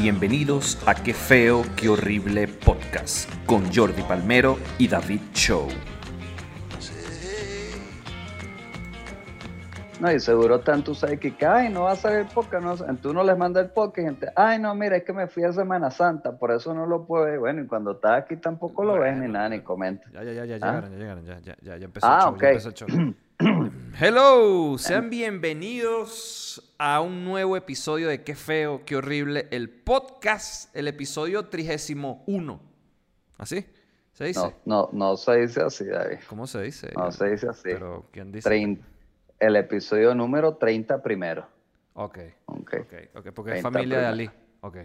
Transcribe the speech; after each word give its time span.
Bienvenidos 0.00 0.80
a 0.86 0.94
Qué 0.94 1.12
feo, 1.12 1.62
qué 1.76 1.88
horrible 1.88 2.46
podcast 2.46 3.28
con 3.46 3.72
Jordi 3.74 4.02
Palmero 4.02 4.56
y 4.78 4.86
David 4.86 5.20
Show. 5.32 5.66
No, 9.98 10.12
y 10.12 10.20
seguro 10.20 10.60
tanto 10.60 10.94
sabes 10.94 11.18
que, 11.18 11.34
ay, 11.44 11.70
no 11.70 11.82
va 11.82 11.92
a 11.92 11.96
salir 11.96 12.20
el 12.20 12.26
podcast, 12.26 12.62
no, 12.64 12.70
entonces 12.74 13.06
uno 13.10 13.24
les 13.24 13.36
manda 13.36 13.60
el 13.60 13.70
podcast 13.70 14.06
gente, 14.06 14.28
ay, 14.36 14.60
no, 14.60 14.72
mira, 14.76 14.96
es 14.96 15.02
que 15.02 15.12
me 15.12 15.26
fui 15.26 15.42
a 15.42 15.52
Semana 15.52 15.90
Santa, 15.90 16.38
por 16.38 16.52
eso 16.52 16.72
no 16.72 16.86
lo 16.86 17.04
puedo 17.04 17.24
ver. 17.24 17.40
Bueno, 17.40 17.62
y 17.62 17.66
cuando 17.66 17.90
estás 17.92 18.22
aquí 18.22 18.36
tampoco 18.36 18.84
lo 18.84 19.00
ves 19.00 19.16
ni 19.16 19.26
nada, 19.26 19.48
ni 19.48 19.60
comenta. 19.62 20.08
Ya, 20.12 20.22
ya, 20.22 20.32
ya, 20.32 20.44
ya 20.44 20.54
¿Ah? 20.54 20.58
llegaron, 20.58 20.90
ya 20.92 20.98
llegaron, 20.98 21.24
ya, 21.24 21.38
ya, 21.40 21.56
ya, 21.60 21.76
ya 21.76 21.84
empezó 21.86 22.06
Ah, 22.06 22.18
el 22.18 22.22
show, 22.22 22.34
ok. 22.34 22.40
ya 22.42 22.48
empezó 22.50 22.68
el 22.68 22.74
show. 22.74 22.88
Hello, 24.00 24.76
sean 24.78 25.10
bienvenidos 25.10 26.74
a 26.78 27.00
un 27.00 27.24
nuevo 27.24 27.56
episodio 27.56 28.08
de 28.08 28.24
Qué 28.24 28.34
feo, 28.34 28.84
qué 28.84 28.96
horrible, 28.96 29.46
el 29.52 29.70
podcast, 29.70 30.74
el 30.76 30.88
episodio 30.88 31.46
31. 31.46 32.60
¿Así? 33.36 33.64
¿Se 34.12 34.24
dice? 34.24 34.40
No, 34.64 34.88
no, 34.92 35.10
no 35.10 35.16
se 35.16 35.36
dice 35.36 35.62
así, 35.62 35.84
David. 35.84 36.18
¿Cómo 36.28 36.46
se 36.48 36.62
dice? 36.62 36.90
No 36.96 37.12
se 37.12 37.30
dice 37.30 37.48
así. 37.48 37.62
Pero, 37.64 38.06
¿quién 38.10 38.32
dice? 38.32 38.48
Trein- 38.50 38.80
el 39.38 39.54
episodio 39.54 40.14
número 40.14 40.56
30 40.56 41.00
primero. 41.00 41.46
Ok, 41.94 42.18
Ok. 42.46 42.74
ok, 42.80 42.94
ok, 43.14 43.28
porque 43.34 43.52
es 43.52 43.62
30 43.62 43.70
familia 43.70 43.98
de. 44.00 44.06
Ali. 44.06 44.30
Ok. 44.62 44.76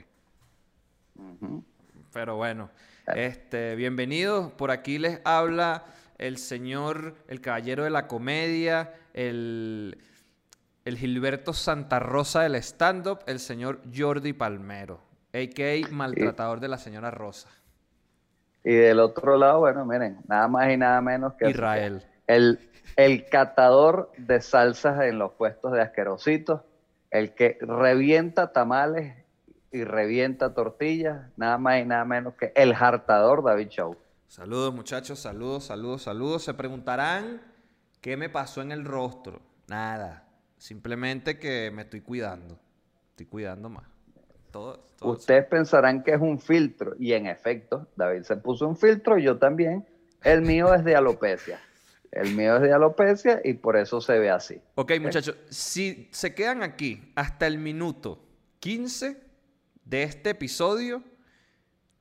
Pero 2.12 2.36
bueno, 2.36 2.70
este, 3.16 3.76
bienvenidos. 3.76 4.52
Por 4.52 4.70
aquí 4.70 5.00
les 5.00 5.20
habla 5.24 5.86
el 6.18 6.38
señor, 6.38 7.16
el 7.28 7.42
caballero 7.42 7.84
de 7.84 7.90
la 7.90 8.08
comedia, 8.08 8.94
el, 9.14 9.98
el 10.86 10.98
Gilberto 10.98 11.54
Santa 11.54 12.00
Rosa 12.00 12.42
del 12.42 12.56
stand-up, 12.56 13.20
el 13.28 13.40
señor 13.40 13.82
Jordi 13.96 14.34
Palmero, 14.34 15.00
a.k.a. 15.34 15.88
maltratador 15.92 16.60
de 16.60 16.68
la 16.68 16.78
señora 16.78 17.12
Rosa. 17.12 17.50
Y 18.64 18.74
del 18.74 19.00
otro 19.00 19.38
lado, 19.38 19.60
bueno, 19.60 19.86
miren, 19.86 20.20
nada 20.28 20.48
más 20.48 20.72
y 20.72 20.78
nada 20.78 21.02
menos 21.02 21.34
que 21.34 21.50
Israel. 21.50 22.06
el, 22.28 22.60
el 22.96 23.26
catador 23.26 24.12
de 24.18 24.40
salsas 24.42 25.02
en 25.02 25.20
los 25.20 25.34
puestos 25.34 25.74
de 25.74 25.82
asquerositos, 25.82 26.62
el 27.12 27.34
que 27.36 27.58
revienta 27.62 28.54
tamales 28.54 29.16
y 29.72 29.84
revienta 29.84 30.54
tortillas, 30.54 31.30
nada 31.36 31.58
más 31.58 31.82
y 31.82 31.86
nada 31.86 32.06
menos 32.06 32.36
que 32.36 32.52
el 32.56 32.74
hartador 32.74 33.44
David 33.44 33.70
Show. 33.70 33.98
Saludos 34.34 34.74
muchachos, 34.74 35.20
saludos, 35.20 35.66
saludos, 35.66 36.02
saludos. 36.02 36.44
Se 36.44 36.56
preguntarán 36.56 37.40
qué 38.02 38.18
me 38.18 38.30
pasó 38.30 38.64
en 38.64 38.72
el 38.72 38.84
rostro. 38.84 39.40
Nada, 39.68 40.28
simplemente 40.58 41.38
que 41.38 41.70
me 41.70 41.84
estoy 41.84 42.02
cuidando. 42.02 42.60
Estoy 43.12 43.28
cuidando 43.28 43.70
más. 43.70 43.84
Todo, 44.50 44.80
todo 44.98 45.12
Ustedes 45.12 45.46
pensarán 45.46 46.04
que 46.04 46.14
es 46.14 46.20
un 46.20 46.40
filtro, 46.40 46.96
y 46.98 47.14
en 47.14 47.28
efecto, 47.28 47.88
David 47.96 48.24
se 48.24 48.36
puso 48.38 48.68
un 48.68 48.76
filtro, 48.76 49.20
yo 49.20 49.38
también. 49.38 49.86
El 50.24 50.42
mío 50.42 50.74
es 50.74 50.84
de 50.84 50.96
alopecia. 50.96 51.60
El 52.12 52.34
mío 52.36 52.56
es 52.56 52.64
de 52.64 52.74
alopecia 52.74 53.40
y 53.44 53.54
por 53.54 53.78
eso 53.78 54.02
se 54.02 54.18
ve 54.18 54.32
así. 54.32 54.60
Ok, 54.74 54.94
muchachos, 55.00 55.36
si 55.50 56.10
se 56.12 56.34
quedan 56.34 56.64
aquí 56.64 57.14
hasta 57.14 57.46
el 57.46 57.60
minuto 57.60 58.18
15 58.62 59.16
de 59.86 60.02
este 60.02 60.32
episodio, 60.32 61.04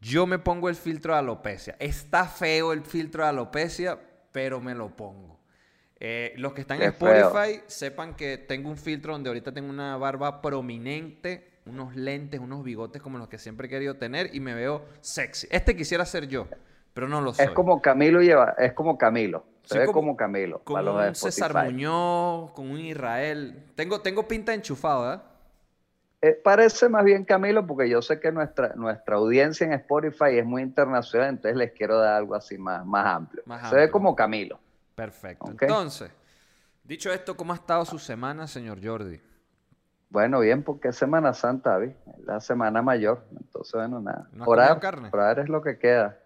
yo 0.02 0.26
me 0.26 0.38
pongo 0.40 0.68
el 0.68 0.74
filtro 0.74 1.12
de 1.14 1.20
alopecia. 1.20 1.76
Está 1.78 2.26
feo 2.26 2.72
el 2.72 2.82
filtro 2.82 3.22
de 3.22 3.28
alopecia, 3.30 3.98
pero 4.32 4.60
me 4.60 4.74
lo 4.74 4.88
pongo. 4.96 5.38
Eh, 6.00 6.34
los 6.36 6.52
que 6.52 6.62
están 6.62 6.82
en 6.82 6.92
feo. 6.92 7.28
Spotify, 7.28 7.62
sepan 7.68 8.14
que 8.16 8.36
tengo 8.36 8.68
un 8.68 8.76
filtro 8.76 9.12
donde 9.12 9.30
ahorita 9.30 9.52
tengo 9.52 9.70
una 9.70 9.96
barba 9.96 10.42
prominente, 10.42 11.60
unos 11.66 11.94
lentes, 11.94 12.40
unos 12.40 12.64
bigotes 12.64 13.00
como 13.00 13.18
los 13.18 13.28
que 13.28 13.38
siempre 13.38 13.68
he 13.68 13.70
querido 13.70 13.94
tener 13.96 14.34
y 14.34 14.40
me 14.40 14.52
veo 14.54 14.84
sexy. 15.00 15.46
Este 15.50 15.76
quisiera 15.76 16.04
ser 16.04 16.26
yo, 16.26 16.48
pero 16.92 17.08
no 17.08 17.20
lo 17.20 17.32
soy. 17.32 17.44
Es 17.44 17.52
como 17.52 17.80
Camilo 17.80 18.20
lleva, 18.20 18.56
es 18.58 18.72
como 18.72 18.98
Camilo. 18.98 19.44
Se 19.62 19.74
Sí, 19.74 19.78
ve 19.78 19.86
como- 19.86 20.00
como, 20.00 20.16
Camilo. 20.16 20.58
con 20.64 20.74
para 20.74 20.84
los 20.86 21.00
de 21.00 21.08
un 21.10 21.14
César. 21.14 21.64
Muñoz, 21.66 22.50
con 22.50 22.68
un 22.68 22.80
Israel. 22.80 23.62
Tengo, 23.76 24.00
tengo 24.00 24.26
pinta 24.26 24.50
de 24.50 24.56
enchufado, 24.56 25.02
¿verdad? 25.02 25.22
Eh, 26.24 26.40
parece 26.42 26.88
más 26.88 27.04
bien 27.04 27.24
Camilo, 27.24 27.66
porque 27.66 27.88
yo 27.88 28.00
sé 28.00 28.20
que 28.20 28.30
nuestra, 28.30 28.74
nuestra 28.76 29.16
audiencia 29.16 29.66
en 29.66 29.72
Spotify 29.72 30.38
es 30.38 30.46
muy 30.46 30.62
internacional, 30.62 31.30
entonces 31.30 31.56
les 31.56 31.72
quiero 31.72 31.98
dar 31.98 32.14
algo 32.14 32.36
así 32.36 32.56
más, 32.56 32.86
más 32.86 33.06
amplio. 33.06 33.42
Más 33.44 33.58
Se 33.62 33.66
amplio. 33.66 33.80
ve 33.82 33.90
como 33.90 34.14
Camilo. 34.14 34.60
Perfecto. 34.94 35.50
Entonces, 35.50 36.12
dicho 36.84 37.12
esto, 37.12 37.36
¿cómo 37.36 37.52
ha 37.52 37.56
estado 37.56 37.84
su 37.84 37.98
semana, 37.98 38.46
señor 38.46 38.78
Jordi? 38.80 39.20
Bueno, 40.10 40.38
bien, 40.40 40.62
porque 40.62 40.88
es 40.88 40.96
Semana 40.96 41.32
Santa, 41.34 41.70
David. 41.70 41.92
Es 42.16 42.24
la 42.24 42.38
semana 42.38 42.82
mayor. 42.82 43.24
Entonces, 43.32 43.72
bueno, 43.72 43.98
nada. 43.98 44.28
¿No 44.32 44.44
has 44.44 44.48
orar, 44.48 44.68
comido 44.68 44.80
carne? 44.80 45.08
orar 45.10 45.38
es 45.40 45.48
lo 45.48 45.60
que 45.62 45.78
queda. 45.78 46.18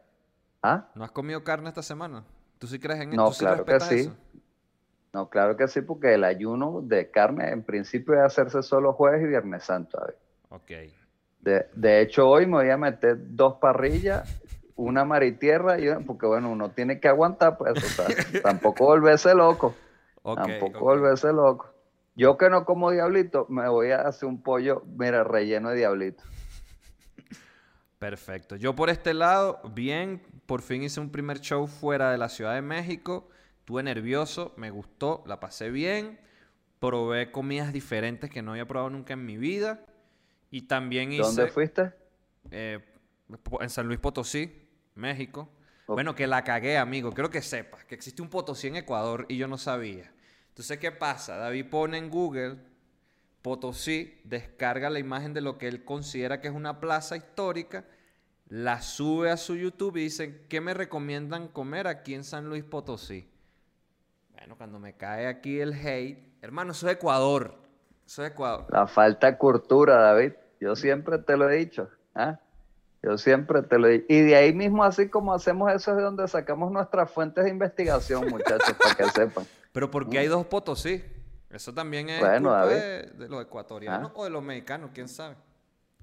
¿Ah? 0.63 0.89
¿No 0.95 1.05
has 1.05 1.13
comido 1.13 1.43
carne 1.45 1.69
esta 1.69 1.83
semana? 1.83 2.25
¿Tú 2.59 2.67
sí 2.67 2.79
crees 2.81 3.01
en 3.01 3.11
No, 3.11 3.29
¿Tú 3.29 3.35
sí 3.35 3.39
claro 3.45 3.65
que 3.65 3.81
sí. 3.81 3.95
eso? 4.01 4.17
No, 5.17 5.31
claro 5.31 5.57
que 5.57 5.67
sí, 5.67 5.81
porque 5.81 6.13
el 6.13 6.25
ayuno 6.25 6.83
de 6.83 7.11
carne 7.11 7.49
en 7.49 7.63
principio 7.63 8.13
debe 8.13 8.27
hacerse 8.27 8.63
solo 8.63 8.93
jueves 8.93 9.23
y 9.23 9.27
viernes 9.27 9.65
santo, 9.65 9.97
David. 9.99 10.15
Ok. 10.51 10.93
De, 11.41 11.67
de 11.75 12.03
hecho, 12.03 12.29
hoy 12.29 12.45
me 12.45 12.59
voy 12.59 12.69
a 12.69 12.77
meter 12.77 13.17
dos 13.35 13.55
parrillas, 13.55 14.29
una 14.75 15.07
maritierra, 15.07 15.79
y 15.81 15.89
una- 15.89 16.01
porque 16.01 16.27
bueno, 16.27 16.51
uno 16.51 16.69
tiene 16.73 17.01
que 17.01 17.09
aguantar, 17.09 17.57
pues, 17.57 17.83
o 17.83 17.89
sea, 17.89 18.09
tampoco 18.43 18.85
volverse 18.85 19.35
loco, 19.35 19.75
tampoco 20.35 20.81
volverse 20.81 21.33
loco. 21.33 21.73
Yo 22.15 22.37
que 22.37 22.51
no 22.51 22.67
como 22.67 22.91
diablito, 22.91 23.47
me 23.49 23.67
voy 23.71 23.93
a 23.93 24.03
hacer 24.03 24.29
un 24.29 24.43
pollo, 24.43 24.83
mira, 24.99 25.25
relleno 25.25 25.71
de 25.71 25.77
diablito. 25.77 26.25
Perfecto. 27.99 28.57
Yo 28.57 28.77
por 28.77 28.91
este 28.91 29.15
lado, 29.15 29.61
bien, 29.75 30.21
por 30.45 30.61
fin 30.61 30.83
hice 30.83 31.01
un 31.01 31.09
primer 31.11 31.41
show 31.41 31.67
fuera 31.67 32.11
de 32.11 32.19
la 32.19 32.29
Ciudad 32.29 32.53
de 32.55 32.61
México. 32.61 33.31
Estuve 33.67 33.83
nervioso, 33.83 34.55
me 34.57 34.71
gustó, 34.71 35.25
la 35.27 35.41
pasé 35.41 35.71
bien. 35.71 36.21
Probé 36.79 37.33
comidas 37.33 37.73
diferentes 37.73 38.31
que 38.31 38.41
no 38.41 38.53
había 38.53 38.69
probado 38.69 38.91
nunca 38.91 39.15
en 39.15 39.27
mi 39.27 39.37
vida. 39.37 39.85
Y 40.53 40.69
también 40.69 41.11
hice... 41.11 41.23
¿Dónde 41.23 41.49
fuiste? 41.49 41.93
eh, 42.53 42.79
en 43.61 43.69
San 43.69 43.89
Luis 43.89 43.99
Potosí, 43.99 44.53
México. 44.95 45.49
Bueno, 45.89 46.15
que 46.15 46.29
la 46.29 46.45
cagué, 46.45 46.79
amigo. 46.79 47.11
Quiero 47.11 47.29
que 47.29 47.43
sepas 47.43 47.85
que 47.85 47.97
existe 47.97 48.23
un 48.23 48.31
Potosí 48.31 48.69
en 48.69 48.77
Ecuador 48.77 49.27
y 49.29 49.37
yo 49.37 49.49
no 49.49 49.59
sabía. 49.59 50.13
Entonces, 50.51 50.79
¿qué 50.79 50.93
pasa? 50.93 51.37
David 51.37 51.67
pone 51.69 51.99
en 51.99 52.09
Google 52.09 52.59
Potosí, 53.43 54.21
descarga 54.23 54.91
la 54.91 55.01
imagen 55.01 55.35
de 55.35 55.41
lo 55.41 55.59
que 55.59 55.67
él 55.67 55.85
considera 55.85 56.41
que 56.41 56.47
es 56.47 56.55
una 56.55 56.79
plaza 56.79 57.17
histórica, 57.17 57.85
la 58.49 58.81
sube 58.81 59.33
a 59.33 59.37
su 59.37 59.57
YouTube 59.57 59.97
y 59.97 60.03
dice, 60.03 60.47
¿qué 60.49 60.61
me 60.61 60.73
recomiendan 60.73 61.49
comer 61.49 61.89
aquí 61.89 62.15
en 62.15 62.23
San 62.23 62.49
Luis 62.49 62.63
Potosí? 62.63 63.29
Bueno, 64.37 64.57
cuando 64.57 64.79
me 64.79 64.95
cae 64.95 65.27
aquí 65.27 65.61
el 65.61 65.73
hate, 65.73 66.19
hermano, 66.43 66.73
eso 66.73 66.89
es 66.89 66.97
Ecuador. 66.97 67.55
Eso 68.07 68.25
es 68.25 68.33
Ecuador. 68.33 68.67
La 68.69 68.87
falta 68.87 69.31
de 69.31 69.39
cultura, 69.39 69.97
David. 69.97 70.33
Yo 70.61 70.77
siempre 70.77 71.19
te 71.19 71.37
lo 71.37 71.51
he 71.51 71.57
dicho. 71.57 71.89
¿ah? 72.15 72.39
Yo 73.03 73.19
siempre 73.19 73.63
te 73.63 73.79
lo 73.79 73.89
he 73.89 73.93
dicho. 73.93 74.07
Y 74.09 74.21
de 74.21 74.37
ahí 74.37 74.53
mismo, 74.53 74.85
así 74.85 75.09
como 75.09 75.33
hacemos 75.35 75.73
eso, 75.73 75.93
es 75.93 75.97
de 75.97 76.03
donde 76.03 76.29
sacamos 76.29 76.71
nuestras 76.71 77.11
fuentes 77.11 77.45
de 77.45 77.51
investigación, 77.51 78.27
muchachos, 78.31 78.75
para 78.75 78.95
que 78.95 79.05
sepan. 79.11 79.45
Pero 79.73 79.91
porque 79.91 80.19
hay 80.19 80.29
dos 80.29 80.47
Potosí. 80.47 81.03
Eso 81.51 81.73
también 81.73 82.09
es 82.11 82.21
Bueno, 82.21 82.51
culpa 82.51 82.67
de, 82.67 83.29
los 83.29 83.43
ecuatorianos 83.43 84.11
Ah. 84.11 84.15
o 84.17 84.25
de 84.25 84.31
los 84.31 84.43
mexicanos, 84.43 84.91
quién 84.93 85.09
sabe. 85.09 85.37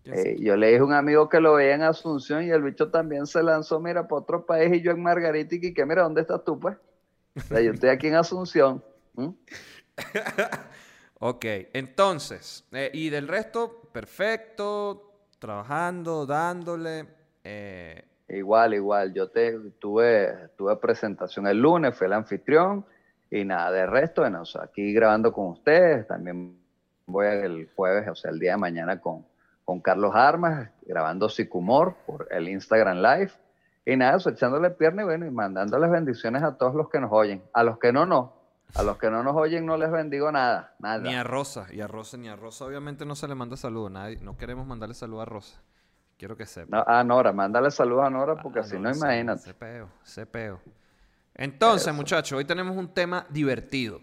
¿Quién 0.04 0.16
Eh, 0.16 0.38
yo 0.40 0.56
le 0.56 0.68
dije 0.68 0.80
a 0.80 0.84
un 0.84 0.94
amigo 0.94 1.30
que 1.30 1.40
lo 1.40 1.54
veía 1.54 1.76
en 1.76 1.84
Asunción 1.84 2.44
y 2.44 2.50
el 2.50 2.62
bicho 2.62 2.90
también 2.90 3.26
se 3.28 3.44
lanzó, 3.44 3.80
mira, 3.80 4.08
para 4.08 4.22
otro 4.22 4.46
país 4.46 4.74
y 4.74 4.82
yo 4.82 4.92
en 4.92 5.02
Margarita 5.04 5.56
y 5.56 5.74
que, 5.74 5.86
mira, 5.86 6.04
¿dónde 6.04 6.22
estás 6.22 6.44
tú, 6.44 6.60
pues? 6.60 6.76
O 7.36 7.40
sea, 7.42 7.62
yo 7.62 7.72
estoy 7.72 7.90
aquí 7.90 8.08
en 8.08 8.16
Asunción. 8.16 8.84
¿m? 9.18 9.34
sabe? 9.98 10.26
Ok, 11.26 11.46
entonces, 11.72 12.66
eh, 12.74 12.92
y 12.94 13.10
del 13.10 13.30
resto, 13.30 13.90
perfecto, 13.94 15.30
trabajando, 15.40 16.26
dándole. 16.26 17.08
eh, 17.46 18.04
Igual, 18.28 18.74
igual. 18.74 19.14
Yo 19.14 19.30
te, 19.30 19.58
tuve, 19.80 20.50
tuve 20.58 20.76
presentación 20.78 21.48
el 21.48 21.60
lunes, 21.60 21.96
fui 21.96 22.08
el 22.08 22.14
anfitrión 22.14 22.86
y 23.30 23.46
nada, 23.46 23.72
de 23.72 23.86
resto, 23.86 24.22
bueno, 24.22 24.42
o 24.42 24.46
sea, 24.46 24.64
aquí 24.64 24.92
grabando 24.94 25.32
con 25.32 25.48
ustedes, 25.48 26.08
también 26.08 26.58
voy 27.06 27.28
el 27.28 27.70
jueves, 27.76 28.08
o 28.10 28.16
sea, 28.16 28.32
el 28.32 28.40
día 28.40 28.52
de 28.52 28.58
mañana 28.58 29.00
con, 29.00 29.26
con 29.64 29.80
Carlos 29.82 30.14
Armas, 30.16 30.70
grabando 30.82 31.30
Sicumor 31.30 31.96
por 32.06 32.28
el 32.32 32.50
Instagram 32.50 32.98
Live. 32.98 33.32
Y 33.86 33.96
nada, 33.98 34.18
eso, 34.18 34.30
echándole 34.30 34.70
pierna 34.72 35.02
y 35.02 35.06
bueno, 35.06 35.26
y 35.26 35.32
mandándoles 35.32 35.92
bendiciones 35.92 36.42
a 36.44 36.58
todos 36.58 36.74
los 36.76 36.90
que 36.90 37.00
nos 37.00 37.12
oyen. 37.12 37.44
A 37.54 37.64
los 37.64 37.78
que 37.80 37.92
no, 37.92 38.06
no. 38.06 38.34
A 38.76 38.82
los 38.84 38.98
que 38.98 39.10
no 39.12 39.22
nos 39.24 39.36
oyen 39.36 39.66
no 39.66 39.78
les 39.78 39.92
bendigo 39.92 40.32
nada, 40.32 40.74
nada. 40.80 40.98
ni 41.00 41.14
a 41.14 41.24
Rosa, 41.24 41.68
y 41.72 41.82
a 41.82 41.88
Rosa, 41.88 42.18
ni 42.18 42.28
a 42.30 42.36
Rosa, 42.36 42.66
obviamente 42.66 43.06
no 43.06 43.14
se 43.16 43.28
le 43.28 43.36
manda 43.36 43.56
saludo. 43.56 43.90
Nadie, 43.90 44.18
no 44.22 44.36
queremos 44.38 44.66
mandarle 44.66 44.96
saludo 44.96 45.22
a 45.22 45.26
Rosa. 45.26 45.62
Quiero 46.18 46.36
que 46.38 46.46
sepa. 46.46 46.78
No, 46.78 46.84
a 46.88 47.04
Nora, 47.04 47.34
mándale 47.34 47.70
saludos 47.70 48.06
a 48.06 48.10
Nora 48.10 48.36
porque 48.42 48.60
Ah, 48.60 48.64
si 48.64 48.80
no, 48.80 48.90
imagínate. 48.90 49.42
Ese 49.42 49.54
peo, 49.54 49.90
ese 50.04 50.26
peo. 50.26 50.60
Entonces, 51.36 51.88
Eso. 51.88 51.94
muchachos, 51.96 52.38
hoy 52.38 52.46
tenemos 52.46 52.76
un 52.78 52.88
tema 52.94 53.26
divertido. 53.30 54.00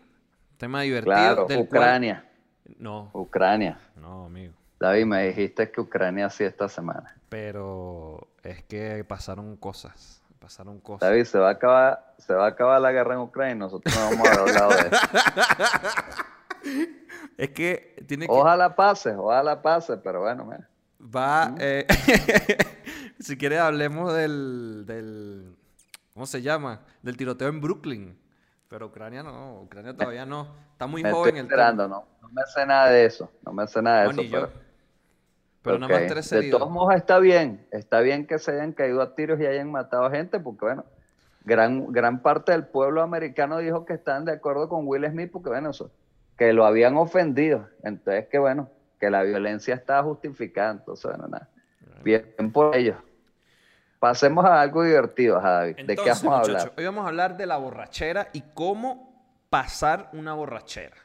Tema 0.56 0.83
divertido 0.83 1.15
Claro, 1.17 1.47
del 1.47 1.59
cual- 1.69 1.81
Ucrania, 1.83 2.31
No, 2.79 3.11
Ucrania. 3.15 3.79
no, 3.97 4.26
amigo. 4.26 4.55
David, 4.79 5.06
me 5.06 5.26
dijiste 5.29 5.71
que 5.71 5.81
Ucrania 5.81 6.29
sí 6.31 6.44
esta 6.44 6.69
semana. 6.69 7.17
Pero 7.29 8.29
es 8.42 8.62
que 8.64 9.04
pasaron 9.04 9.56
cosas. 9.56 10.22
Pasaron 10.38 10.81
cosas. 10.81 11.08
David, 11.08 11.25
se 11.25 11.38
va 11.38 11.48
a 11.48 11.52
acabar, 11.52 12.14
se 12.19 12.32
va 12.32 12.46
a 12.46 12.48
acabar 12.48 12.81
la 12.81 12.92
guerra 12.92 13.14
en 13.14 13.20
Ucrania 13.20 13.54
y 13.54 13.58
nosotros 13.58 13.94
no 13.94 14.10
vamos 14.10 14.26
a 14.26 14.32
haber 14.32 14.40
hablado 14.40 14.70
de 14.70 14.88
eso. 14.88 14.96
es 17.37 17.50
que 17.50 18.02
tiene 18.06 18.26
que. 18.26 18.32
Ojalá 18.32 18.75
pase, 18.75 19.14
ojalá 19.14 19.60
pase, 19.60 19.96
pero 19.98 20.20
bueno, 20.20 20.46
mira. 20.46 20.69
Va. 21.14 21.54
Eh, 21.58 21.87
si 23.20 23.37
quieres, 23.37 23.60
hablemos 23.60 24.12
del, 24.14 24.84
del. 24.87 25.56
¿Cómo 26.14 26.26
se 26.26 26.42
llama? 26.42 26.81
Del 27.02 27.16
tiroteo 27.16 27.48
en 27.48 27.60
Brooklyn. 27.60 28.19
Pero 28.69 28.87
Ucrania 28.87 29.22
no, 29.22 29.62
Ucrania 29.62 29.96
todavía 29.96 30.25
no. 30.25 30.54
Está 30.72 30.87
muy 30.87 31.02
Me 31.02 31.10
joven 31.10 31.37
estoy 31.37 31.38
el 31.40 31.44
enterando, 31.44 31.88
no, 31.88 32.06
no 32.22 32.28
me 32.28 32.42
sé 32.54 32.64
nada 32.64 32.88
de 32.88 33.04
eso, 33.04 33.31
no 33.44 33.52
me 33.52 33.66
sé 33.66 33.82
nada 33.82 34.02
de 34.02 34.04
No, 34.04 34.10
eso. 34.12 34.22
ni 34.22 34.28
yo. 34.28 34.48
Pero- 35.62 35.79
nada 35.79 35.99
más 35.99 36.07
tres 36.09 36.31
De 36.31 36.39
heridos. 36.39 36.59
todos 36.61 36.73
modos 36.73 36.95
está 36.95 37.19
bien, 37.19 37.67
está 37.71 38.01
bien 38.01 38.27
que 38.27 38.39
se 38.39 38.53
hayan 38.53 38.73
caído 38.73 39.03
a 39.03 39.15
tiros 39.15 39.41
y 39.41 39.47
hayan 39.47 39.71
matado 39.71 40.05
a 40.05 40.11
gente, 40.11 40.41
porque 40.41 40.65
bueno, 40.67 40.85
gran, 41.45 41.93
gran 41.93 42.23
parte 42.23 42.53
del 42.53 42.67
pueblo 42.67 43.03
americano 43.03 43.59
dijo 43.59 43.85
que 43.85 43.95
estaban 43.95 44.25
de 44.25 44.33
acuerdo 44.33 44.69
con 44.69 44.87
Will 44.87 45.07
Smith, 45.09 45.31
porque 45.33 45.49
bueno, 45.51 45.71
eso, 45.71 45.91
que 46.37 46.53
lo 46.53 46.65
habían 46.65 46.97
ofendido. 46.97 47.69
Entonces, 47.83 48.27
que 48.29 48.39
bueno, 48.39 48.71
que 48.99 49.11
la 49.11 49.23
violencia 49.23 49.75
estaba 49.75 50.03
justificada. 50.03 50.73
Entonces, 50.73 51.11
bueno, 51.11 51.29
nada. 51.29 51.49
Bien 52.03 52.25
por 52.53 52.75
ellos. 52.77 52.97
Pasemos 53.99 54.45
a 54.47 54.61
algo 54.62 54.83
divertido, 54.83 55.37
ajá, 55.37 55.51
David. 55.53 55.77
¿De 55.87 55.97
qué 55.97 56.09
vamos 56.09 56.25
a 56.25 56.39
hablar? 56.39 56.73
hoy 56.79 56.85
vamos 56.87 57.05
a 57.05 57.09
hablar 57.09 57.37
de 57.37 57.45
la 57.47 57.59
borrachera 57.59 58.29
y 58.33 58.43
cómo 58.55 59.11
pasar 59.51 60.09
una 60.15 60.33
borrachera. 60.33 60.97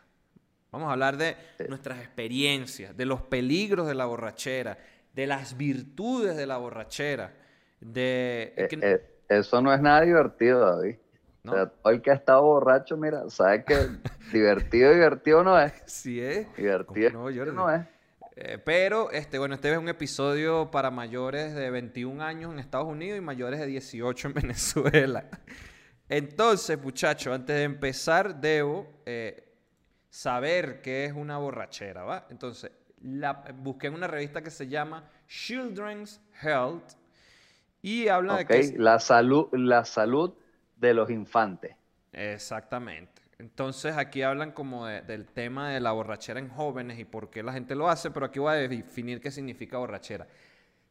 Vamos 0.75 0.89
a 0.89 0.91
hablar 0.91 1.15
de 1.15 1.37
nuestras 1.69 1.99
experiencias, 1.99 2.97
de 2.97 3.05
los 3.05 3.21
peligros 3.21 3.87
de 3.87 3.95
la 3.95 4.05
borrachera, 4.05 4.77
de 5.13 5.25
las 5.25 5.55
virtudes 5.55 6.35
de 6.35 6.45
la 6.45 6.57
borrachera, 6.57 7.31
de... 7.79 8.53
Eh, 8.57 8.67
que- 8.67 8.79
eh, 8.81 9.01
eso 9.29 9.61
no 9.61 9.73
es 9.73 9.79
nada 9.79 10.01
divertido, 10.01 10.59
David. 10.75 10.97
¿no? 11.43 11.51
O 11.53 11.55
sea, 11.55 11.67
todo 11.69 11.93
el 11.93 12.01
que 12.01 12.11
ha 12.11 12.15
estado 12.15 12.41
borracho, 12.41 12.97
mira, 12.97 13.29
sabe 13.29 13.63
que 13.63 13.77
divertido, 14.33 14.91
divertido 14.91 15.45
no 15.45 15.57
es. 15.57 15.71
Sí 15.85 16.19
es. 16.19 16.53
Divertido 16.57 17.11
¿Cómo 17.13 17.29
no, 17.31 17.45
no 17.53 17.71
es. 17.73 17.81
Eh, 18.35 18.57
pero, 18.57 19.11
este, 19.11 19.39
bueno, 19.39 19.55
este 19.55 19.71
es 19.71 19.77
un 19.77 19.87
episodio 19.87 20.69
para 20.71 20.91
mayores 20.91 21.55
de 21.55 21.69
21 21.69 22.21
años 22.21 22.51
en 22.51 22.59
Estados 22.59 22.87
Unidos 22.87 23.17
y 23.17 23.21
mayores 23.21 23.61
de 23.61 23.65
18 23.67 24.27
en 24.27 24.33
Venezuela. 24.41 25.23
Entonces, 26.09 26.77
muchachos, 26.81 27.33
antes 27.33 27.55
de 27.55 27.63
empezar, 27.63 28.35
debo 28.41 28.87
eh, 29.05 29.44
saber 30.15 30.81
qué 30.81 31.05
es 31.05 31.13
una 31.13 31.37
borrachera, 31.37 32.03
¿va? 32.03 32.27
Entonces, 32.29 32.71
la, 33.01 33.33
busqué 33.55 33.87
en 33.87 33.95
una 33.95 34.07
revista 34.07 34.41
que 34.41 34.51
se 34.51 34.67
llama 34.67 35.09
Children's 35.27 36.21
Health 36.41 36.93
y 37.81 38.07
habla 38.09 38.37
de 38.37 38.45
que... 38.47 38.73
la 38.77 38.99
salud, 38.99 39.49
la 39.53 39.85
salud 39.85 40.33
de 40.75 40.93
los 40.93 41.09
infantes. 41.09 41.75
Exactamente. 42.13 43.21
Entonces 43.37 43.97
aquí 43.97 44.21
hablan 44.21 44.51
como 44.51 44.85
de- 44.87 45.01
del 45.01 45.25
tema 45.27 45.69
de 45.71 45.79
la 45.81 45.91
borrachera 45.91 46.39
en 46.39 46.49
jóvenes 46.49 46.99
y 46.99 47.05
por 47.05 47.29
qué 47.29 47.43
la 47.43 47.51
gente 47.53 47.75
lo 47.75 47.89
hace, 47.89 48.11
pero 48.11 48.25
aquí 48.27 48.39
voy 48.39 48.51
a 48.53 48.55
definir 48.55 49.19
qué 49.19 49.29
significa 49.31 49.77
borrachera. 49.77 50.27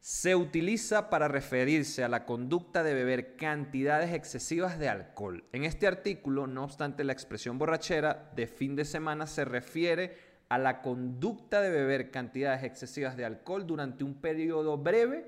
Se 0.05 0.35
utiliza 0.35 1.09
para 1.09 1.29
referirse 1.29 2.05
a 2.05 2.09
la 2.09 2.27
conducta 2.27 2.83
de 2.83 2.93
beber 2.93 3.37
cantidades 3.37 4.12
excesivas 4.12 4.79
de 4.79 4.91
alcohol. 4.91 5.45
En 5.53 5.65
este 5.65 5.87
artículo, 5.87 6.47
no 6.47 6.62
obstante, 6.62 7.05
la 7.05 7.15
expresión 7.15 7.56
borrachera 7.56 8.31
de 8.37 8.47
fin 8.47 8.77
de 8.77 8.85
semana 8.85 9.27
se 9.27 9.47
refiere 9.47 10.15
a 10.51 10.59
la 10.59 10.83
conducta 10.83 11.62
de 11.62 11.71
beber 11.71 12.11
cantidades 12.11 12.65
excesivas 12.65 13.17
de 13.17 13.25
alcohol 13.25 13.67
durante 13.67 14.05
un 14.05 14.21
periodo 14.21 14.77
breve 14.77 15.27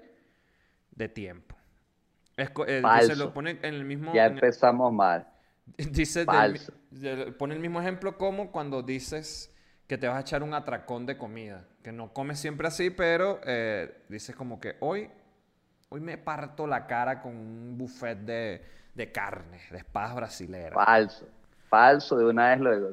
de 0.90 1.08
tiempo. 1.08 1.56
Co- 2.52 2.66
eh, 2.66 2.82
se 3.06 3.16
lo 3.16 3.32
pone 3.32 3.52
en 3.52 3.64
el 3.74 3.86
mismo... 3.86 4.12
Ya 4.12 4.26
el- 4.26 4.32
empezamos 4.34 4.92
mal. 4.92 5.26
Dice, 5.78 6.26
del- 6.26 7.34
pone 7.38 7.54
el 7.54 7.60
mismo 7.60 7.80
ejemplo 7.80 8.18
como 8.18 8.52
cuando 8.52 8.82
dices 8.82 9.50
que 9.86 9.98
te 9.98 10.08
vas 10.08 10.16
a 10.16 10.20
echar 10.20 10.42
un 10.42 10.54
atracón 10.54 11.06
de 11.06 11.16
comida, 11.16 11.64
que 11.82 11.92
no 11.92 12.12
comes 12.12 12.38
siempre 12.40 12.66
así, 12.66 12.90
pero 12.90 13.40
eh, 13.44 14.02
dices 14.08 14.34
como 14.34 14.58
que 14.60 14.76
hoy, 14.80 15.10
hoy 15.90 16.00
me 16.00 16.18
parto 16.18 16.66
la 16.66 16.86
cara 16.86 17.22
con 17.22 17.36
un 17.36 17.78
buffet 17.78 18.18
de, 18.18 18.62
de 18.94 19.12
carne, 19.12 19.60
de 19.70 19.78
espadas 19.78 20.14
brasileras. 20.14 20.74
Falso. 20.74 21.28
Falso, 21.68 22.16
de 22.16 22.24
una 22.24 22.50
vez 22.50 22.60
lo 22.60 22.74
digo. 22.74 22.90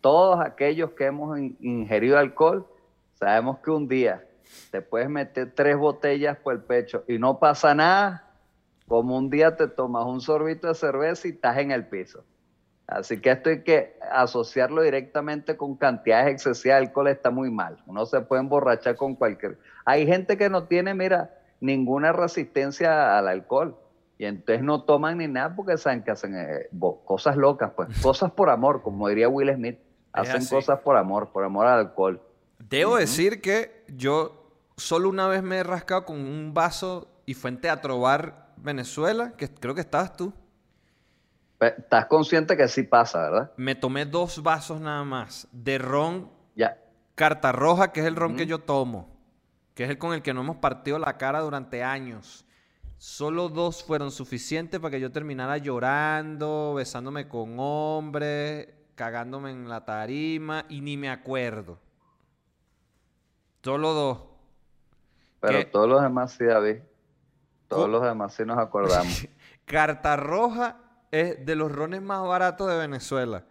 Todos 0.00 0.44
aquellos 0.44 0.92
que 0.92 1.06
hemos 1.06 1.38
in- 1.38 1.56
ingerido 1.60 2.18
alcohol, 2.18 2.66
sabemos 3.14 3.58
que 3.58 3.70
un 3.70 3.88
día 3.88 4.24
te 4.70 4.80
puedes 4.80 5.08
meter 5.08 5.52
tres 5.52 5.76
botellas 5.76 6.36
por 6.38 6.54
el 6.54 6.60
pecho 6.62 7.02
y 7.08 7.18
no 7.18 7.40
pasa 7.40 7.74
nada, 7.74 8.22
como 8.86 9.16
un 9.16 9.28
día 9.30 9.56
te 9.56 9.66
tomas 9.66 10.04
un 10.04 10.20
sorbito 10.20 10.68
de 10.68 10.74
cerveza 10.76 11.26
y 11.26 11.32
estás 11.32 11.58
en 11.58 11.72
el 11.72 11.86
piso. 11.88 12.24
Así 12.86 13.20
que 13.20 13.32
esto 13.32 13.50
hay 13.50 13.62
que 13.62 13.98
asociarlo 14.12 14.82
directamente 14.82 15.56
con 15.56 15.76
cantidades 15.76 16.32
excesivas 16.32 16.78
de 16.78 16.86
alcohol, 16.86 17.08
está 17.08 17.30
muy 17.30 17.50
mal. 17.50 17.82
Uno 17.86 18.06
se 18.06 18.20
puede 18.20 18.42
emborrachar 18.42 18.96
con 18.96 19.16
cualquier... 19.16 19.58
Hay 19.84 20.06
gente 20.06 20.36
que 20.36 20.48
no 20.48 20.64
tiene, 20.64 20.94
mira, 20.94 21.34
ninguna 21.60 22.12
resistencia 22.12 23.18
al 23.18 23.28
alcohol. 23.28 23.76
Y 24.18 24.24
entonces 24.24 24.62
no 24.62 24.84
toman 24.84 25.18
ni 25.18 25.26
nada 25.26 25.54
porque 25.54 25.76
saben 25.76 26.02
que 26.02 26.12
hacen 26.12 26.36
eh, 26.36 26.68
cosas 27.04 27.36
locas, 27.36 27.72
pues. 27.74 27.88
Cosas 28.02 28.30
por 28.32 28.50
amor, 28.50 28.82
como 28.82 29.08
diría 29.08 29.28
Will 29.28 29.52
Smith. 29.54 29.78
Hacen 30.12 30.46
cosas 30.46 30.80
por 30.80 30.96
amor, 30.96 31.30
por 31.30 31.44
amor 31.44 31.66
al 31.66 31.80
alcohol. 31.80 32.22
Debo 32.58 32.96
decir 32.96 33.42
que 33.42 33.84
yo 33.88 34.50
solo 34.76 35.10
una 35.10 35.28
vez 35.28 35.42
me 35.42 35.58
he 35.58 35.62
rascado 35.62 36.06
con 36.06 36.16
un 36.16 36.54
vaso 36.54 37.08
y 37.26 37.34
fue 37.34 37.50
en 37.50 37.60
Teatro 37.60 38.00
Bar 38.00 38.46
Venezuela, 38.56 39.34
que 39.36 39.48
creo 39.48 39.74
que 39.74 39.82
estabas 39.82 40.16
tú. 40.16 40.32
Estás 41.60 42.06
consciente 42.06 42.56
que 42.56 42.68
sí 42.68 42.82
pasa, 42.82 43.22
¿verdad? 43.22 43.52
Me 43.56 43.74
tomé 43.74 44.04
dos 44.04 44.42
vasos 44.42 44.80
nada 44.80 45.04
más 45.04 45.48
de 45.52 45.78
ron 45.78 46.30
Ya. 46.54 46.78
Carta 47.14 47.50
Roja, 47.52 47.92
que 47.92 48.00
es 48.00 48.06
el 48.06 48.16
ron 48.16 48.36
que 48.36 48.46
yo 48.46 48.58
tomo, 48.58 49.08
que 49.74 49.84
es 49.84 49.90
el 49.90 49.96
con 49.96 50.12
el 50.12 50.20
que 50.22 50.34
no 50.34 50.42
hemos 50.42 50.56
partido 50.56 50.98
la 50.98 51.16
cara 51.16 51.40
durante 51.40 51.82
años. 51.82 52.44
Solo 52.98 53.48
dos 53.48 53.82
fueron 53.84 54.10
suficientes 54.10 54.80
para 54.80 54.90
que 54.90 55.00
yo 55.00 55.10
terminara 55.12 55.56
llorando, 55.58 56.74
besándome 56.74 57.28
con 57.28 57.56
hombres, 57.58 58.68
cagándome 58.94 59.50
en 59.50 59.68
la 59.68 59.84
tarima 59.84 60.66
y 60.68 60.80
ni 60.82 60.96
me 60.96 61.08
acuerdo. 61.10 61.78
Solo 63.62 63.92
dos. 63.94 64.18
Pero 65.40 65.58
¿Qué? 65.58 65.64
todos 65.64 65.88
los 65.88 66.02
demás 66.02 66.32
sí, 66.32 66.44
David. 66.44 66.76
Todos 67.68 67.88
los 67.88 68.02
demás 68.02 68.34
sí 68.34 68.44
nos 68.44 68.58
acordamos. 68.58 69.26
Carta 69.64 70.16
Roja 70.16 70.76
es 71.10 71.44
de 71.44 71.54
los 71.56 71.70
rones 71.72 72.02
más 72.02 72.22
baratos 72.26 72.68
de 72.68 72.76
Venezuela. 72.76 73.44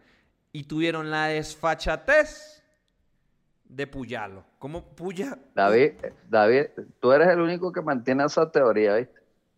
Y 0.51 0.63
tuvieron 0.63 1.11
la 1.11 1.27
desfachatez 1.27 2.63
de 3.65 3.87
puyarlo. 3.87 4.45
¿Cómo 4.59 4.83
puya? 4.95 5.37
David, 5.53 5.93
David, 6.29 6.65
tú 6.99 7.11
eres 7.11 7.27
el 7.29 7.39
único 7.41 7.71
que 7.71 7.81
mantiene 7.81 8.23
esa 8.25 8.49
teoría, 8.51 8.95
¿viste? 8.95 9.13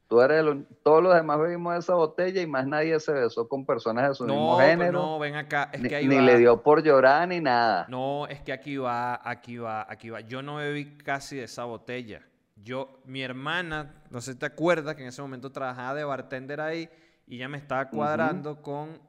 Tú 0.08 0.22
eres 0.22 0.40
el, 0.40 0.66
todos 0.84 1.04
los 1.04 1.14
demás 1.14 1.38
bebimos 1.38 1.76
esa 1.78 1.94
botella 1.96 2.42
y 2.42 2.48
más 2.48 2.66
nadie 2.66 2.98
se 3.02 3.12
besó 3.12 3.48
con 3.50 3.66
personas 3.66 4.08
de 4.08 4.16
su 4.16 4.24
mismo 4.24 4.54
No, 4.54 4.66
género. 4.66 4.92
no, 4.94 5.20
ven 5.20 5.36
acá. 5.36 5.70
Es 5.74 5.82
ni 5.82 5.90
que 5.90 5.98
ahí 5.98 6.08
ni 6.08 6.16
va. 6.16 6.22
le 6.22 6.38
dio 6.38 6.64
por 6.64 6.82
llorar 6.82 7.28
ni 7.28 7.42
nada. 7.42 7.86
No, 7.90 8.26
es 8.28 8.40
que 8.40 8.54
aquí 8.54 8.78
va, 8.78 9.20
aquí 9.30 9.58
va, 9.58 9.86
aquí 9.90 10.10
va. 10.10 10.22
Yo 10.22 10.42
no 10.42 10.56
bebí 10.56 10.98
casi 11.00 11.36
de 11.36 11.44
esa 11.44 11.66
botella. 11.66 12.22
Yo, 12.56 13.02
mi 13.04 13.22
hermana, 13.22 13.96
no 14.10 14.22
sé 14.22 14.32
si 14.32 14.40
te 14.40 14.46
acuerdas 14.46 14.96
que 14.96 15.02
en 15.02 15.10
ese 15.10 15.22
momento 15.22 15.52
trabajaba 15.52 15.94
de 15.94 16.06
bartender 16.06 16.62
ahí 16.62 16.90
y 17.28 17.36
ella 17.36 17.50
me 17.50 17.58
estaba 17.58 17.90
cuadrando 17.90 18.62
con 18.62 19.00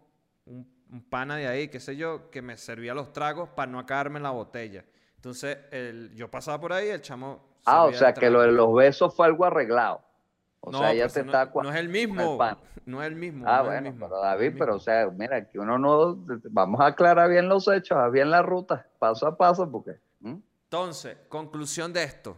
un, 0.47 0.69
un 0.91 1.03
pana 1.09 1.37
de 1.37 1.47
ahí, 1.47 1.69
qué 1.69 1.81
sé 1.81 1.97
yo, 1.97 2.31
que 2.31 2.43
me 2.43 2.57
servía 2.57 2.95
los 2.95 3.13
tragos 3.13 3.49
para 3.51 3.71
no 3.71 3.79
acabarme 3.79 4.21
la 4.21 4.31
botella. 4.31 4.85
Entonces, 5.17 5.59
el- 5.71 6.15
yo 6.15 6.31
pasaba 6.31 6.61
por 6.61 6.73
ahí, 6.73 6.89
el 6.89 7.01
chamo. 7.01 7.41
ah, 7.65 7.85
o 7.85 7.93
sea 7.93 8.13
que 8.15 8.29
lo 8.31 8.41
de 8.43 8.53
los 8.53 8.75
besos 8.75 9.15
fue 9.15 9.27
algo 9.27 9.45
arreglado. 9.45 10.03
O 10.61 10.73
no, 10.73 10.79
sea, 10.79 10.93
ella 10.93 11.05
pues 11.05 11.15
te 11.15 11.25
no, 11.25 11.27
está 11.33 11.53
no 11.63 11.71
es 11.71 11.77
el 11.77 11.89
mismo. 11.89 12.39
No 12.85 13.03
es 13.03 13.09
el 13.09 13.17
mismo. 13.17 13.45
Ah, 13.47 13.59
no 13.59 13.65
bueno, 13.67 13.91
mismo, 13.91 14.07
pero 14.09 14.21
David, 14.21 14.55
pero 14.59 14.75
o 14.77 14.79
sea, 14.81 15.09
mira, 15.11 15.49
que 15.49 15.59
uno 15.59 15.79
no, 15.79 16.17
vamos 16.51 16.81
a 16.81 16.87
aclarar 16.87 17.29
bien 17.31 17.49
los 17.49 17.69
hechos, 17.69 17.97
a 17.99 18.09
bien 18.09 18.31
la 18.31 18.43
ruta, 18.43 18.87
paso 18.99 19.27
a 19.27 19.37
paso, 19.37 19.71
porque. 19.71 20.01
Entonces, 20.23 21.17
conclusión 21.29 21.93
de 21.93 22.03
esto. 22.05 22.37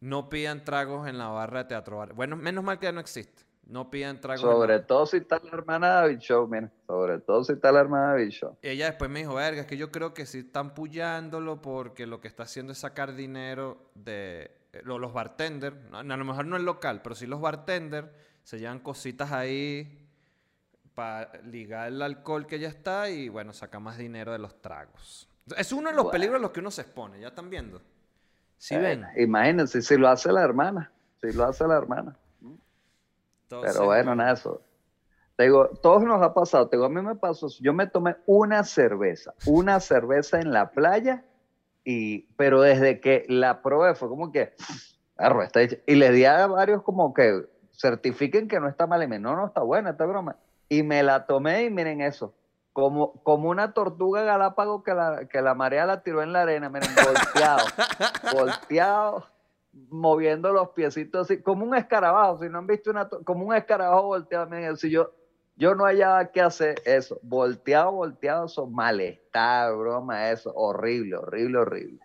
No 0.00 0.28
pidan 0.28 0.64
tragos 0.64 1.08
en 1.08 1.18
la 1.18 1.28
barra 1.28 1.60
de 1.64 1.68
teatro. 1.70 2.06
Bueno, 2.14 2.36
menos 2.36 2.62
mal 2.62 2.78
que 2.78 2.86
ya 2.86 2.92
no 2.92 3.00
existe. 3.00 3.42
No 3.68 3.90
pidan 3.90 4.18
la- 4.22 4.36
sobre 4.38 4.80
todo 4.80 5.04
si 5.06 5.18
está 5.18 5.38
la 5.44 5.50
hermana 5.50 5.88
de 5.88 5.94
David 5.94 6.18
Show, 6.20 6.48
mira, 6.48 6.70
sobre 6.86 7.18
todo 7.20 7.44
si 7.44 7.52
está 7.52 7.70
la 7.70 7.80
hermana 7.80 8.12
de 8.14 8.20
David 8.20 8.30
Show. 8.30 8.56
Y 8.62 8.68
ella 8.68 8.86
después 8.86 9.10
me 9.10 9.18
dijo, 9.20 9.34
verga, 9.34 9.60
es 9.60 9.66
que 9.66 9.76
yo 9.76 9.90
creo 9.92 10.14
que 10.14 10.24
sí 10.24 10.38
están 10.38 10.72
puyándolo 10.74 11.60
porque 11.60 12.06
lo 12.06 12.20
que 12.20 12.28
está 12.28 12.44
haciendo 12.44 12.72
es 12.72 12.78
sacar 12.78 13.14
dinero 13.14 13.90
de 13.94 14.50
eh, 14.72 14.80
lo- 14.84 14.98
los 14.98 15.12
bartenders. 15.12 15.76
A 15.92 16.02
lo 16.02 16.24
mejor 16.24 16.46
no 16.46 16.56
el 16.56 16.64
local, 16.64 17.00
pero 17.02 17.14
sí 17.14 17.26
los 17.26 17.40
bartenders 17.42 18.08
se 18.42 18.58
llevan 18.58 18.80
cositas 18.80 19.32
ahí 19.32 20.08
para 20.94 21.30
ligar 21.42 21.88
el 21.88 22.00
alcohol 22.02 22.46
que 22.46 22.58
ya 22.58 22.68
está 22.68 23.08
y 23.10 23.28
bueno, 23.28 23.52
saca 23.52 23.78
más 23.80 23.98
dinero 23.98 24.32
de 24.32 24.38
los 24.38 24.60
tragos. 24.60 25.28
Es 25.56 25.72
uno 25.72 25.90
de 25.90 25.94
los 25.94 26.04
Bueno. 26.04 26.12
peligros 26.12 26.36
a 26.38 26.42
los 26.42 26.50
que 26.50 26.60
uno 26.60 26.70
se 26.70 26.82
expone, 26.82 27.20
ya 27.20 27.28
están 27.28 27.48
viendo. 27.50 27.80
¿Sí 28.56 28.76
ven? 28.76 29.06
Imagínense, 29.16 29.80
si 29.82 29.96
lo 29.96 30.08
hace 30.08 30.32
la 30.32 30.42
hermana, 30.42 30.90
si 31.20 31.32
lo 31.32 31.44
hace 31.44 31.66
la 31.66 31.76
hermana. 31.76 32.16
Pero 33.48 33.86
bueno, 33.86 34.14
nada, 34.14 34.32
eso. 34.32 34.62
Te 35.36 35.44
digo, 35.44 35.68
todos 35.82 36.02
nos 36.02 36.22
ha 36.22 36.34
pasado. 36.34 36.68
Te 36.68 36.76
digo, 36.76 36.86
a 36.86 36.88
mí 36.88 37.00
me 37.00 37.14
pasó, 37.14 37.48
yo 37.60 37.72
me 37.72 37.86
tomé 37.86 38.16
una 38.26 38.64
cerveza, 38.64 39.34
una 39.46 39.80
cerveza 39.80 40.40
en 40.40 40.52
la 40.52 40.70
playa, 40.70 41.24
y, 41.84 42.22
pero 42.36 42.60
desde 42.60 43.00
que 43.00 43.24
la 43.28 43.62
probé 43.62 43.94
fue 43.94 44.08
como 44.08 44.32
que, 44.32 44.54
arro, 45.16 45.42
está 45.42 45.62
Y 45.62 45.94
le 45.94 46.10
di 46.10 46.24
a 46.24 46.46
varios 46.46 46.82
como 46.82 47.14
que 47.14 47.46
certifiquen 47.72 48.48
que 48.48 48.60
no 48.60 48.68
está 48.68 48.86
mal. 48.86 49.02
Y 49.02 49.06
me 49.06 49.18
no, 49.18 49.36
no 49.36 49.46
está 49.46 49.62
buena 49.62 49.90
esta 49.90 50.04
broma. 50.04 50.36
Y 50.68 50.82
me 50.82 51.02
la 51.02 51.26
tomé 51.26 51.64
y 51.64 51.70
miren 51.70 52.00
eso. 52.00 52.34
Como, 52.72 53.12
como 53.22 53.48
una 53.48 53.72
tortuga 53.72 54.22
galápago 54.22 54.82
que 54.82 54.92
la, 54.92 55.26
que 55.28 55.40
la 55.40 55.54
marea 55.54 55.86
la 55.86 56.02
tiró 56.02 56.22
en 56.22 56.32
la 56.32 56.42
arena, 56.42 56.68
miren, 56.68 56.90
volteado, 57.04 57.66
volteado 58.34 59.37
moviendo 59.90 60.52
los 60.52 60.70
piecitos 60.70 61.22
así, 61.22 61.42
como 61.42 61.64
un 61.64 61.74
escarabajo, 61.74 62.42
si 62.42 62.48
no 62.48 62.58
han 62.58 62.66
visto 62.66 62.90
una, 62.90 63.08
como 63.08 63.46
un 63.46 63.54
escarabajo 63.54 64.08
volteado, 64.08 64.46
miren, 64.46 64.76
si 64.76 64.90
yo, 64.90 65.12
yo 65.56 65.74
no 65.74 65.84
hallaba 65.84 66.30
qué 66.30 66.40
hacer 66.40 66.80
eso, 66.84 67.18
volteado, 67.22 67.92
volteado, 67.92 68.46
eso, 68.46 68.66
malestar, 68.66 69.74
broma, 69.74 70.30
eso, 70.30 70.52
horrible, 70.54 71.16
horrible, 71.16 71.58
horrible. 71.58 72.00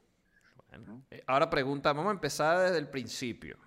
Eh, 1.12 1.24
ahora 1.28 1.50
pregunta, 1.50 1.94
vamos 1.94 2.10
a 2.10 2.14
empezar 2.14 2.60
desde 2.60 2.78
el 2.78 2.90
principio. 2.90 3.58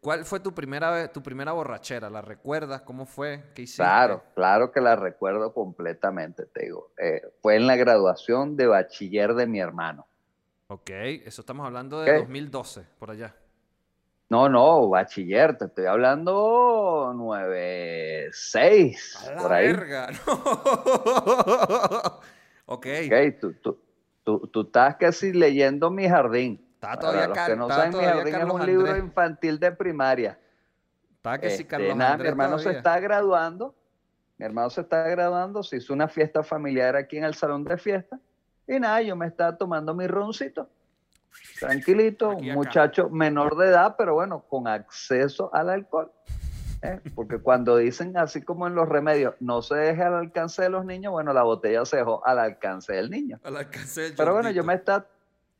¿Cuál 0.00 0.24
fue 0.24 0.38
tu 0.38 0.52
primera, 0.52 1.10
tu 1.10 1.22
primera 1.22 1.52
borrachera? 1.52 2.10
¿La 2.10 2.20
recuerdas? 2.20 2.82
¿Cómo 2.82 3.06
fue? 3.06 3.42
¿Qué 3.54 3.62
hiciste? 3.62 3.82
Claro, 3.82 4.22
claro 4.34 4.70
que 4.70 4.80
la 4.80 4.96
recuerdo 4.96 5.54
completamente, 5.54 6.44
te 6.46 6.64
digo. 6.64 6.92
Eh, 6.98 7.22
fue 7.40 7.56
en 7.56 7.66
la 7.66 7.76
graduación 7.76 8.56
de 8.56 8.66
bachiller 8.66 9.34
de 9.34 9.46
mi 9.46 9.60
hermano. 9.60 10.06
Ok, 10.66 10.90
eso 10.90 11.42
estamos 11.42 11.66
hablando 11.66 12.00
de 12.00 12.20
2012, 12.20 12.86
por 12.98 13.10
allá. 13.10 13.34
No, 14.30 14.48
no, 14.48 14.88
bachiller, 14.88 15.58
te 15.58 15.66
estoy 15.66 15.84
hablando 15.84 17.12
9, 17.14 18.30
6, 18.32 19.30
por 19.42 19.52
ahí. 19.52 19.66
Verga, 19.66 20.08
ok. 22.66 22.86
Ok, 23.06 23.40
tú, 23.40 23.52
tú, 23.54 23.78
tú, 24.24 24.48
tú 24.48 24.62
estás 24.62 24.96
casi 24.96 25.34
leyendo 25.34 25.90
Mi 25.90 26.08
Jardín. 26.08 26.66
Está 26.74 26.98
todavía 26.98 27.28
Para 27.28 27.34
los 27.34 27.46
que 27.48 27.56
no 27.56 27.68
saben, 27.68 27.98
Mi 27.98 28.04
Jardín 28.04 28.34
es 28.34 28.44
un 28.44 28.66
libro 28.66 28.96
infantil 28.96 29.58
de 29.60 29.70
primaria. 29.72 30.38
Está 31.16 31.38
que 31.38 31.48
este, 31.48 31.66
Carlos 31.66 31.94
nada, 31.94 32.12
Andrés 32.12 32.28
mi 32.28 32.30
hermano 32.30 32.56
todavía. 32.56 32.72
se 32.72 32.78
está 32.78 32.98
graduando. 33.00 33.74
Mi 34.38 34.46
hermano 34.46 34.70
se 34.70 34.80
está 34.80 35.02
graduando. 35.08 35.62
Se 35.62 35.76
hizo 35.76 35.92
una 35.92 36.08
fiesta 36.08 36.42
familiar 36.42 36.96
aquí 36.96 37.18
en 37.18 37.24
el 37.24 37.34
salón 37.34 37.64
de 37.64 37.76
fiesta. 37.76 38.18
Y 38.66 38.80
nada, 38.80 39.02
yo 39.02 39.16
me 39.16 39.26
estaba 39.26 39.56
tomando 39.56 39.94
mi 39.94 40.06
roncito. 40.06 40.68
Tranquilito, 41.58 42.30
Aquí, 42.30 42.50
un 42.50 42.54
muchacho 42.54 43.10
menor 43.10 43.56
de 43.56 43.68
edad, 43.68 43.96
pero 43.98 44.14
bueno, 44.14 44.44
con 44.48 44.66
acceso 44.68 45.50
al 45.52 45.70
alcohol. 45.70 46.10
¿eh? 46.82 47.00
Porque 47.14 47.38
cuando 47.38 47.76
dicen 47.76 48.16
así 48.16 48.42
como 48.42 48.66
en 48.66 48.74
los 48.74 48.88
remedios, 48.88 49.34
no 49.40 49.62
se 49.62 49.74
deje 49.74 50.02
al 50.02 50.14
alcance 50.14 50.62
de 50.62 50.70
los 50.70 50.84
niños, 50.84 51.12
bueno, 51.12 51.32
la 51.32 51.42
botella 51.42 51.84
se 51.84 51.98
dejó 51.98 52.24
al 52.26 52.38
alcance 52.38 52.92
del 52.92 53.10
niño. 53.10 53.40
Al 53.44 53.56
alcance 53.56 54.00
del 54.02 54.14
Pero 54.14 54.32
bueno, 54.32 54.50
yo 54.50 54.64
me 54.64 54.74
está, 54.74 55.06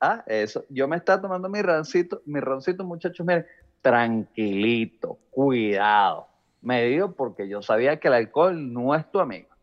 ah, 0.01 0.23
eso, 0.27 0.65
yo 0.69 0.87
me 0.89 0.97
está 0.97 1.21
tomando 1.21 1.49
mi 1.49 1.63
roncito, 1.63 2.23
mi 2.27 2.41
roncito, 2.41 2.85
muchachos, 2.85 3.27
miren, 3.27 3.47
tranquilito, 3.83 5.19
cuidado, 5.31 6.29
medido 6.63 7.13
porque 7.13 7.49
yo 7.49 7.63
sabía 7.63 7.99
que 7.99 8.09
el 8.09 8.15
alcohol 8.15 8.73
no 8.73 8.95
es 8.95 9.11
tu 9.11 9.21
amigo. 9.21 9.54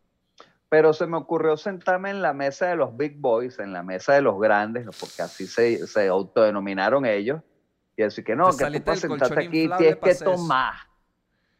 Pero 0.72 0.94
se 0.94 1.06
me 1.06 1.18
ocurrió 1.18 1.58
sentarme 1.58 2.08
en 2.08 2.22
la 2.22 2.32
mesa 2.32 2.68
de 2.68 2.76
los 2.76 2.96
big 2.96 3.20
boys, 3.20 3.58
en 3.58 3.74
la 3.74 3.82
mesa 3.82 4.14
de 4.14 4.22
los 4.22 4.40
grandes, 4.40 4.86
porque 4.98 5.20
así 5.20 5.46
se, 5.46 5.86
se 5.86 6.08
autodenominaron 6.08 7.04
ellos, 7.04 7.42
y 7.94 8.02
decir 8.02 8.24
que 8.24 8.34
no, 8.34 8.48
Te 8.48 8.64
que 8.64 8.78
tú 8.78 8.84
para 8.86 8.96
sentarte 8.96 9.40
aquí 9.40 9.68
tienes 9.76 9.96
que 9.96 10.14
tomar. 10.14 10.72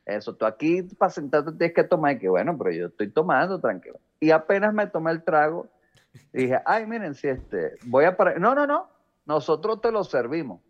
Eso, 0.06 0.34
tú 0.34 0.46
aquí 0.46 0.82
para 0.96 1.10
sentarte 1.10 1.52
tienes 1.52 1.74
que 1.74 1.84
tomar, 1.84 2.14
y 2.14 2.20
que 2.20 2.28
bueno, 2.30 2.56
pero 2.56 2.70
yo 2.70 2.86
estoy 2.86 3.10
tomando 3.10 3.60
tranquilo. 3.60 4.00
Y 4.18 4.30
apenas 4.30 4.72
me 4.72 4.86
tomé 4.86 5.10
el 5.10 5.22
trago, 5.22 5.68
dije, 6.32 6.62
ay, 6.64 6.86
miren, 6.86 7.14
si 7.14 7.28
este, 7.28 7.74
voy 7.84 8.06
a 8.06 8.16
parar. 8.16 8.40
No, 8.40 8.54
no, 8.54 8.66
no, 8.66 8.88
nosotros 9.26 9.82
te 9.82 9.92
lo 9.92 10.04
servimos. 10.04 10.62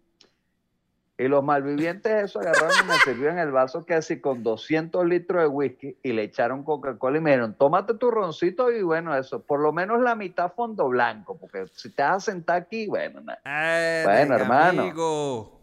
Y 1.23 1.29
los 1.29 1.45
malvivientes 1.45 2.13
eso 2.25 2.41
agarraron 2.41 2.73
y 2.85 2.89
me 2.89 2.99
sirvieron 3.05 3.39
el 3.39 3.53
vaso 3.53 3.85
que 3.87 3.95
así 3.95 4.21
con 4.21 4.43
200 4.43 5.07
litros 5.07 5.43
de 5.43 5.47
whisky 5.49 5.97
y 6.03 6.13
le 6.13 6.25
echaron 6.25 6.65
Coca-Cola 6.65 7.19
y 7.19 7.21
me 7.21 7.31
dijeron, 7.31 7.55
tómate 7.55 7.95
tu 7.95 8.11
roncito 8.11 8.71
y 8.73 8.83
bueno, 8.83 9.17
eso, 9.17 9.41
por 9.41 9.61
lo 9.61 9.73
menos 9.73 10.01
la 10.01 10.15
mitad 10.17 10.53
fondo 10.53 10.89
blanco, 10.89 11.39
porque 11.39 11.67
si 11.75 11.91
te 11.91 12.03
vas 12.03 12.17
a 12.29 12.33
sentar 12.33 12.63
aquí, 12.63 12.87
bueno, 12.89 13.21
Bueno, 13.23 14.35
hermano. 14.35 14.83
amigo. 14.83 15.59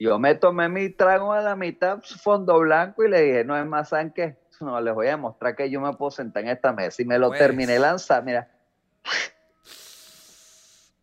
Yo 0.00 0.18
me 0.18 0.34
tomé 0.34 0.68
mi 0.68 0.88
trago 0.88 1.32
a 1.32 1.40
la 1.40 1.54
mitad 1.54 2.00
fondo 2.02 2.58
blanco 2.58 3.04
y 3.04 3.08
le 3.08 3.20
dije, 3.22 3.44
no 3.44 3.56
es 3.56 3.64
más, 3.64 3.90
¿saben 3.90 4.10
qué? 4.10 4.36
No, 4.60 4.80
les 4.80 4.94
voy 4.94 5.06
a 5.06 5.10
demostrar 5.10 5.54
que 5.54 5.70
yo 5.70 5.80
me 5.80 5.92
puedo 5.94 6.10
sentar 6.10 6.42
en 6.42 6.48
esta 6.50 6.72
mesa. 6.72 7.02
Y 7.02 7.04
me 7.04 7.18
lo 7.18 7.28
Pues. 7.28 7.38
terminé 7.38 7.78
lanzar, 7.78 8.24
mira. 8.24 8.48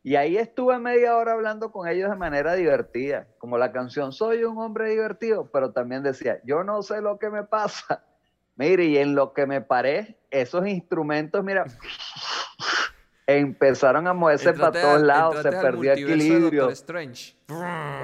Y 0.02 0.16
ahí 0.16 0.38
estuve 0.38 0.80
media 0.80 1.18
hora 1.18 1.34
hablando 1.34 1.72
con 1.72 1.88
ellos 1.88 2.10
de 2.10 2.16
manera 2.16 2.56
divertida, 2.56 3.28
como 3.38 3.58
la 3.58 3.72
canción 3.72 4.14
Soy 4.14 4.46
un 4.46 4.58
hombre 4.58 4.90
divertido, 4.92 5.50
pero 5.52 5.72
también 5.72 6.04
decía, 6.04 6.40
yo 6.46 6.64
no 6.64 6.82
sé 6.82 7.02
lo 7.02 7.20
que 7.20 7.30
me 7.30 7.44
pasa. 7.44 8.04
Mire, 8.56 8.86
y 8.86 8.98
en 8.98 9.16
lo 9.16 9.34
que 9.34 9.46
me 9.46 9.62
paré, 9.62 10.18
esos 10.30 10.68
instrumentos, 10.68 11.42
mira, 11.46 11.64
empezaron 13.26 14.06
a 14.06 14.14
moverse 14.14 14.52
para 14.52 14.68
Entraste 14.68 14.82
todos 14.82 15.02
lados, 15.02 15.42
se 15.42 15.50
perdió 15.50 15.94
equilibrio. 15.94 16.70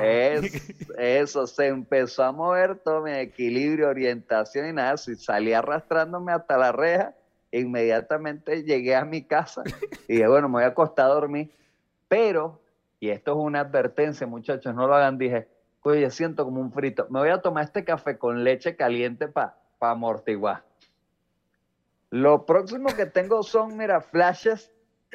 Es, 0.02 0.90
eso, 0.98 1.46
se 1.46 1.68
empezó 1.68 2.24
a 2.24 2.32
mover 2.32 2.78
todo 2.78 3.02
mi 3.02 3.12
equilibrio, 3.12 3.90
orientación 3.90 4.70
y 4.70 4.72
nada, 4.72 4.96
y 5.08 5.16
salí 5.16 5.52
arrastrándome 5.52 6.32
hasta 6.32 6.58
la 6.58 6.72
reja, 6.72 7.14
inmediatamente 7.52 8.64
llegué 8.64 8.96
a 8.96 9.04
mi 9.04 9.24
casa 9.24 9.64
y 10.08 10.14
dije, 10.14 10.28
bueno, 10.28 10.48
me 10.48 10.54
voy 10.54 10.64
a 10.64 10.68
acostar 10.68 11.08
a 11.08 11.16
dormir, 11.16 11.52
pero, 12.08 12.62
y 13.00 13.10
esto 13.10 13.32
es 13.32 13.38
una 13.38 13.62
advertencia, 13.62 14.28
muchachos, 14.28 14.74
no 14.74 14.88
lo 14.88 14.96
hagan, 14.96 15.18
dije, 15.18 15.48
oye, 15.82 16.10
siento 16.10 16.46
como 16.46 16.62
un 16.62 16.72
frito, 16.72 17.08
me 17.10 17.20
voy 17.20 17.30
a 17.30 17.42
tomar 17.42 17.64
este 17.66 17.84
café 17.84 18.18
con 18.18 18.44
leche 18.44 18.76
caliente 18.76 19.28
para 19.28 19.56
amortiguar. 19.80 20.64
Lo 22.10 22.46
próximo 22.46 22.88
que 22.96 23.06
tengo 23.06 23.44
son, 23.44 23.76
mira, 23.78 24.02
flashes 24.02 24.72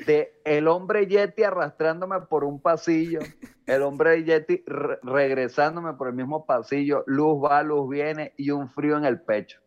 de 0.07 0.33
el 0.45 0.69
hombre 0.69 1.07
Yeti 1.07 1.43
arrastrándome 1.43 2.21
por 2.23 2.45
un 2.45 2.61
pasillo, 2.61 3.21
el 3.67 3.83
hombre 3.83 4.23
Yeti 4.25 4.63
re- 4.67 4.99
regresándome 5.03 5.95
por 5.95 6.09
el 6.09 6.15
mismo 6.15 6.45
pasillo, 6.45 7.05
luz 7.07 7.43
va, 7.43 7.63
luz 7.63 7.89
viene 7.89 8.33
y 8.37 8.51
un 8.51 8.69
frío 8.69 8.97
en 8.97 9.05
el 9.05 9.21
pecho. 9.21 9.61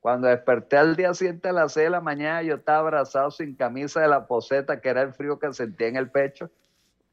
Cuando 0.00 0.28
desperté 0.28 0.78
al 0.78 0.96
día 0.96 1.12
siguiente 1.12 1.48
a 1.48 1.52
las 1.52 1.72
6 1.72 1.84
de 1.86 1.90
la 1.90 2.00
mañana, 2.00 2.42
yo 2.42 2.54
estaba 2.54 2.78
abrazado 2.78 3.30
sin 3.30 3.54
camisa 3.54 4.00
de 4.00 4.08
la 4.08 4.26
poseta, 4.26 4.80
que 4.80 4.88
era 4.88 5.02
el 5.02 5.12
frío 5.12 5.38
que 5.38 5.52
sentía 5.52 5.88
en 5.88 5.96
el 5.96 6.10
pecho. 6.10 6.50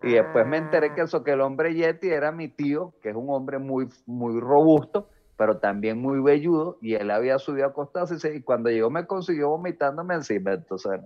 Y 0.04 0.14
después 0.14 0.46
me 0.46 0.58
enteré 0.58 0.94
que 0.94 1.02
eso, 1.02 1.24
que 1.24 1.32
el 1.32 1.42
hombre 1.42 1.74
Yeti 1.74 2.10
era 2.10 2.32
mi 2.32 2.48
tío, 2.50 2.94
que 3.02 3.10
es 3.10 3.16
un 3.16 3.30
hombre 3.30 3.58
muy, 3.58 3.90
muy 4.06 4.40
robusto, 4.40 5.10
pero 5.38 5.58
también 5.58 6.00
muy 6.00 6.22
velludo, 6.22 6.78
y 6.82 6.94
él 6.96 7.10
había 7.12 7.40
subido 7.40 7.66
a 7.66 7.70
acostarse, 7.70 8.36
y 8.36 8.42
cuando 8.42 8.70
llegó 8.70 8.90
me 8.90 9.06
consiguió 9.08 9.50
vomitándome 9.50 10.16
encima, 10.16 10.54
entonces 10.54 11.02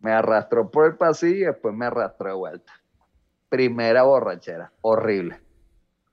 me 0.00 0.12
arrastró 0.12 0.70
por 0.70 0.86
el 0.86 0.96
pasillo 0.96 1.36
y 1.36 1.44
después 1.46 1.74
me 1.74 1.86
arrastró 1.86 2.28
de 2.28 2.34
vuelta. 2.34 2.72
Primera 3.48 4.04
borrachera, 4.04 4.72
horrible. 4.80 5.40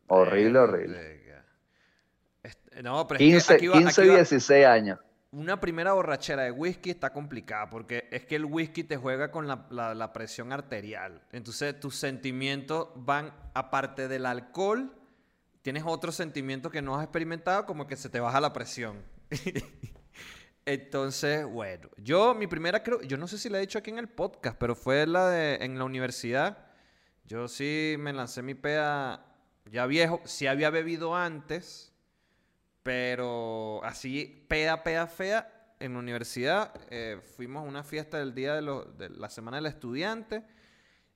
Horrible, 0.08 0.60
horrible. 0.60 1.18
Este, 2.44 2.82
No, 2.82 3.06
pero 3.08 3.20
es 3.20 3.20
que 3.20 3.26
15, 3.26 3.54
aquí 3.56 3.68
va- 3.68 3.78
15 3.78 4.02
aquí 4.02 4.10
va- 4.10 4.16
16 4.16 4.66
años. 4.66 5.00
Una 5.38 5.60
primera 5.60 5.94
borrachera 5.94 6.42
de 6.42 6.52
whisky 6.52 6.90
está 6.90 7.14
complicada 7.14 7.70
porque 7.70 8.08
es 8.10 8.26
que 8.26 8.36
el 8.38 8.46
whisky 8.46 8.84
te 8.84 8.98
juega 8.98 9.30
con 9.30 9.48
la, 9.48 9.68
la- 9.70 10.12
presión 10.12 10.52
arterial. 10.52 11.22
Entonces 11.32 11.80
tus 11.80 11.96
sentimientos 11.96 12.88
van, 12.96 13.32
aparte 13.54 14.08
del 14.08 14.26
alcohol, 14.26 14.98
tienes 15.62 15.84
otros 15.86 16.16
sentimientos 16.16 16.72
que 16.72 16.82
no 16.82 16.96
has 16.98 17.04
experimentado, 17.04 17.68
como 17.68 17.86
que 17.86 17.96
se 17.96 18.10
te 18.10 18.20
baja 18.20 18.42
la 18.42 18.52
presión. 18.52 19.04
Entonces, 20.66 21.46
bueno, 21.46 21.88
yo 21.98 22.34
mi 22.34 22.48
primera 22.48 22.82
creo, 22.82 23.02
yo 23.04 23.16
no 23.18 23.28
sé 23.28 23.38
si 23.38 23.48
la 23.48 23.60
he 23.60 23.62
dicho 23.62 23.78
aquí 23.78 23.92
en 23.92 24.00
el 24.00 24.10
podcast, 24.10 24.58
pero 24.58 24.74
fue 24.74 25.06
la 25.06 25.30
de 25.30 25.56
en 25.64 25.78
la 25.78 25.84
universidad. 25.84 26.58
Yo 27.26 27.48
sí 27.48 27.96
me 28.00 28.12
lancé 28.12 28.42
mi 28.42 28.56
peda 28.56 29.24
ya 29.66 29.86
viejo, 29.86 30.20
sí 30.26 30.48
había 30.48 30.72
bebido 30.72 31.16
antes, 31.16 31.94
pero 32.88 33.82
así, 33.84 34.46
peda, 34.48 34.82
peda 34.82 35.08
fea, 35.08 35.74
en 35.82 35.92
la 35.92 36.00
universidad 36.00 36.74
eh, 36.90 37.20
fuimos 37.36 37.66
a 37.66 37.68
una 37.68 37.84
fiesta 37.84 38.18
del 38.18 38.34
día 38.34 38.56
de, 38.56 38.62
lo- 38.62 38.86
de 38.86 39.10
la 39.10 39.30
semana 39.30 39.58
del 39.58 39.66
estudiante. 39.66 40.46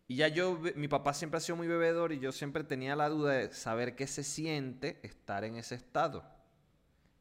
Y 0.10 0.18
ya 0.18 0.28
yo, 0.28 0.60
mi 0.76 0.90
papá 0.90 1.14
siempre 1.14 1.38
ha 1.38 1.40
sido 1.40 1.56
muy 1.56 1.68
bebedor 1.68 2.12
y 2.12 2.20
yo 2.20 2.34
siempre 2.34 2.66
tenía 2.66 2.98
la 2.98 3.08
duda 3.08 3.32
de 3.36 3.54
saber 3.54 3.96
qué 3.96 4.06
se 4.06 4.26
siente 4.26 5.00
estar 5.02 5.46
en 5.46 5.56
ese 5.56 5.76
estado. 5.76 6.26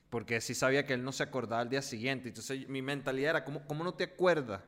Porque 0.09 0.41
sí 0.41 0.57
sabía 0.57 0.85
que 0.85 0.95
él 0.95 1.05
no 1.05 1.13
se 1.13 1.23
acordaba 1.23 1.63
al 1.63 1.69
día 1.71 1.81
siguiente. 1.83 2.27
Entonces 2.27 2.69
mi 2.69 2.83
mentalidad 2.83 3.31
era, 3.31 3.45
¿cómo, 3.45 3.65
cómo 3.69 3.85
no 3.85 3.95
te 3.95 4.03
acuerdas 4.03 4.63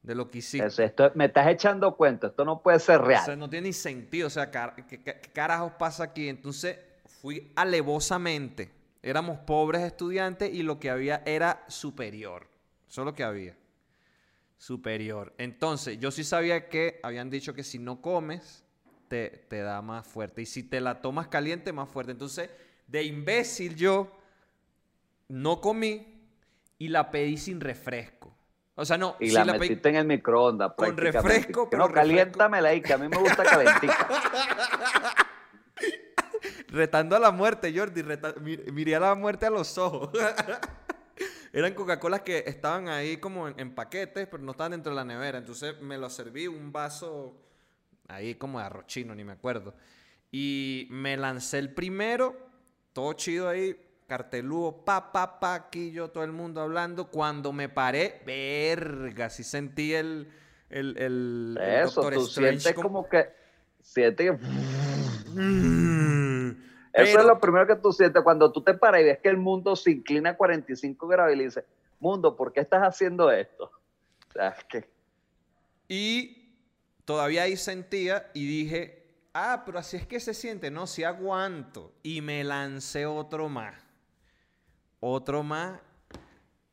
de 0.00 0.14
lo 0.14 0.30
que 0.30 0.38
hiciste. 0.38 0.84
Esto, 0.86 1.12
me 1.16 1.26
estás 1.26 1.46
echando 1.48 1.94
cuenta, 1.98 2.28
esto 2.28 2.46
no 2.46 2.62
puede 2.62 2.78
ser 2.80 3.02
real. 3.02 3.20
O 3.20 3.24
sea, 3.26 3.36
no 3.36 3.50
tiene 3.50 3.68
ni 3.68 3.72
sentido. 3.74 4.28
O 4.28 4.30
sea, 4.30 4.50
car- 4.50 4.74
¿qué, 4.74 4.86
qué- 4.86 5.02
qué 5.20 5.30
carajos 5.34 5.72
pasa 5.78 6.04
aquí? 6.04 6.30
Entonces 6.30 6.78
fui 7.20 7.52
alevosamente. 7.54 8.80
Éramos 9.02 9.38
pobres 9.40 9.82
estudiantes 9.82 10.52
y 10.54 10.62
lo 10.62 10.78
que 10.78 10.90
había 10.90 11.22
era 11.26 11.64
superior. 11.68 12.46
Eso 12.88 13.02
es 13.02 13.04
lo 13.06 13.14
que 13.14 13.24
había. 13.24 13.56
Superior. 14.58 15.32
Entonces, 15.38 15.98
yo 15.98 16.10
sí 16.12 16.22
sabía 16.22 16.68
que 16.68 17.00
habían 17.02 17.28
dicho 17.30 17.52
que 17.54 17.64
si 17.64 17.78
no 17.80 18.00
comes, 18.00 18.64
te, 19.08 19.28
te 19.48 19.60
da 19.60 19.82
más 19.82 20.06
fuerte. 20.06 20.42
Y 20.42 20.46
si 20.46 20.62
te 20.62 20.80
la 20.80 21.00
tomas 21.02 21.26
caliente, 21.28 21.72
más 21.72 21.88
fuerte. 21.88 22.12
Entonces, 22.12 22.48
de 22.86 23.02
imbécil 23.02 23.74
yo 23.74 24.10
no 25.28 25.60
comí 25.60 26.20
y 26.78 26.88
la 26.88 27.10
pedí 27.10 27.36
sin 27.38 27.60
refresco. 27.60 28.32
O 28.74 28.84
sea, 28.84 28.96
no, 28.96 29.16
y 29.20 29.30
la, 29.30 29.44
pedí- 29.44 29.58
metiste 29.58 29.88
en 29.90 29.96
el 29.96 30.06
microondas. 30.06 30.72
Con 30.76 30.96
refresco, 30.96 31.68
pero 31.68 31.82
No, 31.82 31.88
refresco. 31.88 31.94
caliéntamela 31.94 32.68
ahí, 32.70 32.80
que 32.80 32.92
a 32.94 32.98
mí 32.98 33.06
me 33.08 33.18
gusta 33.18 33.42
calentica. 33.44 34.08
Retando 36.72 37.14
a 37.16 37.18
la 37.18 37.30
muerte, 37.30 37.72
Jordi. 37.76 38.02
reta- 38.02 38.34
mir- 38.40 38.72
miré 38.72 38.96
a 38.96 39.00
la 39.00 39.14
muerte 39.14 39.46
a 39.46 39.50
los 39.50 39.76
ojos. 39.78 40.10
Eran 41.52 41.74
Coca-Colas 41.74 42.22
que 42.22 42.44
estaban 42.46 42.88
ahí 42.88 43.18
como 43.18 43.46
en, 43.46 43.60
en 43.60 43.74
paquetes, 43.74 44.26
pero 44.26 44.42
no 44.42 44.52
estaban 44.52 44.72
dentro 44.72 44.90
de 44.90 44.96
la 44.96 45.04
nevera. 45.04 45.36
Entonces 45.38 45.78
me 45.82 45.98
lo 45.98 46.08
serví 46.08 46.46
un 46.46 46.72
vaso 46.72 47.36
ahí 48.08 48.34
como 48.36 48.58
de 48.58 48.64
arroz 48.64 48.86
chino, 48.86 49.14
ni 49.14 49.22
me 49.22 49.32
acuerdo. 49.32 49.74
Y 50.30 50.86
me 50.90 51.14
lancé 51.18 51.58
el 51.58 51.74
primero, 51.74 52.34
todo 52.94 53.12
chido 53.12 53.50
ahí, 53.50 53.76
carteludo, 54.06 54.82
pa, 54.82 55.12
pa, 55.12 55.38
pa, 55.38 55.54
aquí 55.54 55.92
yo, 55.92 56.08
todo 56.08 56.24
el 56.24 56.32
mundo 56.32 56.62
hablando. 56.62 57.08
Cuando 57.10 57.52
me 57.52 57.68
paré, 57.68 58.22
verga, 58.24 59.28
sí 59.28 59.44
sentí 59.44 59.92
el, 59.92 60.32
el, 60.70 60.96
el, 60.96 61.58
el 61.60 61.80
Eso, 61.86 62.00
Doctor 62.00 62.14
tú 62.14 62.26
Strange 62.28 62.60
sientes 62.60 62.82
como 62.82 63.06
que. 63.10 63.28
Sientes 63.82 64.30
que. 64.30 64.38
Eso 66.92 67.18
es 67.20 67.24
lo 67.24 67.40
primero 67.40 67.66
que 67.66 67.76
tú 67.76 67.92
sientes 67.92 68.22
cuando 68.22 68.52
tú 68.52 68.62
te 68.62 68.74
paras 68.74 69.00
y 69.00 69.04
ves 69.04 69.18
que 69.18 69.28
el 69.28 69.38
mundo 69.38 69.74
se 69.76 69.90
inclina 69.92 70.30
a 70.30 70.36
45 70.36 71.06
grados 71.06 71.32
y 71.32 71.36
le 71.36 71.44
dices, 71.44 71.64
mundo, 71.98 72.36
¿por 72.36 72.52
qué 72.52 72.60
estás 72.60 72.82
haciendo 72.82 73.30
esto? 73.30 73.70
O 74.28 74.32
sea, 74.32 74.48
es 74.48 74.64
que 74.64 74.90
Y 75.88 76.56
todavía 77.04 77.44
ahí 77.44 77.56
sentía 77.56 78.30
y 78.34 78.46
dije, 78.46 79.02
ah, 79.32 79.62
pero 79.64 79.78
así 79.78 79.96
es 79.96 80.06
que 80.06 80.20
se 80.20 80.34
siente, 80.34 80.70
no, 80.70 80.86
si 80.86 81.04
aguanto. 81.04 81.92
Y 82.02 82.20
me 82.20 82.44
lancé 82.44 83.06
otro 83.06 83.48
más. 83.48 83.74
Otro 85.00 85.42
más. 85.42 85.80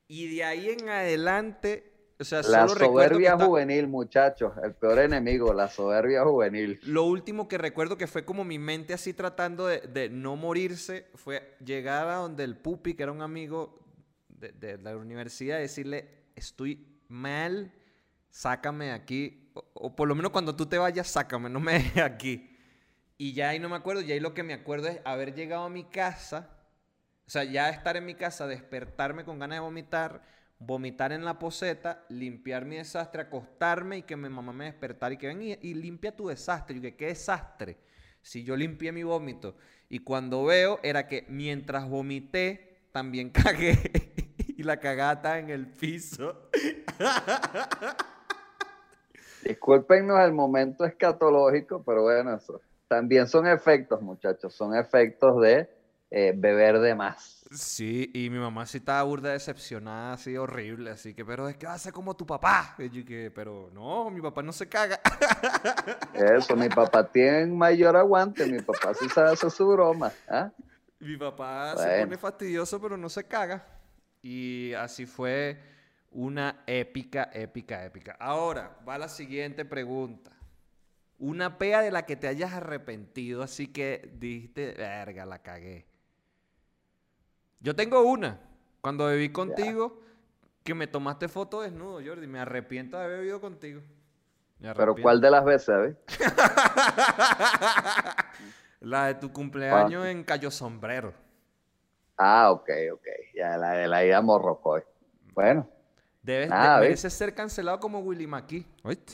Y 0.08 0.36
de 0.36 0.44
ahí 0.44 0.70
en 0.70 0.90
adelante, 0.90 1.89
o 2.20 2.24
sea, 2.26 2.42
la 2.42 2.68
solo 2.68 2.74
recuerdo 2.76 3.18
que 3.18 3.26
soberbia 3.26 3.46
juvenil, 3.46 3.88
muchachos, 3.88 4.54
el 4.62 4.74
peor 4.74 5.00
enemigo, 5.00 5.54
la 5.54 5.70
soberbia 5.70 6.24
juvenil. 6.24 6.80
Lo 6.84 7.06
último 7.06 7.48
que 7.48 7.58
recuerdo 7.58 7.98
que 7.98 8.08
fue 8.08 8.26
como 8.26 8.44
mi 8.44 8.60
mente 8.60 8.94
así 8.94 9.14
tratando 9.14 9.68
de, 9.68 9.80
de 9.82 10.10
no 10.10 10.36
morirse 10.36 11.08
fue 11.16 11.56
llegar 11.64 12.10
a 12.10 12.16
donde 12.16 12.44
el 12.44 12.58
pupi, 12.58 12.94
que 12.94 13.04
era 13.04 13.14
un 13.14 13.22
amigo 13.22 13.80
de, 14.28 14.52
de 14.52 14.78
la 14.78 14.98
universidad, 14.98 15.60
decirle, 15.60 16.10
estoy 16.36 16.86
mal, 17.08 17.72
sácame 18.30 18.88
de 18.88 18.92
aquí, 18.92 19.50
o, 19.54 19.64
o 19.74 19.96
por 19.96 20.08
lo 20.10 20.14
menos 20.16 20.32
cuando 20.32 20.56
tú 20.56 20.66
te 20.66 20.78
vayas, 20.78 21.08
sácame, 21.08 21.50
no 21.50 21.62
me 21.62 21.74
dejes 21.80 22.04
aquí. 22.04 22.58
Y 23.18 23.34
ya 23.34 23.50
ahí 23.50 23.60
no 23.60 23.70
me 23.70 23.78
acuerdo, 23.78 24.02
y 24.02 24.12
ahí 24.12 24.20
lo 24.20 24.34
que 24.34 24.44
me 24.44 24.54
acuerdo 24.54 24.90
es 24.90 25.00
haber 25.06 25.36
llegado 25.36 25.64
a 25.64 25.70
mi 25.70 25.86
casa, 25.86 26.50
o 27.26 27.30
sea, 27.30 27.46
ya 27.46 27.70
estar 27.70 27.96
en 27.96 28.06
mi 28.06 28.16
casa, 28.16 28.46
despertarme 28.46 29.24
con 29.24 29.40
ganas 29.40 29.58
de 29.58 29.62
vomitar, 29.62 30.22
vomitar 30.60 31.12
en 31.12 31.26
la 31.26 31.40
poseta, 31.40 32.06
limpiar 32.10 32.66
mi 32.66 32.76
desastre, 32.76 33.22
acostarme 33.22 33.98
y 33.98 34.04
que 34.04 34.16
mi 34.16 34.30
mamá 34.30 34.54
me 34.54 34.66
despertara 34.66 35.14
y 35.14 35.18
que 35.18 35.28
ven 35.28 35.42
y, 35.42 35.58
y 35.62 35.74
limpia 35.74 36.16
tu 36.16 36.28
desastre. 36.28 36.78
Y 36.78 36.82
que 36.82 36.96
qué 36.96 37.08
desastre. 37.08 37.78
Si 38.22 38.44
yo 38.44 38.56
limpié 38.56 38.92
mi 38.92 39.04
vómito. 39.04 39.56
Y 39.88 40.00
cuando 40.00 40.44
veo 40.44 40.80
era 40.84 41.08
que 41.08 41.26
mientras 41.30 41.90
vomité, 41.90 42.82
también 42.92 43.30
cagué. 43.32 43.78
y 44.58 44.64
la 44.64 44.80
cagada 44.80 45.14
estaba 45.14 45.40
en 45.40 45.50
el 45.50 45.68
piso. 45.68 46.50
Discúlpenos 49.44 50.20
el 50.20 50.34
momento 50.34 50.86
escatológico, 50.86 51.82
pero 51.84 52.04
bueno, 52.04 52.36
eso 52.36 52.62
también 52.90 53.28
son 53.28 53.48
efectos, 53.48 54.02
muchachos, 54.02 54.54
son 54.54 54.76
efectos 54.76 55.40
de 55.42 55.70
eh, 56.12 56.34
beber 56.36 56.80
de 56.80 56.96
más. 56.96 57.46
Sí, 57.52 58.12
y 58.14 58.30
mi 58.30 58.38
mamá 58.38 58.66
sí 58.66 58.78
estaba 58.78 59.02
burda 59.04 59.32
decepcionada, 59.32 60.14
así 60.14 60.38
horrible, 60.38 60.92
así 60.92 61.14
que, 61.14 61.26
pero 61.26 61.50
es 61.50 61.58
que 61.58 61.66
va 61.66 61.74
a 61.74 61.80
ser 61.80 61.94
como 61.94 62.16
tu 62.16 62.26
papá. 62.26 62.76
Y 62.78 62.90
yo 62.90 63.06
que, 63.06 63.32
pero 63.32 63.70
no, 63.74 64.10
mi 64.12 64.22
papá 64.22 64.42
no 64.44 64.52
se 64.52 64.68
caga. 64.70 65.00
Eso, 66.14 66.56
mi 66.56 66.70
papá 66.70 67.04
tiene 67.12 67.48
mayor 67.48 67.96
aguante, 67.96 68.46
mi 68.46 68.60
papá 68.62 68.94
sí 68.94 69.10
sabe 69.10 69.32
hacer 69.32 69.50
su 69.52 69.68
broma. 69.68 70.12
¿ah? 70.28 70.52
Mi 71.00 71.18
papá 71.18 71.76
se 71.78 71.86
Bueno. 71.88 72.04
pone 72.06 72.18
fastidioso, 72.18 72.80
pero 72.82 72.98
no 72.98 73.10
se 73.10 73.24
caga. 73.26 73.66
Y 74.22 74.74
así 74.74 75.06
fue 75.06 75.60
una 76.12 76.64
épica, 76.68 77.30
épica, 77.34 77.86
épica. 77.86 78.16
Ahora, 78.20 78.78
va 78.88 78.98
la 78.98 79.10
siguiente 79.10 79.64
pregunta. 79.66 80.32
Una 81.18 81.58
pea 81.58 81.82
de 81.82 81.92
la 81.92 82.06
que 82.06 82.16
te 82.16 82.28
hayas 82.28 82.54
arrepentido, 82.54 83.44
así 83.44 83.68
que 83.68 84.12
dijiste, 84.20 84.74
verga, 84.78 85.26
la 85.26 85.40
cagué. 85.42 85.89
Yo 87.60 87.76
tengo 87.76 88.02
una. 88.04 88.40
Cuando 88.82 89.06
bebí 89.08 89.32
contigo, 89.32 90.00
que 90.64 90.74
me 90.74 90.88
tomaste 90.88 91.28
foto 91.28 91.62
desnudo, 91.62 92.00
Jordi. 92.06 92.28
Me 92.28 92.40
arrepiento 92.40 92.98
de 92.98 93.04
haber 93.04 93.18
bebido 93.20 93.42
contigo. 93.42 93.82
Pero. 94.62 94.96
¿cuál 95.02 95.22
de 95.22 95.32
las 95.32 95.44
veces, 95.46 95.66
¿sabes? 95.66 95.96
La 98.82 99.08
de 99.08 99.16
tu 99.16 99.32
cumpleaños 99.32 100.06
en 100.06 100.24
Cayo 100.24 100.50
Sombrero. 100.52 101.14
Ah, 102.18 102.52
ok, 102.52 102.70
ok. 102.94 103.06
Ya 103.36 103.58
la 103.58 103.72
de 103.72 103.88
la 103.88 104.06
ida 104.06 104.22
Morrocoy. 104.22 104.84
Bueno, 105.34 105.68
Debes, 106.22 106.50
Ah, 106.52 106.80
de- 106.80 106.90
¿ves? 106.90 107.02
ser 107.02 107.34
cancelado 107.34 107.80
como 107.80 108.00
Willy 108.00 108.28
McKee, 108.28 108.66
¿oíste? 108.84 109.14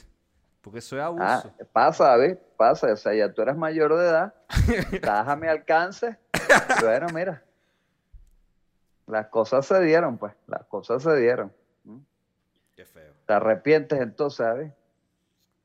Porque 0.61 0.79
eso 0.79 0.97
es 0.97 1.03
abuso. 1.03 1.23
ah, 1.23 1.43
pasa, 1.71 2.05
¿sabes? 2.05 2.37
Pasa. 2.57 2.91
O 2.91 2.95
sea, 2.95 3.13
ya 3.13 3.31
tú 3.31 3.43
eres 3.43 3.55
mayor 3.55 3.95
de 3.95 4.05
edad, 4.07 4.33
estás 4.91 5.27
a 5.27 5.35
mi 5.35 5.47
alcance. 5.47 6.17
Bueno, 6.81 7.07
mira. 7.13 7.43
Las 9.07 9.27
cosas 9.27 9.65
se 9.65 9.81
dieron, 9.81 10.17
pues. 10.17 10.33
Las 10.47 10.65
cosas 10.65 11.03
se 11.03 11.15
dieron. 11.17 11.53
¿Mm? 11.83 11.99
Qué 12.75 12.85
feo. 12.85 13.13
Te 13.25 13.33
arrepientes 13.33 13.99
entonces, 13.99 14.37
¿sabes? 14.37 14.71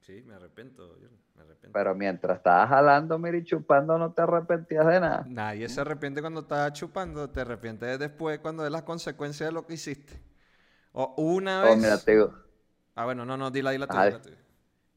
Sí, 0.00 0.22
me 0.26 0.34
arrepiento, 0.34 0.86
Jordi, 0.88 1.06
me 1.36 1.42
arrepiento. 1.42 1.72
Pero 1.72 1.94
mientras 1.94 2.38
estabas 2.38 2.68
jalando, 2.68 3.18
mira, 3.18 3.36
y 3.36 3.44
chupando, 3.44 3.98
no 3.98 4.12
te 4.12 4.22
arrepentías 4.22 4.86
de 4.86 5.00
nada. 5.00 5.24
Nadie 5.28 5.68
se 5.68 5.80
arrepiente 5.80 6.20
cuando 6.20 6.40
estás 6.40 6.72
chupando, 6.72 7.28
te 7.30 7.40
arrepientes 7.42 7.98
después 7.98 8.38
cuando 8.40 8.62
ves 8.62 8.72
las 8.72 8.82
consecuencias 8.82 9.48
de 9.48 9.52
lo 9.52 9.66
que 9.66 9.74
hiciste. 9.74 10.20
O 10.92 11.14
una 11.16 11.60
Oh, 11.62 11.64
vez. 11.64 11.78
mira, 11.82 11.98
te 11.98 12.12
digo, 12.12 12.34
Ah, 12.94 13.04
bueno, 13.04 13.24
no, 13.24 13.36
no, 13.36 13.50
dila, 13.50 13.70
dila 13.70 13.86
tú, 13.86 13.96
dila 13.96 14.20
tú. 14.20 14.30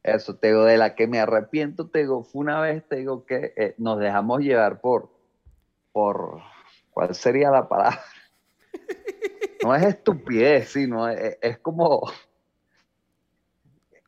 eso, 0.02 0.36
te 0.36 0.48
digo, 0.48 0.64
de 0.64 0.76
la 0.78 0.94
que 0.94 1.06
me 1.06 1.20
arrepiento, 1.20 1.88
te 1.88 2.00
digo, 2.00 2.24
fue 2.24 2.40
una 2.40 2.60
vez, 2.60 2.86
te 2.88 2.96
digo, 2.96 3.24
que 3.24 3.52
eh, 3.56 3.74
nos 3.78 3.98
dejamos 3.98 4.40
llevar 4.40 4.80
por, 4.80 5.10
por, 5.92 6.40
¿cuál 6.90 7.14
sería 7.14 7.50
la 7.50 7.68
palabra? 7.68 8.00
No 9.62 9.74
es 9.74 9.82
estupidez, 9.84 10.68
sino 10.70 11.08
es, 11.08 11.38
es 11.40 11.58
como, 11.58 12.02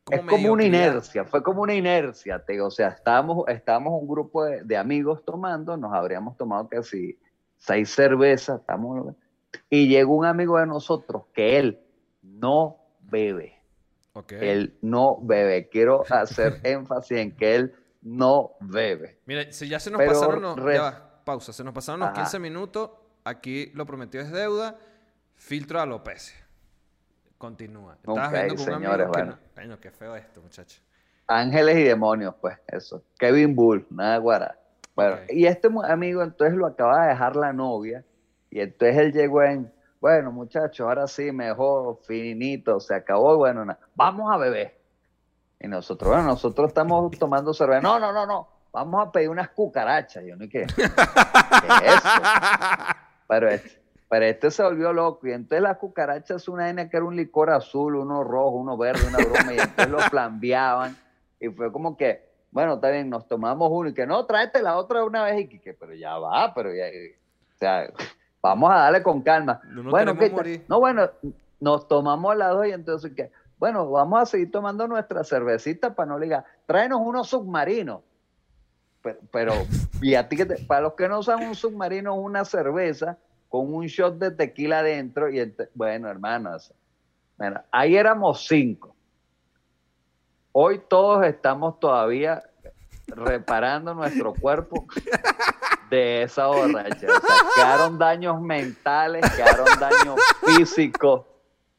es 0.09 0.21
como 0.21 0.51
una 0.53 0.63
inercia, 0.63 1.25
fue 1.25 1.43
como 1.43 1.63
una 1.63 1.73
inercia, 1.73 2.39
te 2.45 2.53
digo, 2.53 2.67
o 2.67 2.71
sea, 2.71 2.89
estábamos, 2.89 3.45
estábamos 3.47 4.01
un 4.01 4.07
grupo 4.07 4.45
de, 4.45 4.63
de 4.63 4.77
amigos 4.77 5.23
tomando, 5.25 5.75
nos 5.75 5.93
habríamos 5.93 6.37
tomado 6.37 6.67
casi 6.69 7.17
seis 7.57 7.89
cervezas, 7.89 8.59
estamos, 8.61 9.15
y 9.69 9.87
llegó 9.87 10.15
un 10.15 10.25
amigo 10.25 10.59
de 10.59 10.67
nosotros 10.67 11.23
que 11.33 11.57
él 11.57 11.79
no 12.21 12.77
bebe. 13.01 13.55
Ok. 14.13 14.31
Él 14.33 14.77
no 14.81 15.17
bebe. 15.21 15.69
Quiero 15.69 16.03
hacer 16.09 16.59
énfasis 16.63 17.17
en 17.17 17.35
que 17.35 17.55
él 17.55 17.75
no 18.01 18.51
bebe. 18.59 19.19
Mira, 19.25 19.51
si 19.51 19.67
ya 19.67 19.79
se 19.79 19.91
nos 19.91 19.99
Pero 19.99 20.13
pasaron 20.13 20.41
los. 20.41 20.59
re- 20.59 20.75
ya 20.75 20.81
va, 20.81 21.21
pausa, 21.23 21.53
se 21.53 21.63
nos 21.63 21.73
pasaron 21.73 21.99
los 21.99 22.09
Ajá. 22.09 22.21
15 22.21 22.39
minutos. 22.39 22.89
Aquí 23.27 23.71
lo 23.75 23.85
prometido 23.85 24.23
es 24.23 24.31
deuda. 24.31 24.77
Filtro 25.35 25.81
a 25.81 25.85
López. 25.85 26.33
Continúa. 27.37 27.95
Estabas 27.95 28.27
Ok, 28.29 28.33
viendo 28.33 28.55
con 28.55 28.63
un 28.63 28.73
amigo 28.73 28.91
señores, 28.91 29.05
que 29.07 29.11
bueno. 29.11 29.37
no- 29.67 29.79
qué 29.79 29.91
feo 29.91 30.15
esto, 30.15 30.41
muchacho. 30.41 30.81
Ángeles 31.27 31.77
y 31.77 31.83
demonios, 31.83 32.33
pues, 32.39 32.57
eso. 32.67 33.03
Kevin 33.19 33.53
Bull, 33.53 33.85
nada 33.89 34.17
guara. 34.17 34.57
Bueno, 34.95 35.17
y 35.29 35.45
este 35.45 35.67
amigo 35.89 36.23
entonces 36.23 36.57
lo 36.57 36.65
acaba 36.67 37.03
de 37.03 37.09
dejar 37.09 37.35
la 37.35 37.51
novia, 37.53 38.03
y 38.49 38.61
entonces 38.61 38.97
él 38.97 39.11
llegó 39.11 39.43
en, 39.43 39.71
bueno, 39.99 40.31
muchachos, 40.31 40.87
ahora 40.87 41.05
sí, 41.05 41.31
mejor, 41.33 41.99
finito, 42.07 42.79
se 42.79 42.95
acabó, 42.95 43.35
bueno, 43.37 43.65
na- 43.65 43.77
vamos 43.93 44.33
a 44.33 44.37
beber. 44.37 44.79
Y 45.59 45.67
nosotros, 45.67 46.09
bueno, 46.11 46.23
nosotros 46.23 46.69
estamos 46.69 47.11
tomando 47.19 47.53
cerveza. 47.53 47.81
No, 47.81 47.99
no, 47.99 48.11
no, 48.13 48.25
no, 48.25 48.47
vamos 48.71 49.05
a 49.05 49.11
pedir 49.11 49.29
unas 49.29 49.49
cucarachas. 49.49 50.23
Yo 50.23 50.35
no 50.37 50.47
qué. 50.49 50.65
¿Qué 50.75 50.83
es 50.83 51.93
eso? 51.93 52.09
Pero 53.27 53.49
es- 53.49 53.79
Pero 54.09 54.23
este 54.23 54.51
se 54.51 54.63
volvió 54.63 54.93
loco 54.93 55.27
y 55.27 55.33
entonces 55.33 55.61
la 55.61 55.75
cucaracha 55.77 56.35
es 56.35 56.47
una 56.47 56.69
N 56.69 56.89
que 56.89 56.95
era 56.95 57.05
un 57.05 57.17
licor 57.17 57.49
azul, 57.49 57.95
uno 57.97 58.23
rojo, 58.23 58.51
uno 58.51 58.77
verde, 58.77 59.01
una 59.05 59.17
broma 59.17 59.53
y 59.53 59.59
entonces 59.59 59.89
lo 59.89 59.99
flambeaban 59.99 60.95
y 61.41 61.49
fue 61.49 61.73
como 61.73 61.97
que, 61.97 62.25
bueno, 62.51 62.75
está 62.75 62.89
bien, 62.89 63.09
nos 63.09 63.27
tomamos 63.27 63.69
uno 63.69 63.89
y 63.89 63.93
que 63.93 64.07
no, 64.07 64.25
tráete 64.25 64.61
la 64.61 64.77
otra 64.77 65.03
una 65.03 65.25
vez 65.25 65.41
y 65.41 65.59
que, 65.59 65.73
pero 65.73 65.93
ya 65.93 66.17
va, 66.19 66.53
pero 66.53 66.73
ya, 66.73 66.85
o 66.85 67.57
sea, 67.59 67.91
vamos 68.41 68.71
a 68.71 68.75
darle 68.75 69.03
con 69.03 69.21
calma. 69.21 69.59
No 69.65 69.89
bueno, 69.89 70.13
queremos 70.13 70.29
¿qué 70.29 70.35
morir. 70.35 70.65
No, 70.69 70.79
bueno, 70.79 71.09
nos 71.59 71.85
tomamos 71.89 72.37
las 72.37 72.51
dos 72.51 72.65
y 72.65 72.71
entonces 72.71 73.11
que, 73.13 73.29
bueno, 73.59 73.91
vamos 73.91 74.21
a 74.21 74.25
seguir 74.25 74.49
tomando 74.51 74.87
nuestra 74.87 75.25
cervecita 75.25 75.93
para 75.95 76.07
no 76.07 76.17
ligar. 76.17 76.45
Tráenos 76.65 77.01
unos 77.03 77.27
submarinos. 77.27 78.03
Pero, 79.07 79.19
pero 79.31 79.53
y 80.01 80.15
a 80.15 80.27
ti 80.27 80.35
que 80.35 80.45
te- 80.45 80.63
para 80.65 80.81
los 80.81 80.93
que 80.93 81.07
no 81.07 81.23
saben 81.23 81.47
un 81.47 81.55
submarino 81.55 82.13
es 82.13 82.19
una 82.25 82.43
cerveza 82.45 83.17
con 83.49 83.73
un 83.73 83.85
shot 83.85 84.17
de 84.17 84.31
tequila 84.31 84.79
adentro 84.79 85.29
y 85.29 85.39
ente- 85.39 85.69
bueno, 85.73 86.09
hermanos, 86.09 86.73
bueno, 87.37 87.61
ahí 87.71 87.95
éramos 87.95 88.45
cinco. 88.47 88.95
Hoy 90.51 90.81
todos 90.89 91.25
estamos 91.25 91.79
todavía 91.79 92.43
reparando 93.07 93.93
nuestro 93.93 94.33
cuerpo 94.33 94.85
de 95.89 96.23
esa 96.23 96.47
borracha. 96.47 97.07
O 97.07 97.25
sea, 97.25 97.35
quedaron 97.55 97.97
daños 97.97 98.41
mentales, 98.41 99.23
quedaron 99.35 99.67
daños 99.79 100.19
físicos, 100.45 101.21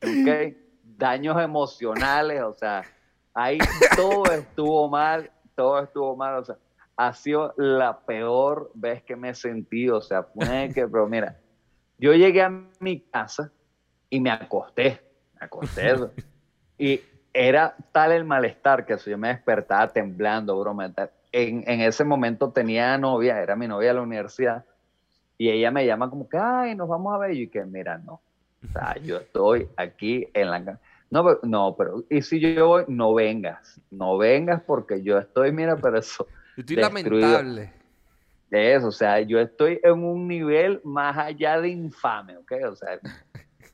¿ok? 0.03 0.55
daños 0.97 1.41
emocionales, 1.41 2.43
o 2.43 2.55
sea, 2.55 2.83
ahí 3.35 3.59
todo 3.95 4.25
estuvo 4.33 4.89
mal, 4.89 5.31
todo 5.55 5.81
estuvo 5.83 6.17
mal, 6.17 6.37
o 6.37 6.45
sea, 6.45 6.57
ha 6.99 7.15
sido 7.15 7.55
la 7.59 8.01
peor 8.07 8.71
vez 8.75 9.05
que 9.05 9.17
me 9.17 9.31
he 9.31 9.35
sentido, 9.35 9.99
o 9.99 10.03
sea, 10.03 10.25
fue 10.25 10.73
que, 10.75 10.87
pero 10.89 11.09
mira, 11.09 11.39
yo 11.99 12.13
llegué 12.15 12.43
a 12.43 12.51
mi 12.81 13.03
casa 13.11 13.53
y 14.11 14.21
me 14.21 14.31
acosté, 14.31 15.01
me 15.41 15.47
acosté, 15.47 15.95
y 16.79 17.01
era 17.33 17.77
tal 17.93 18.13
el 18.13 18.25
malestar 18.25 18.87
que 18.87 18.97
yo 18.99 19.19
me 19.19 19.29
despertaba 19.29 19.93
temblando, 19.93 20.59
broma. 20.61 20.93
En, 21.33 21.65
en 21.71 21.81
ese 21.83 22.05
momento 22.05 22.53
tenía 22.53 22.99
novia, 22.99 23.41
era 23.43 23.57
mi 23.57 23.69
novia 23.69 23.91
de 23.91 23.95
la 23.95 24.03
universidad, 24.03 24.67
y 25.39 25.51
ella 25.51 25.71
me 25.71 25.87
llama 25.87 26.11
como 26.11 26.29
que, 26.29 26.39
ay, 26.39 26.75
nos 26.75 26.89
vamos 26.89 27.15
a 27.15 27.19
ver, 27.19 27.33
y 27.33 27.47
yo 27.47 27.51
que, 27.53 27.65
mira, 27.65 27.99
no, 27.99 28.15
o 28.15 28.25
sea, 28.73 28.97
yo 29.05 29.19
estoy 29.19 29.69
aquí 29.77 30.31
en 30.35 30.51
la 30.51 30.65
ca- 30.65 30.81
no, 31.11 31.25
pero, 31.25 31.41
no, 31.45 31.77
pero 31.77 32.05
y 32.11 32.23
si 32.23 32.41
yo 32.41 32.69
voy, 32.69 32.85
no 32.89 33.15
vengas, 33.15 33.81
no 33.91 34.19
vengas 34.19 34.63
porque 34.67 35.03
yo 35.03 35.19
estoy, 35.19 35.53
mira, 35.53 35.81
pero 35.81 35.99
eso, 35.99 36.29
estoy 36.61 36.77
destruido. 36.77 37.29
lamentable. 37.29 37.73
de 38.51 38.75
eso, 38.75 38.89
o 38.89 38.93
sea, 38.93 39.21
yo 39.21 39.39
estoy 39.39 39.81
en 39.83 40.03
un 40.05 40.27
nivel 40.27 40.81
más 40.85 41.17
allá 41.17 41.61
de 41.61 41.69
infame, 41.69 42.37
¿ok? 42.37 42.53
O 42.71 42.77
sea, 42.77 42.99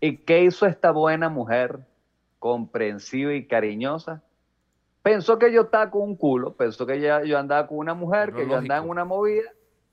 ¿y 0.00 0.16
qué 0.18 0.42
hizo 0.42 0.66
esta 0.66 0.90
buena 0.90 1.28
mujer 1.28 1.80
comprensiva 2.38 3.32
y 3.32 3.46
cariñosa? 3.46 4.22
Pensó 5.02 5.38
que 5.38 5.52
yo 5.52 5.62
estaba 5.62 5.90
con 5.90 6.02
un 6.02 6.16
culo, 6.16 6.54
pensó 6.54 6.86
que 6.86 7.00
ya, 7.00 7.22
yo 7.22 7.38
andaba 7.38 7.66
con 7.66 7.78
una 7.78 7.94
mujer, 7.94 8.32
que 8.32 8.48
yo 8.48 8.56
andaba 8.56 8.80
en 8.80 8.86
lógico. 8.86 8.90
una 8.90 9.04
movida, 9.04 9.52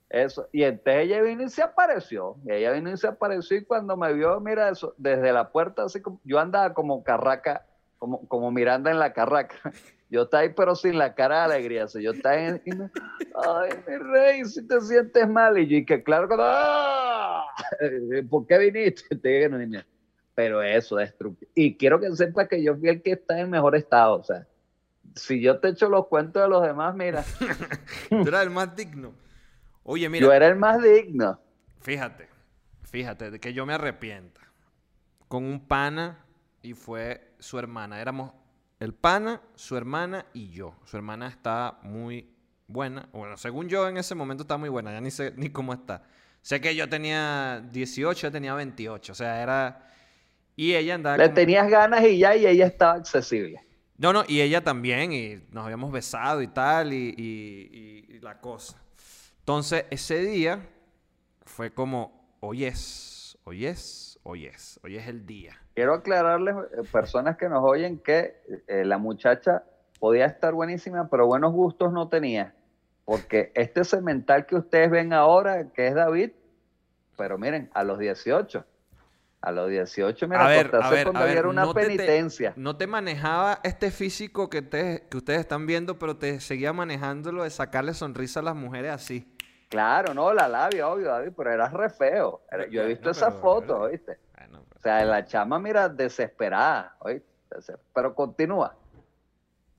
eso, 0.10 0.48
y 0.52 0.64
entonces 0.64 1.04
ella 1.04 1.22
vino 1.22 1.44
y 1.44 1.50
se 1.50 1.62
apareció, 1.62 2.38
y 2.46 2.52
ella 2.52 2.72
vino 2.72 2.92
y 2.92 2.98
se 2.98 3.08
apareció 3.08 3.58
y 3.58 3.66
cuando 3.66 3.96
me 3.96 4.12
vio, 4.14 4.40
mira 4.40 4.70
eso, 4.70 4.94
desde 4.98 5.32
la 5.32 5.52
puerta, 5.52 5.84
así 5.84 6.02
como, 6.02 6.20
yo 6.24 6.40
andaba 6.40 6.74
como 6.74 7.04
carraca, 7.04 7.66
como, 8.02 8.28
como 8.28 8.50
Miranda 8.50 8.90
en 8.90 8.98
la 8.98 9.14
carraca, 9.14 9.56
yo 10.10 10.24
estaba 10.24 10.42
ahí 10.42 10.50
pero 10.56 10.76
sin 10.76 10.98
la 10.98 11.14
cara 11.14 11.38
de 11.48 11.54
alegría, 11.54 11.86
o 11.86 11.88
sea, 11.88 12.02
yo 12.02 12.14
estaba 12.14 12.36
en, 12.36 12.60
ay, 12.66 13.70
mi 13.88 13.96
rey, 13.96 14.44
si 14.46 14.66
te 14.66 14.82
sientes 14.82 15.30
mal, 15.30 15.60
y 15.60 15.68
yo, 15.68 15.78
y 15.78 15.86
que 15.86 16.02
claro 16.02 16.28
que 16.28 16.36
no, 16.36 16.42
¡ah! 16.44 17.46
¿por 18.30 18.48
qué 18.48 18.58
viniste? 18.58 19.06
Pero 20.34 20.64
eso, 20.64 20.96
destructivo, 20.96 21.52
y 21.54 21.78
quiero 21.78 22.00
que 22.00 22.16
sepas 22.16 22.48
que 22.48 22.64
yo 22.64 22.76
fui 22.76 22.90
el 22.90 23.04
que 23.04 23.12
está 23.12 23.40
en 23.40 23.52
mejor 23.52 23.76
estado, 23.76 24.16
o 24.16 24.24
sea, 24.24 24.48
si 25.14 25.40
yo 25.40 25.60
te 25.60 25.68
echo 25.68 25.88
los 25.88 26.08
cuentos 26.08 26.42
de 26.42 26.50
los 26.50 26.64
demás, 26.64 26.96
mira, 26.96 27.24
Tú 28.10 28.28
eras 28.28 28.42
el 28.42 28.50
más 28.50 28.76
digno. 28.76 29.14
Oye, 29.84 30.10
mira, 30.10 30.26
yo 30.26 30.34
era 30.34 30.48
el 30.48 30.56
más 30.56 30.82
digno. 30.82 31.40
fíjate, 31.82 32.30
fíjate, 32.82 33.30
de 33.30 33.40
que 33.40 33.54
yo 33.54 33.68
me 33.68 33.74
arrepienta. 33.74 34.42
Con 35.28 35.44
un 35.46 35.68
pana 35.68 36.26
y 36.62 36.74
fue 36.74 37.34
su 37.40 37.58
hermana. 37.60 38.02
Éramos 38.02 38.32
el 38.80 38.94
pana, 38.94 39.42
su 39.56 39.78
hermana 39.78 40.26
y 40.34 40.50
yo. 40.50 40.76
Su 40.86 40.98
hermana 40.98 41.28
está 41.28 41.80
muy 41.84 42.30
buena. 42.68 43.08
Bueno, 43.14 43.38
según 43.38 43.68
yo 43.70 43.88
en 43.88 43.98
ese 43.98 44.16
momento 44.16 44.44
está 44.44 44.58
muy 44.58 44.70
buena. 44.70 44.92
Ya 44.92 45.02
ni 45.02 45.12
sé 45.12 45.34
ni 45.38 45.50
cómo 45.50 45.74
está. 45.74 46.04
Sé 46.42 46.60
que 46.60 46.76
yo 46.76 46.90
tenía 46.90 47.64
18, 47.72 48.28
ella 48.28 48.32
tenía 48.32 48.54
28. 48.56 49.12
O 49.12 49.16
sea, 49.16 49.42
era... 49.44 49.88
Y 50.56 50.74
ella 50.74 50.96
andaba... 50.96 51.18
Le 51.18 51.26
como- 51.26 51.36
tenías 51.36 51.70
ganas 51.70 52.04
y 52.04 52.18
ya, 52.18 52.36
y 52.36 52.46
ella 52.46 52.66
estaba 52.66 52.94
accesible. 52.94 53.62
No, 53.98 54.12
no, 54.14 54.24
y 54.28 54.42
ella 54.42 54.64
también, 54.64 55.14
y 55.14 55.36
nos 55.52 55.64
habíamos 55.66 55.92
besado 55.92 56.42
y 56.42 56.48
tal, 56.48 56.92
y, 56.94 57.14
y- 57.16 57.70
y- 58.10 58.16
y 58.16 58.20
la 58.20 58.42
cosa. 58.42 58.82
Entonces, 59.40 59.86
ese 59.92 60.20
día 60.22 60.68
fue 61.46 61.72
como, 61.72 62.36
hoy 62.40 62.66
es, 62.66 63.38
hoy 63.44 63.68
es, 63.68 64.11
hoy 64.24 64.46
es, 64.46 64.80
hoy 64.84 64.98
es 64.98 65.08
el 65.08 65.26
día. 65.26 65.58
Quiero 65.76 65.94
aclararles, 65.94 66.56
eh, 66.56 66.84
personas 66.92 67.38
que 67.38 67.50
nos 67.50 67.64
oyen, 67.64 68.00
que 68.00 68.36
eh, 68.68 68.84
la 68.86 68.98
muchacha 68.98 69.64
podía 70.00 70.26
estar 70.26 70.54
buenísima, 70.54 71.10
pero 71.10 71.28
buenos 71.28 71.54
gustos 71.54 71.92
no 71.94 72.10
tenía. 72.10 72.54
Porque 73.06 73.52
este 73.56 73.84
cemental 73.84 74.46
que 74.46 74.56
ustedes 74.56 74.90
ven 74.90 75.12
ahora, 75.14 75.72
que 75.72 75.88
es 75.88 75.96
David, 75.96 76.32
pero 77.18 77.38
miren, 77.38 77.70
a 77.74 77.84
los 77.84 78.00
18, 78.00 78.64
a 79.42 79.52
los 79.52 79.70
18, 79.70 80.28
mira, 80.28 80.46
a 80.46 80.48
ver, 80.48 80.68
a 80.80 80.90
ver, 80.90 81.08
a 81.14 81.24
ver, 81.26 81.38
era 81.38 81.50
una 81.50 81.64
no 81.64 81.74
te- 81.74 81.82
te- 81.82 81.88
penitencia. 81.88 82.54
no 82.56 82.78
te 82.78 82.86
manejaba 82.88 83.60
este 83.64 83.90
físico 83.92 84.50
que, 84.50 84.62
te- 84.62 85.08
que 85.10 85.18
ustedes 85.18 85.40
están 85.42 85.66
viendo, 85.66 85.98
pero 86.00 86.18
te 86.18 86.40
seguía 86.40 86.74
manejándolo 86.74 87.44
de 87.44 87.50
sacarle 87.50 87.94
sonrisa 87.96 88.40
a 88.40 88.44
las 88.44 88.56
mujeres 88.56 88.92
así. 88.92 89.31
Claro, 89.72 90.14
no, 90.14 90.34
la 90.34 90.50
labia, 90.50 90.88
obvio, 90.90 91.08
David, 91.08 91.32
pero 91.36 91.52
eras 91.54 91.72
re 91.72 91.90
feo. 91.90 92.42
Era- 92.52 92.68
Yo 92.68 92.82
he 92.84 92.88
visto 92.88 93.04
Bueno, 93.04 93.12
esa 93.12 93.30
pero- 93.30 93.42
foto, 93.42 93.80
¿oíste? 93.80 94.20
Bueno, 94.38 94.66
O 94.76 94.80
sea, 94.82 95.04
la 95.06 95.26
chama, 95.26 95.60
mira, 95.60 95.88
desesperada, 95.88 96.96
¿oíste? 97.00 97.26
Pero 97.94 98.14
continúa. 98.14 98.76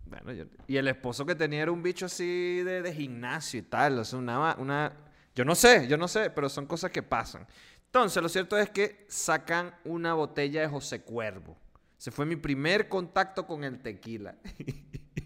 Bueno, 0.07 0.33
yo- 0.33 0.45
y 0.67 0.77
el 0.79 0.89
esposo 0.89 1.27
que 1.27 1.35
tenía 1.35 1.63
era 1.63 1.71
un 1.73 1.83
bicho 1.83 2.07
así 2.07 2.63
de, 2.63 2.81
de 2.81 2.93
gimnasio 2.95 3.61
y 3.61 3.63
tal. 3.65 3.99
O 3.99 4.05
sea, 4.05 4.19
una, 4.19 4.57
una. 4.59 4.93
Yo 5.35 5.45
no 5.45 5.55
sé, 5.55 5.87
yo 5.89 5.97
no 5.99 6.09
sé, 6.09 6.31
pero 6.31 6.49
son 6.49 6.67
cosas 6.67 6.91
que 6.91 7.03
pasan. 7.03 7.47
Entonces, 7.87 8.23
lo 8.23 8.29
cierto 8.31 8.57
es 8.57 8.71
que 8.71 9.05
sacan 9.09 9.75
una 9.85 10.15
botella 10.15 10.63
de 10.63 10.69
José 10.69 11.03
Cuervo. 11.03 11.59
Ese 11.99 12.11
fue 12.11 12.25
mi 12.25 12.37
primer 12.37 12.89
contacto 12.89 13.47
con 13.47 13.63
el 13.63 13.81
tequila. 13.83 14.35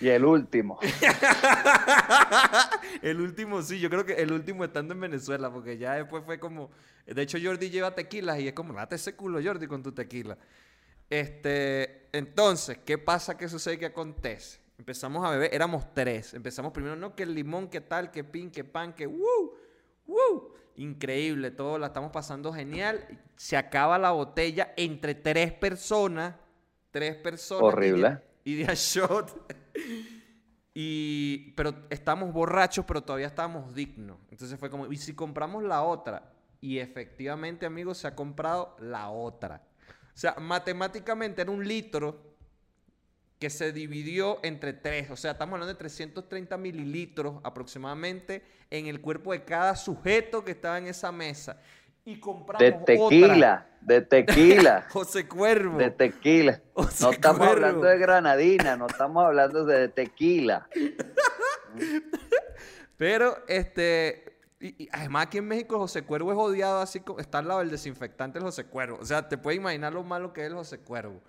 Y 0.00 0.08
el 0.08 0.24
último. 0.24 0.78
el 3.02 3.20
último, 3.20 3.62
sí, 3.62 3.78
yo 3.80 3.90
creo 3.90 4.04
que 4.04 4.14
el 4.14 4.32
último 4.32 4.64
estando 4.64 4.94
en 4.94 5.00
Venezuela, 5.00 5.50
porque 5.52 5.78
ya 5.78 5.94
después 5.94 6.24
fue 6.24 6.38
como. 6.38 6.70
De 7.06 7.22
hecho, 7.22 7.38
Jordi 7.42 7.70
lleva 7.70 7.94
tequilas 7.94 8.38
y 8.40 8.48
es 8.48 8.54
como, 8.54 8.72
date 8.74 8.96
ese 8.96 9.14
culo, 9.16 9.40
Jordi, 9.42 9.66
con 9.66 9.82
tu 9.82 9.92
tequila. 9.92 10.36
Este, 11.08 12.08
entonces, 12.12 12.78
¿qué 12.84 12.98
pasa? 12.98 13.36
¿Qué 13.36 13.48
sucede? 13.48 13.78
¿Qué 13.78 13.86
acontece? 13.86 14.60
Empezamos 14.78 15.26
a 15.26 15.30
beber, 15.30 15.52
éramos 15.52 15.92
tres. 15.92 16.34
Empezamos 16.34 16.72
primero, 16.72 16.96
no, 16.96 17.14
que 17.14 17.24
el 17.24 17.34
limón, 17.34 17.68
que 17.68 17.80
tal, 17.80 18.10
que 18.10 18.24
pin, 18.24 18.50
que 18.50 18.64
pan, 18.64 18.94
que 18.94 19.06
¡woo! 19.06 19.54
¡woo! 20.06 20.54
Increíble, 20.76 21.50
todo 21.50 21.78
la 21.78 21.88
estamos 21.88 22.12
pasando 22.12 22.52
genial. 22.52 23.06
Se 23.36 23.56
acaba 23.56 23.98
la 23.98 24.12
botella 24.12 24.72
entre 24.76 25.14
tres 25.14 25.52
personas. 25.52 26.36
Tres 26.90 27.16
personas. 27.16 27.60
y 27.60 27.64
de- 27.64 27.68
Horrible. 27.68 28.18
Y 28.44 28.54
de 28.54 28.70
a 28.70 28.74
shot. 28.74 29.52
Y, 30.72 31.52
pero 31.56 31.74
estamos 31.90 32.32
borrachos, 32.32 32.84
pero 32.86 33.02
todavía 33.02 33.26
estamos 33.26 33.74
dignos. 33.74 34.18
Entonces 34.30 34.58
fue 34.58 34.70
como, 34.70 34.90
¿y 34.90 34.96
si 34.96 35.14
compramos 35.14 35.64
la 35.64 35.82
otra? 35.82 36.32
Y 36.60 36.78
efectivamente, 36.78 37.66
amigos, 37.66 37.98
se 37.98 38.06
ha 38.06 38.14
comprado 38.14 38.76
la 38.80 39.10
otra. 39.10 39.62
O 40.14 40.18
sea, 40.18 40.36
matemáticamente 40.38 41.42
era 41.42 41.50
un 41.50 41.66
litro 41.66 42.30
que 43.38 43.48
se 43.48 43.72
dividió 43.72 44.38
entre 44.42 44.74
tres. 44.74 45.10
O 45.10 45.16
sea, 45.16 45.32
estamos 45.32 45.54
hablando 45.54 45.72
de 45.72 45.78
330 45.78 46.58
mililitros 46.58 47.40
aproximadamente 47.42 48.44
en 48.68 48.86
el 48.86 49.00
cuerpo 49.00 49.32
de 49.32 49.44
cada 49.44 49.74
sujeto 49.76 50.44
que 50.44 50.52
estaba 50.52 50.76
en 50.76 50.88
esa 50.88 51.10
mesa. 51.10 51.60
Y 52.04 52.18
compramos 52.18 52.60
De 52.60 52.72
tequila, 52.72 53.66
de 53.80 54.00
tequila. 54.00 54.86
José 54.90 55.28
Cuervo. 55.28 55.78
De 55.78 55.90
tequila. 55.90 56.60
José 56.72 57.04
No 57.04 57.10
estamos 57.10 57.38
Cuervo. 57.38 57.54
hablando 57.54 57.86
de 57.86 57.98
granadina, 57.98 58.76
no 58.76 58.86
estamos 58.86 59.24
hablando 59.24 59.64
de 59.64 59.88
tequila. 59.88 60.68
Pero, 62.96 63.38
este, 63.48 64.38
y, 64.60 64.84
y 64.84 64.88
además 64.92 65.26
aquí 65.26 65.38
en 65.38 65.48
México 65.48 65.76
el 65.76 65.80
José 65.82 66.02
Cuervo 66.02 66.32
es 66.32 66.38
odiado 66.38 66.80
así 66.80 67.00
como, 67.00 67.18
está 67.18 67.38
al 67.38 67.48
lado 67.48 67.60
del 67.60 67.70
desinfectante 67.70 68.38
el 68.38 68.44
José 68.44 68.64
Cuervo. 68.66 68.98
O 69.00 69.04
sea, 69.04 69.28
te 69.28 69.38
puedes 69.38 69.58
imaginar 69.58 69.92
lo 69.92 70.02
malo 70.02 70.32
que 70.32 70.42
es 70.42 70.48
el 70.48 70.54
José 70.54 70.78
Cuervo. 70.80 71.20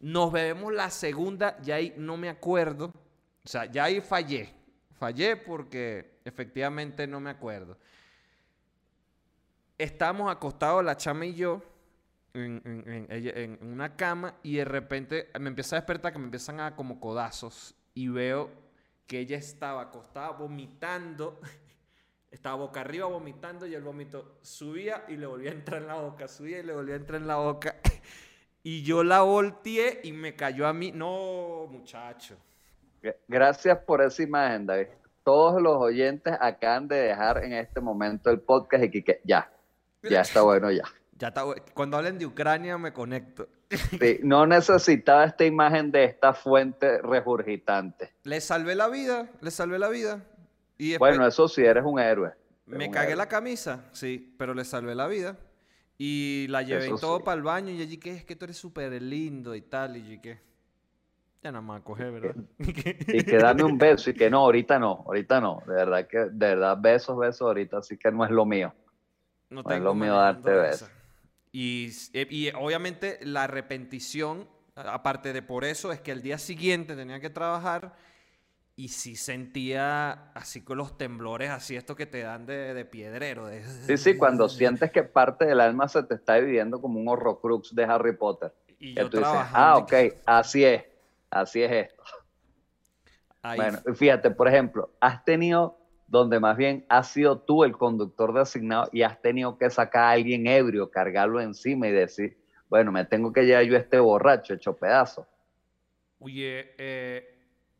Nos 0.00 0.32
bebemos 0.32 0.72
la 0.72 0.90
segunda, 0.90 1.58
ya 1.62 1.76
ahí 1.76 1.94
no 1.96 2.16
me 2.16 2.28
acuerdo. 2.28 2.92
O 3.44 3.48
sea, 3.48 3.64
ya 3.66 3.84
ahí 3.84 4.00
fallé. 4.00 4.52
Fallé 4.98 5.36
porque 5.36 6.18
efectivamente 6.24 7.06
no 7.06 7.20
me 7.20 7.30
acuerdo. 7.30 7.76
Estábamos 9.78 10.30
acostados, 10.30 10.84
la 10.84 10.96
chama 10.96 11.26
y 11.26 11.34
yo, 11.34 11.62
en, 12.34 12.62
en- 12.64 13.06
en- 13.10 13.58
una 13.62 13.96
cama, 13.96 14.34
y 14.42 14.56
de 14.56 14.64
repente 14.64 15.28
me 15.40 15.48
empieza 15.48 15.76
a 15.76 15.80
despertar 15.80 16.12
que 16.12 16.18
me 16.18 16.26
empiezan 16.26 16.60
a 16.60 16.76
como 16.76 17.00
codazos, 17.00 17.74
y 17.94 18.08
veo 18.08 18.50
que 19.06 19.20
ella 19.20 19.36
estaba 19.38 19.82
acostada 19.82 20.30
vomitando, 20.30 21.40
estaba 22.30 22.56
boca 22.56 22.80
arriba 22.80 23.06
vomitando, 23.06 23.66
y 23.66 23.74
el 23.74 23.82
vómito 23.82 24.38
subía 24.42 25.04
y 25.08 25.16
le 25.16 25.26
volvía 25.26 25.50
a 25.50 25.54
entrar 25.54 25.80
en 25.82 25.88
la 25.88 25.94
boca, 25.94 26.28
subía 26.28 26.58
y 26.58 26.62
le 26.62 26.74
volvía 26.74 26.94
a 26.94 26.98
entrar 26.98 27.20
en 27.20 27.26
la 27.26 27.36
boca. 27.36 27.76
Y 28.68 28.82
yo 28.82 29.04
la 29.04 29.20
volteé 29.22 30.00
y 30.02 30.10
me 30.10 30.34
cayó 30.34 30.66
a 30.66 30.72
mí. 30.72 30.90
No, 30.90 31.68
muchacho. 31.70 32.36
Gracias 33.28 33.78
por 33.86 34.02
esa 34.02 34.24
imagen, 34.24 34.66
David. 34.66 34.88
Todos 35.22 35.62
los 35.62 35.76
oyentes 35.76 36.34
acaban 36.40 36.88
de 36.88 36.96
dejar 36.96 37.44
en 37.44 37.52
este 37.52 37.80
momento 37.80 38.28
el 38.28 38.40
podcast 38.40 38.82
y 38.92 39.04
ya, 39.22 39.48
ya 40.02 40.20
está 40.20 40.42
bueno 40.42 40.70
ya. 40.70 40.84
Ya 41.18 41.28
está, 41.28 41.44
bu- 41.44 41.60
cuando 41.74 41.96
hablen 41.96 42.18
de 42.18 42.26
Ucrania 42.26 42.76
me 42.78 42.92
conecto. 42.92 43.48
Sí, 43.70 44.20
no 44.22 44.46
necesitaba 44.46 45.24
esta 45.24 45.44
imagen 45.44 45.90
de 45.90 46.04
esta 46.04 46.32
fuente 46.34 47.00
regurgitante. 47.02 48.12
Le 48.24 48.40
salvé 48.40 48.74
la 48.74 48.88
vida, 48.88 49.28
le 49.40 49.50
salvé 49.50 49.78
la 49.78 49.88
vida. 49.88 50.22
Y 50.78 50.90
después 50.90 51.12
Bueno, 51.12 51.26
eso 51.26 51.48
sí, 51.48 51.62
eres 51.64 51.84
un 51.84 51.98
héroe. 51.98 52.32
Eres 52.66 52.78
me 52.78 52.86
un 52.86 52.92
cagué 52.92 53.08
héroe. 53.12 53.16
la 53.16 53.28
camisa, 53.28 53.84
sí, 53.92 54.34
pero 54.38 54.54
le 54.54 54.64
salvé 54.64 54.94
la 54.94 55.06
vida. 55.06 55.36
Y 55.98 56.46
la 56.50 56.62
llevé 56.62 56.88
y 56.88 56.94
todo 56.96 57.18
sí. 57.18 57.22
para 57.24 57.36
el 57.36 57.42
baño 57.42 57.70
y 57.72 57.80
allí 57.80 57.96
que 57.96 58.12
es 58.12 58.24
que 58.24 58.36
tú 58.36 58.44
eres 58.44 58.58
súper 58.58 59.00
lindo 59.00 59.54
y 59.54 59.62
tal. 59.62 59.96
Y 59.96 60.14
yo 60.16 60.20
que 60.20 60.38
ya 61.42 61.50
nada 61.50 61.62
más 61.62 61.80
coger, 61.82 62.12
¿verdad? 62.12 62.34
Y 62.58 62.72
que- 62.72 62.98
Y 63.08 63.24
que 63.24 63.38
dame 63.38 63.64
un 63.64 63.78
beso 63.78 64.10
y 64.10 64.14
que 64.14 64.28
no, 64.28 64.40
ahorita 64.40 64.78
no, 64.78 65.02
ahorita 65.06 65.40
no. 65.40 65.62
De 65.66 65.72
verdad 65.74 66.06
que, 66.06 66.18
de 66.18 66.28
verdad, 66.30 66.76
besos, 66.78 67.16
besos 67.18 67.42
ahorita, 67.42 67.78
así 67.78 67.96
que 67.96 68.10
no 68.12 68.24
es 68.24 68.30
lo 68.30 68.44
mío. 68.44 68.74
No 69.50 69.64
tengo 69.64 69.84
lo 69.84 69.94
mío 69.94 70.14
darte. 70.14 70.50
Y, 71.52 71.86
s- 71.86 72.10
eh, 72.12 72.26
y 72.30 72.50
obviamente 72.50 73.18
la 73.22 73.44
arrepentición, 73.44 74.48
aparte 74.74 75.32
de 75.32 75.42
por 75.42 75.64
eso, 75.64 75.92
es 75.92 76.00
que 76.00 76.12
el 76.12 76.22
día 76.22 76.38
siguiente 76.38 76.96
tenía 76.96 77.20
que 77.20 77.30
trabajar 77.30 77.94
y 78.74 78.88
sí 78.88 79.16
sentía 79.16 80.30
así 80.32 80.62
con 80.62 80.76
los 80.76 80.98
temblores, 80.98 81.48
así 81.50 81.76
esto 81.76 81.96
que 81.96 82.04
te 82.06 82.20
dan 82.20 82.44
de, 82.44 82.74
de 82.74 82.84
piedrero. 82.84 83.46
de- 83.46 83.64
Sí, 83.64 83.96
sí, 83.96 84.18
cuando 84.18 84.48
sientes 84.48 84.90
que 84.90 85.02
parte 85.04 85.46
del 85.46 85.60
alma 85.60 85.88
se 85.88 86.02
te 86.02 86.14
está 86.14 86.34
dividiendo 86.34 86.80
como 86.80 87.00
un 87.00 87.08
horrocrux 87.08 87.74
de 87.74 87.84
Harry 87.84 88.16
Potter. 88.16 88.52
Y 88.78 88.94
Que 88.94 89.00
yo 89.00 89.08
tú 89.08 89.18
dices, 89.18 89.32
ah, 89.54 89.78
ok, 89.78 89.88
que- 89.88 90.20
así 90.26 90.64
es, 90.64 90.84
así 91.30 91.62
es 91.62 91.72
esto. 91.72 92.02
ahí 93.42 93.58
Bueno, 93.58 93.78
fíjate, 93.94 94.30
por 94.30 94.48
ejemplo, 94.48 94.90
has 95.00 95.24
tenido, 95.24 95.78
donde 96.06 96.38
más 96.38 96.56
bien 96.56 96.84
has 96.88 97.08
sido 97.08 97.38
tú 97.38 97.64
el 97.64 97.76
conductor 97.76 98.32
designado 98.32 98.88
y 98.92 99.02
has 99.02 99.20
tenido 99.20 99.58
que 99.58 99.70
sacar 99.70 100.04
a 100.04 100.10
alguien 100.10 100.46
ebrio, 100.46 100.90
cargarlo 100.90 101.40
encima 101.40 101.88
y 101.88 101.92
decir, 101.92 102.38
bueno, 102.68 102.92
me 102.92 103.04
tengo 103.04 103.32
que 103.32 103.44
llevar 103.44 103.64
yo 103.64 103.76
este 103.76 103.98
borracho 103.98 104.54
hecho 104.54 104.76
pedazo. 104.76 105.26
Oye, 106.18 106.74
eh, 106.78 107.36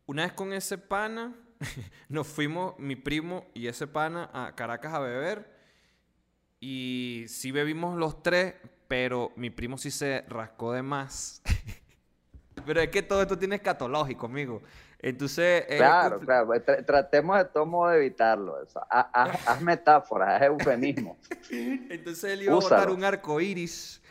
una 0.07 0.25
vez 0.25 0.33
con 0.33 0.53
ese 0.53 0.79
pana, 0.79 1.35
nos 2.09 2.27
fuimos, 2.27 2.79
mi 2.79 2.97
primo 2.97 3.47
y 3.55 3.67
ese 3.67 3.87
pana, 3.87 4.31
a 4.33 4.55
Caracas 4.55 4.95
a 4.95 5.01
beber. 5.01 5.57
Y 6.61 7.25
sí 7.29 7.53
bebimos 7.53 7.97
los 7.97 8.23
tres, 8.23 8.55
pero 8.89 9.33
mi 9.37 9.51
primo 9.51 9.79
sí 9.79 9.91
se 9.91 10.25
rascó 10.29 10.73
de 10.73 10.83
más. 10.83 11.43
pero 12.67 12.81
es 12.81 12.89
que 12.89 13.03
todo 13.03 13.23
esto 13.23 13.39
tiene 13.39 13.57
escatológico, 13.57 14.27
amigo. 14.27 14.63
Entonces, 14.99 15.65
eh, 15.69 15.77
Claro, 15.77 16.17
cumple- 16.21 16.25
claro, 16.27 16.47
pues, 16.47 16.65
tra- 16.67 16.85
tratemos 16.85 17.37
de 17.39 17.45
todo 17.47 17.67
modo 17.67 17.91
de 17.91 17.99
evitarlo. 17.99 18.63
Eso. 18.63 18.81
Haz, 18.91 19.07
haz 19.49 19.61
metáforas, 19.63 20.41
haz 20.41 20.43
eufemismo. 20.49 21.19
Entonces 21.51 22.25
él 22.33 22.43
iba 22.43 22.53
a 22.53 22.57
botar 22.57 22.91
un 22.91 23.05
arco 23.05 23.41
iris 23.41 24.03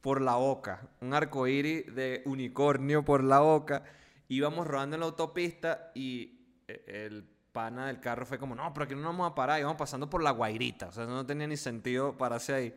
por 0.00 0.20
la 0.20 0.34
boca. 0.34 0.80
Un 1.00 1.14
arco 1.14 1.46
iris 1.46 1.94
de 1.94 2.22
unicornio 2.26 3.04
por 3.04 3.22
la 3.22 3.38
boca. 3.40 3.84
Íbamos 4.28 4.66
rodando 4.66 4.96
en 4.96 5.00
la 5.00 5.06
autopista 5.06 5.90
y 5.94 6.40
eh, 6.66 6.84
el 7.06 7.24
pana 7.52 7.86
del 7.86 8.00
carro 8.00 8.24
fue 8.26 8.38
como, 8.38 8.54
no, 8.54 8.72
pero 8.72 8.84
aquí 8.84 8.94
no 8.94 9.02
nos 9.02 9.12
vamos 9.12 9.30
a 9.30 9.34
parar. 9.34 9.60
Íbamos 9.60 9.76
pasando 9.76 10.08
por 10.10 10.22
la 10.22 10.30
Guairita. 10.32 10.88
O 10.88 10.92
sea, 10.92 11.06
no 11.06 11.24
tenía 11.24 11.46
ni 11.46 11.56
sentido 11.56 12.16
pararse 12.18 12.52
ahí. 12.52 12.74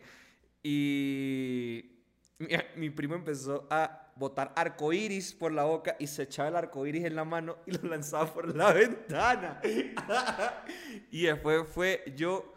Y 0.62 2.01
mi, 2.39 2.47
mi 2.75 2.89
primo 2.89 3.15
empezó 3.15 3.67
a 3.69 4.05
botar 4.15 4.54
arco 4.56 4.93
iris 4.93 5.34
por 5.34 5.51
la 5.51 5.63
boca 5.65 5.95
y 5.99 6.08
se 6.08 6.23
echaba 6.23 6.49
el 6.49 6.56
arco 6.56 6.86
iris 6.88 7.06
en 7.06 7.15
la 7.15 7.25
mano 7.25 7.58
y 7.65 7.71
lo 7.71 7.89
lanzaba 7.89 8.25
por 8.34 8.56
la 8.56 8.71
ventana. 8.73 9.62
y 11.12 11.23
después 11.23 11.67
fue 11.67 12.04
yo 12.15 12.56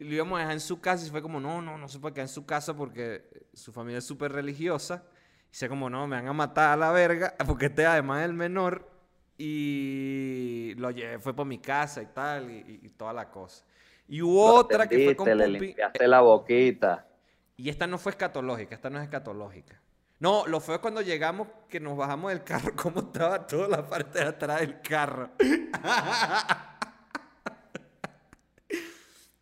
lo 0.00 0.14
íbamos 0.14 0.36
a 0.36 0.40
dejar 0.40 0.54
en 0.54 0.60
su 0.60 0.80
casa 0.80 1.06
y 1.06 1.10
fue 1.10 1.20
como, 1.20 1.40
no, 1.40 1.60
no, 1.60 1.76
no 1.76 1.88
se 1.88 1.98
puede 1.98 2.14
quedar 2.14 2.24
en 2.24 2.32
su 2.32 2.46
casa 2.46 2.74
porque 2.74 3.46
su 3.52 3.72
familia 3.72 3.98
es 3.98 4.06
súper 4.06 4.32
religiosa. 4.32 5.04
Y 5.52 5.54
sé 5.54 5.68
como, 5.68 5.90
no, 5.90 6.06
me 6.06 6.16
van 6.16 6.28
a 6.28 6.32
matar 6.32 6.72
a 6.72 6.76
la 6.76 6.90
verga 6.90 7.34
porque 7.46 7.66
este 7.66 7.84
además 7.84 8.20
es 8.20 8.26
el 8.26 8.32
menor. 8.34 8.88
Y 9.36 10.74
lo 10.76 10.90
llevé, 10.90 11.18
fue 11.18 11.34
por 11.34 11.46
mi 11.46 11.58
casa 11.58 12.02
y 12.02 12.06
tal, 12.06 12.50
y, 12.50 12.90
toda 12.90 13.12
la 13.12 13.30
cosa. 13.30 13.64
Y 14.06 14.20
hubo 14.22 14.48
Lo 14.48 14.54
otra 14.54 14.86
que 14.86 15.04
fue 15.04 15.16
con 15.16 15.26
le 15.36 15.46
Pupi. 15.46 15.58
limpiaste 15.58 16.08
la 16.08 16.20
boquita. 16.20 17.06
Y 17.56 17.68
esta 17.68 17.86
no 17.86 17.98
fue 17.98 18.10
escatológica, 18.10 18.74
esta 18.74 18.90
no 18.90 18.98
es 18.98 19.04
escatológica. 19.04 19.80
No, 20.20 20.46
lo 20.46 20.60
fue 20.60 20.80
cuando 20.80 21.00
llegamos 21.00 21.48
que 21.68 21.80
nos 21.80 21.96
bajamos 21.96 22.30
del 22.30 22.44
carro, 22.44 22.72
cómo 22.76 23.00
estaba 23.00 23.46
toda 23.46 23.68
la 23.68 23.86
parte 23.86 24.18
de 24.20 24.26
atrás 24.26 24.60
del 24.60 24.80
carro. 24.82 25.30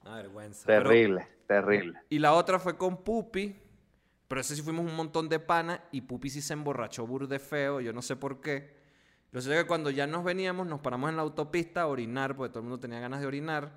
Una 0.03 0.17
vergüenza. 0.17 0.64
pero- 0.67 0.88
Terrible, 0.91 1.27
terrible. 1.47 2.01
y 2.09 2.19
la 2.19 2.33
otra 2.35 2.59
fue 2.59 2.77
con 2.79 3.03
Pupi, 3.05 3.57
pero 4.27 4.41
ese 4.41 4.57
sí 4.57 4.62
fuimos 4.62 4.87
un 4.87 4.95
montón 4.97 5.29
de 5.29 5.38
pana 5.41 5.83
y 5.93 6.01
Pupi 6.03 6.31
sí 6.31 6.41
se 6.41 6.53
emborrachó 6.55 7.07
burde 7.07 7.38
feo, 7.38 7.81
yo 7.81 7.93
no 7.93 8.01
sé 8.03 8.17
por 8.17 8.41
qué. 8.41 8.77
Lo 9.31 9.41
sé 9.43 9.51
que 9.51 9.67
cuando 9.67 9.91
ya 9.91 10.07
nos 10.07 10.25
veníamos, 10.25 10.67
nos 10.67 10.81
paramos 10.81 11.11
en 11.11 11.17
la 11.17 11.23
autopista 11.23 11.83
a 11.83 11.87
orinar, 11.88 12.35
porque 12.35 12.51
todo 12.51 12.61
el 12.61 12.64
mundo 12.64 12.81
tenía 12.81 12.99
ganas 13.01 13.21
de 13.21 13.27
orinar. 13.27 13.73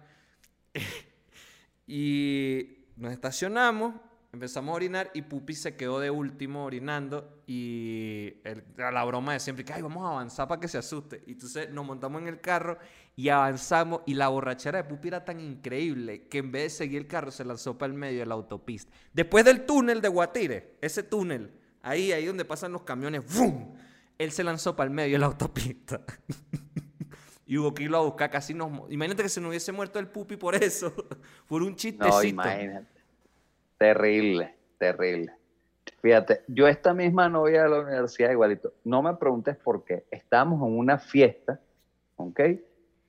y 1.87 2.85
nos 2.95 3.11
estacionamos, 3.11 3.95
empezamos 4.33 4.71
a 4.71 4.75
orinar 4.75 5.11
y 5.13 5.23
Pupi 5.23 5.53
se 5.53 5.75
quedó 5.75 5.99
de 5.99 6.09
último 6.09 6.63
orinando 6.65 7.41
y 7.47 8.35
el- 8.43 8.63
la 8.77 9.03
broma 9.03 9.33
de 9.33 9.39
siempre, 9.39 9.65
que 9.65 9.73
ay, 9.73 9.81
vamos 9.81 10.05
a 10.05 10.11
avanzar 10.11 10.47
para 10.47 10.59
que 10.61 10.67
se 10.67 10.77
asuste. 10.77 11.23
Y 11.27 11.33
entonces 11.33 11.69
nos 11.69 11.85
montamos 11.85 12.21
en 12.21 12.27
el 12.27 12.39
carro 12.39 12.77
y 13.15 13.29
avanzamos 13.29 14.01
y 14.05 14.13
la 14.13 14.29
borrachera 14.29 14.81
de 14.81 14.83
Pupi 14.89 15.09
era 15.09 15.25
tan 15.25 15.39
increíble 15.39 16.27
que 16.27 16.37
en 16.37 16.51
vez 16.51 16.63
de 16.63 16.69
seguir 16.69 17.01
el 17.01 17.07
carro 17.07 17.31
se 17.31 17.43
lanzó 17.43 17.77
para 17.77 17.91
el 17.91 17.97
medio 17.99 18.19
de 18.19 18.25
la 18.25 18.35
autopista. 18.35 18.91
Después 19.13 19.43
del 19.43 19.65
túnel 19.65 20.01
de 20.01 20.07
Guatire, 20.07 20.77
ese 20.81 21.03
túnel, 21.03 21.51
ahí, 21.81 22.11
ahí 22.11 22.25
donde 22.25 22.45
pasan 22.45 22.71
los 22.71 22.83
camiones, 22.83 23.23
¡vum! 23.35 23.73
Él 24.17 24.31
se 24.31 24.43
lanzó 24.43 24.75
para 24.75 24.87
el 24.87 24.93
medio 24.93 25.13
de 25.13 25.19
la 25.19 25.25
autopista. 25.25 26.01
y 27.45 27.57
hubo 27.57 27.73
que 27.73 27.83
irlo 27.83 27.97
a 27.97 28.01
buscar, 28.01 28.29
casi 28.29 28.53
nos... 28.53 28.71
Imagínate 28.89 29.23
que 29.23 29.29
se 29.29 29.41
nos 29.41 29.49
hubiese 29.49 29.71
muerto 29.73 29.99
el 29.99 30.07
Pupi 30.07 30.37
por 30.37 30.55
eso, 30.55 30.93
por 31.47 31.63
un 31.63 31.75
chistecito. 31.75 32.15
No, 32.15 32.23
imagínate. 32.23 32.87
Terrible, 33.81 34.53
terrible. 34.77 35.33
Fíjate, 36.03 36.43
yo 36.47 36.67
esta 36.67 36.93
misma 36.93 37.27
novia 37.29 37.63
de 37.63 37.69
la 37.69 37.79
universidad, 37.79 38.29
igualito, 38.29 38.73
no 38.83 39.01
me 39.01 39.15
preguntes 39.15 39.57
por 39.57 39.83
qué. 39.83 40.05
Estábamos 40.11 40.61
en 40.61 40.77
una 40.77 40.99
fiesta, 40.99 41.59
¿ok? 42.15 42.41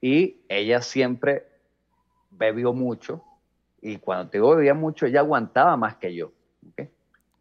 Y 0.01 0.41
ella 0.49 0.81
siempre 0.81 1.47
bebió 2.31 2.73
mucho. 2.73 3.23
Y 3.83 3.99
cuando 3.99 4.31
te 4.31 4.39
digo 4.39 4.57
bebía 4.57 4.73
mucho, 4.73 5.05
ella 5.05 5.21
aguantaba 5.21 5.77
más 5.77 5.97
que 5.97 6.15
yo, 6.15 6.33
¿ok? 6.71 6.89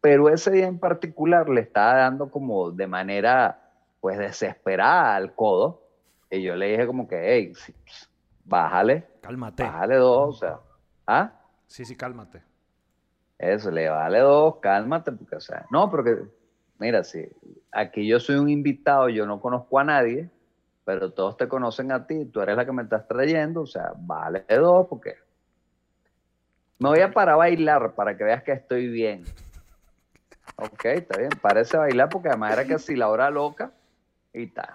Pero 0.02 0.28
ese 0.28 0.50
día 0.50 0.66
en 0.66 0.78
particular 0.78 1.48
le 1.48 1.62
estaba 1.62 1.94
dando 1.94 2.30
como 2.30 2.70
de 2.70 2.86
manera, 2.86 3.72
pues, 4.02 4.18
desesperada 4.18 5.16
al 5.16 5.34
codo. 5.34 5.88
Y 6.30 6.42
yo 6.42 6.54
le 6.54 6.72
dije 6.72 6.86
como 6.86 7.08
que, 7.08 7.18
hey, 7.18 7.54
bájale, 8.44 9.06
Cálmate. 9.22 9.62
bájale 9.62 9.94
dos, 9.94 10.36
o 10.36 10.38
sea, 10.38 10.60
¿ah? 11.06 11.32
Sí, 11.66 11.86
sí, 11.86 11.96
cálmate. 11.96 12.51
Eso, 13.42 13.72
le 13.72 13.88
vale 13.88 14.20
dos, 14.20 14.60
cálmate, 14.60 15.10
porque, 15.10 15.34
o 15.34 15.40
sea, 15.40 15.66
no, 15.68 15.90
porque, 15.90 16.16
mira, 16.78 17.02
si 17.02 17.28
aquí 17.72 18.06
yo 18.06 18.20
soy 18.20 18.36
un 18.36 18.48
invitado, 18.48 19.08
yo 19.08 19.26
no 19.26 19.40
conozco 19.40 19.80
a 19.80 19.84
nadie, 19.84 20.30
pero 20.84 21.12
todos 21.12 21.36
te 21.36 21.48
conocen 21.48 21.90
a 21.90 22.06
ti, 22.06 22.24
tú 22.26 22.40
eres 22.40 22.56
la 22.56 22.64
que 22.64 22.70
me 22.70 22.84
estás 22.84 23.08
trayendo, 23.08 23.62
o 23.62 23.66
sea, 23.66 23.94
vale 23.96 24.44
dos, 24.48 24.86
porque 24.86 25.16
me 26.78 26.90
voy 26.90 27.00
a 27.00 27.10
parar 27.10 27.34
a 27.34 27.38
bailar 27.38 27.96
para 27.96 28.16
que 28.16 28.22
veas 28.22 28.44
que 28.44 28.52
estoy 28.52 28.86
bien. 28.86 29.24
Ok, 30.54 30.84
está 30.84 31.18
bien, 31.18 31.30
parece 31.40 31.76
bailar 31.76 32.10
porque 32.10 32.28
además 32.28 32.52
era 32.52 32.64
que 32.64 32.78
si 32.78 32.94
la 32.94 33.08
hora 33.08 33.28
loca 33.28 33.72
y 34.32 34.46
tal. 34.46 34.70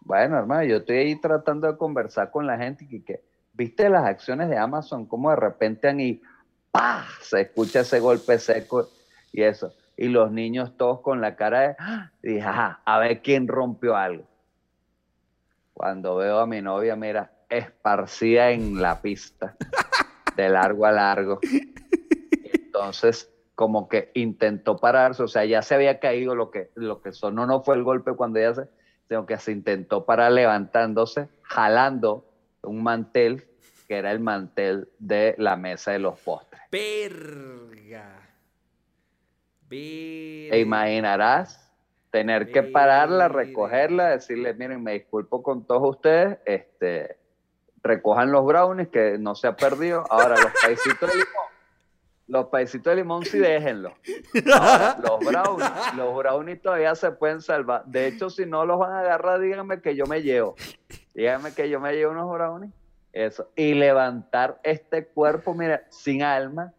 Bueno, 0.00 0.38
hermano, 0.38 0.64
yo 0.64 0.78
estoy 0.78 0.96
ahí 0.96 1.20
tratando 1.20 1.70
de 1.70 1.76
conversar 1.76 2.30
con 2.30 2.46
la 2.46 2.56
gente 2.56 2.86
y 2.86 2.88
que, 2.88 3.04
que 3.04 3.24
viste 3.52 3.90
las 3.90 4.06
acciones 4.06 4.48
de 4.48 4.56
Amazon, 4.56 5.04
como 5.04 5.28
de 5.28 5.36
repente 5.36 5.88
han 5.88 6.00
y 6.00 6.22
se 7.20 7.42
escucha 7.42 7.80
ese 7.80 8.00
golpe 8.00 8.38
seco 8.38 8.88
y 9.32 9.42
eso. 9.42 9.72
Y 9.96 10.08
los 10.08 10.30
niños 10.30 10.76
todos 10.76 11.00
con 11.00 11.20
la 11.20 11.36
cara 11.36 11.60
de, 11.60 11.76
¡ah! 11.78 12.12
dije, 12.22 12.44
a 12.44 12.98
ver 12.98 13.22
quién 13.22 13.48
rompió 13.48 13.96
algo. 13.96 14.24
Cuando 15.72 16.16
veo 16.16 16.38
a 16.38 16.46
mi 16.46 16.62
novia, 16.62 16.96
mira, 16.96 17.32
esparcida 17.48 18.50
en 18.50 18.80
la 18.80 19.00
pista, 19.00 19.56
de 20.36 20.48
largo 20.48 20.86
a 20.86 20.92
largo. 20.92 21.38
entonces 22.52 23.30
como 23.54 23.88
que 23.88 24.10
intentó 24.14 24.76
pararse, 24.76 25.22
o 25.22 25.28
sea, 25.28 25.46
ya 25.46 25.62
se 25.62 25.74
había 25.74 25.98
caído, 25.98 26.34
lo 26.34 26.50
que, 26.50 26.70
lo 26.74 27.00
que 27.00 27.12
sonó 27.12 27.46
no 27.46 27.62
fue 27.62 27.74
el 27.74 27.84
golpe 27.84 28.12
cuando 28.12 28.38
ella 28.38 28.54
se, 28.54 28.68
sino 29.08 29.24
que 29.24 29.38
se 29.38 29.52
intentó 29.52 30.04
parar 30.04 30.32
levantándose, 30.32 31.28
jalando 31.42 32.26
un 32.62 32.82
mantel 32.82 33.46
que 33.86 33.96
era 33.96 34.12
el 34.12 34.20
mantel 34.20 34.88
de 34.98 35.34
la 35.38 35.56
mesa 35.56 35.92
de 35.92 35.98
los 35.98 36.18
postres. 36.20 36.60
Verga. 36.70 38.26
E 39.70 40.58
imaginarás 40.60 41.66
tener 42.10 42.50
que 42.50 42.62
pararla, 42.62 43.28
recogerla, 43.28 44.10
decirle, 44.10 44.54
miren, 44.54 44.82
me 44.82 44.92
disculpo 44.92 45.42
con 45.42 45.66
todos 45.66 45.96
ustedes, 45.96 46.38
este, 46.46 47.18
recojan 47.82 48.30
los 48.30 48.46
brownies 48.46 48.88
que 48.88 49.18
no 49.18 49.34
se 49.34 49.48
ha 49.48 49.56
perdido. 49.56 50.04
Ahora 50.08 50.36
los 50.36 50.52
paisitos 50.62 51.10
de 51.10 51.14
limón, 51.14 51.46
los 52.28 52.46
paisitos 52.46 52.90
de 52.90 52.96
limón 52.96 53.24
sí 53.24 53.38
déjenlos. 53.38 53.92
los 54.34 55.18
brownies, 55.20 55.94
los 55.96 56.16
brownies 56.16 56.62
todavía 56.62 56.94
se 56.94 57.10
pueden 57.10 57.42
salvar. 57.42 57.84
De 57.86 58.06
hecho, 58.06 58.30
si 58.30 58.46
no 58.46 58.64
los 58.64 58.78
van 58.78 58.92
a 58.92 59.00
agarrar, 59.00 59.40
díganme 59.40 59.80
que 59.80 59.94
yo 59.96 60.06
me 60.06 60.22
llevo. 60.22 60.54
Díganme 61.12 61.52
que 61.54 61.68
yo 61.68 61.80
me 61.80 61.92
llevo 61.92 62.12
unos 62.12 62.32
brownies. 62.32 62.72
Eso. 63.16 63.48
Y 63.56 63.72
levantar 63.72 64.60
este 64.62 65.06
cuerpo, 65.06 65.54
mira, 65.54 65.84
sin 65.88 66.22
alma, 66.22 66.74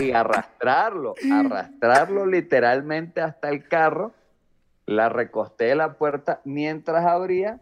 y 0.00 0.12
arrastrarlo, 0.12 1.14
arrastrarlo 1.32 2.24
literalmente 2.24 3.20
hasta 3.20 3.48
el 3.48 3.66
carro. 3.66 4.12
La 4.86 5.08
recosté 5.08 5.64
de 5.64 5.74
la 5.74 5.94
puerta 5.94 6.40
mientras 6.44 7.04
abría 7.04 7.58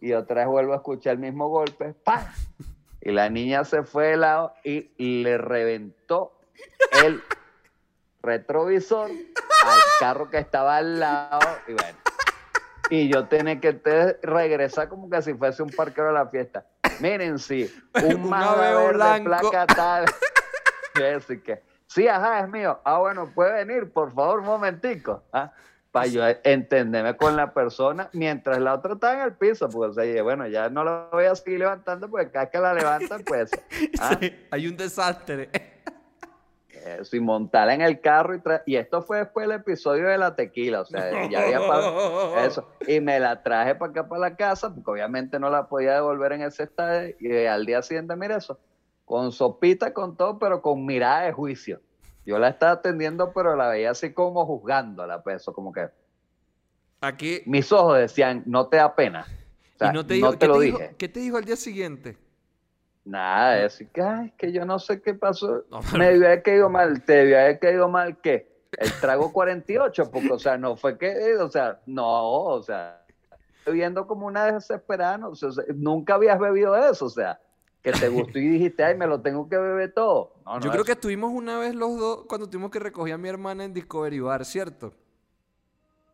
y 0.00 0.14
otra 0.14 0.40
vez 0.40 0.46
vuelvo 0.48 0.72
a 0.72 0.76
escuchar 0.78 1.12
el 1.12 1.20
mismo 1.20 1.46
golpe. 1.46 1.94
¡Pah! 2.02 2.34
Y 3.00 3.12
la 3.12 3.30
niña 3.30 3.62
se 3.62 3.84
fue 3.84 4.08
de 4.08 4.16
lado 4.16 4.54
y 4.64 4.90
le 4.98 5.38
reventó 5.38 6.32
el 7.04 7.22
retrovisor 8.20 9.10
al 9.10 9.78
carro 10.00 10.28
que 10.28 10.38
estaba 10.38 10.78
al 10.78 10.98
lado. 10.98 11.38
Y 11.68 11.72
bueno, 11.74 11.98
y 12.90 13.08
yo 13.08 13.26
tenía 13.26 13.60
que 13.60 13.80
regresar 14.22 14.88
como 14.88 15.08
que 15.08 15.22
si 15.22 15.34
fuese 15.34 15.62
un 15.62 15.70
parquero 15.70 16.08
de 16.08 16.14
la 16.14 16.26
fiesta. 16.26 16.66
Miren, 17.00 17.38
sí, 17.38 17.72
un 18.02 18.28
Mazda 18.28 18.82
verde 18.82 19.24
placa 19.24 19.66
tal. 19.66 20.04
Que, 20.94 21.62
sí, 21.86 22.08
ajá, 22.08 22.40
es 22.40 22.48
mío. 22.48 22.80
Ah, 22.84 22.98
bueno, 22.98 23.30
puede 23.32 23.64
venir, 23.64 23.92
por 23.92 24.12
favor, 24.12 24.40
un 24.40 24.46
momentico. 24.46 25.22
¿ah? 25.32 25.52
Para 25.92 26.06
yo 26.08 26.22
entenderme 26.42 27.16
con 27.16 27.36
la 27.36 27.54
persona 27.54 28.10
mientras 28.12 28.58
la 28.58 28.74
otra 28.74 28.94
está 28.94 29.14
en 29.14 29.20
el 29.20 29.34
piso. 29.34 29.68
Pues, 29.68 29.90
o 29.90 29.94
sea, 29.94 30.22
bueno, 30.24 30.48
ya 30.48 30.68
no 30.70 30.82
la 30.82 31.08
voy 31.12 31.26
a 31.26 31.36
seguir 31.36 31.60
levantando 31.60 32.10
porque 32.10 32.32
cada 32.32 32.50
que 32.50 32.58
la 32.58 32.74
levantan, 32.74 33.22
pues. 33.22 33.52
¿ah? 34.00 34.18
hay 34.50 34.66
un 34.66 34.76
desastre. 34.76 35.50
Eso, 36.84 37.16
y 37.16 37.20
montarla 37.20 37.74
en 37.74 37.80
el 37.80 38.00
carro 38.00 38.34
y 38.34 38.40
Y 38.66 38.76
esto 38.76 39.02
fue 39.02 39.18
después 39.18 39.48
del 39.48 39.58
episodio 39.58 40.08
de 40.08 40.18
la 40.18 40.34
tequila, 40.34 40.82
o 40.82 40.84
sea, 40.84 41.28
ya 41.28 41.42
había 41.42 41.60
eso. 42.46 42.68
Y 42.86 43.00
me 43.00 43.18
la 43.20 43.42
traje 43.42 43.74
para 43.74 43.90
acá, 43.90 44.08
para 44.08 44.20
la 44.20 44.36
casa, 44.36 44.74
porque 44.74 44.90
obviamente 44.90 45.38
no 45.38 45.50
la 45.50 45.68
podía 45.68 45.94
devolver 45.94 46.32
en 46.32 46.42
ese 46.42 46.64
estado. 46.64 47.08
Y 47.18 47.46
al 47.46 47.66
día 47.66 47.82
siguiente, 47.82 48.14
mira 48.16 48.36
eso, 48.36 48.58
con 49.04 49.32
sopita, 49.32 49.92
con 49.92 50.16
todo, 50.16 50.38
pero 50.38 50.62
con 50.62 50.84
mirada 50.84 51.22
de 51.22 51.32
juicio. 51.32 51.80
Yo 52.24 52.38
la 52.38 52.48
estaba 52.48 52.72
atendiendo, 52.72 53.32
pero 53.32 53.56
la 53.56 53.68
veía 53.68 53.92
así 53.92 54.12
como 54.12 54.44
juzgándola, 54.44 55.22
pues 55.22 55.42
eso, 55.42 55.52
como 55.52 55.72
que. 55.72 55.88
Aquí. 57.00 57.42
Mis 57.46 57.72
ojos 57.72 57.98
decían, 57.98 58.42
no 58.44 58.68
te 58.68 58.76
da 58.76 58.94
pena. 58.94 59.26
y 59.80 59.92
no 59.92 60.04
te, 60.04 60.46
lo 60.46 60.58
dije. 60.58 60.94
¿Qué 60.98 61.08
te 61.08 61.20
dijo 61.20 61.38
al 61.38 61.44
día 61.44 61.56
siguiente? 61.56 62.18
Nada, 63.08 63.64
es 63.64 63.82
que, 63.92 64.02
ay, 64.02 64.32
que 64.36 64.52
yo 64.52 64.66
no 64.66 64.78
sé 64.78 65.00
qué 65.00 65.14
pasó. 65.14 65.64
Me 65.96 66.10
debió 66.10 66.26
haber 66.26 66.42
caído 66.42 66.68
mal, 66.68 67.02
te 67.04 67.14
debió 67.14 67.38
haber 67.38 67.58
caído 67.58 67.88
mal 67.88 68.20
que 68.20 68.66
el 68.72 68.92
trago 69.00 69.32
48, 69.32 70.10
porque, 70.10 70.30
o 70.30 70.38
sea, 70.38 70.58
no 70.58 70.76
fue 70.76 70.98
que, 70.98 71.36
o 71.36 71.50
sea, 71.50 71.80
no, 71.86 72.44
o 72.44 72.62
sea, 72.62 73.02
viendo 73.66 74.06
como 74.06 74.26
una 74.26 74.52
desesperada, 74.52 75.26
o 75.26 75.34
sea, 75.34 75.48
nunca 75.74 76.14
habías 76.14 76.38
bebido 76.38 76.76
eso, 76.76 77.06
o 77.06 77.10
sea, 77.10 77.40
que 77.82 77.92
te 77.92 78.10
gustó 78.10 78.38
y 78.38 78.48
dijiste, 78.48 78.84
ay, 78.84 78.94
me 78.94 79.06
lo 79.06 79.22
tengo 79.22 79.48
que 79.48 79.56
beber 79.56 79.94
todo. 79.94 80.34
yo 80.60 80.70
creo 80.70 80.84
que 80.84 80.92
estuvimos 80.92 81.32
una 81.32 81.58
vez 81.58 81.74
los 81.74 81.98
dos 81.98 82.26
cuando 82.26 82.46
tuvimos 82.46 82.70
que 82.70 82.78
recoger 82.78 83.14
a 83.14 83.18
mi 83.18 83.30
hermana 83.30 83.64
en 83.64 83.72
Discovery 83.72 84.20
Bar, 84.20 84.44
¿cierto? 84.44 84.92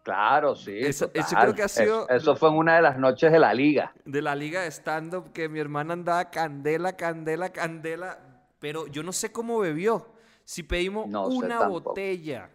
Claro, 0.04 0.54
sí. 0.54 0.78
Eso, 0.80 1.10
creo 1.10 1.54
que 1.54 1.62
ha 1.62 1.68
sido. 1.68 2.06
Eso, 2.10 2.36
fue 2.36 2.50
en 2.50 2.56
una 2.56 2.76
de 2.76 2.82
las 2.82 2.98
noches 2.98 3.32
de 3.32 3.38
la 3.38 3.54
liga. 3.54 3.94
De 4.04 4.20
la 4.20 4.36
liga 4.36 4.60
de 4.60 4.70
stand-up, 4.70 5.32
que 5.32 5.48
mi 5.48 5.58
hermana 5.58 5.94
andaba 5.94 6.30
candela, 6.30 6.94
candela, 6.94 7.50
candela. 7.50 8.18
Pero 8.58 8.86
yo 8.86 9.02
no 9.02 9.12
sé 9.12 9.32
cómo 9.32 9.58
bebió. 9.58 10.12
Si 10.44 10.62
pedimos 10.62 11.06
una 11.06 11.66
botella, 11.66 12.50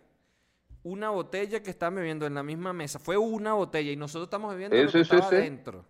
una 0.83 1.09
botella 1.09 1.63
que 1.63 1.71
estaban 1.71 1.95
bebiendo 1.95 2.27
en 2.27 2.35
la 2.35 2.43
misma 2.43 2.71
mesa, 2.71 2.99
fue 2.99 3.17
una 3.17 3.53
botella 3.53 3.91
y 3.91 3.95
nosotros 3.95 4.27
estamos 4.27 4.53
bebiendo 4.53 4.77
lo 4.77 4.91
que 4.91 4.99
estaba 4.99 5.25
adentro. 5.25 5.85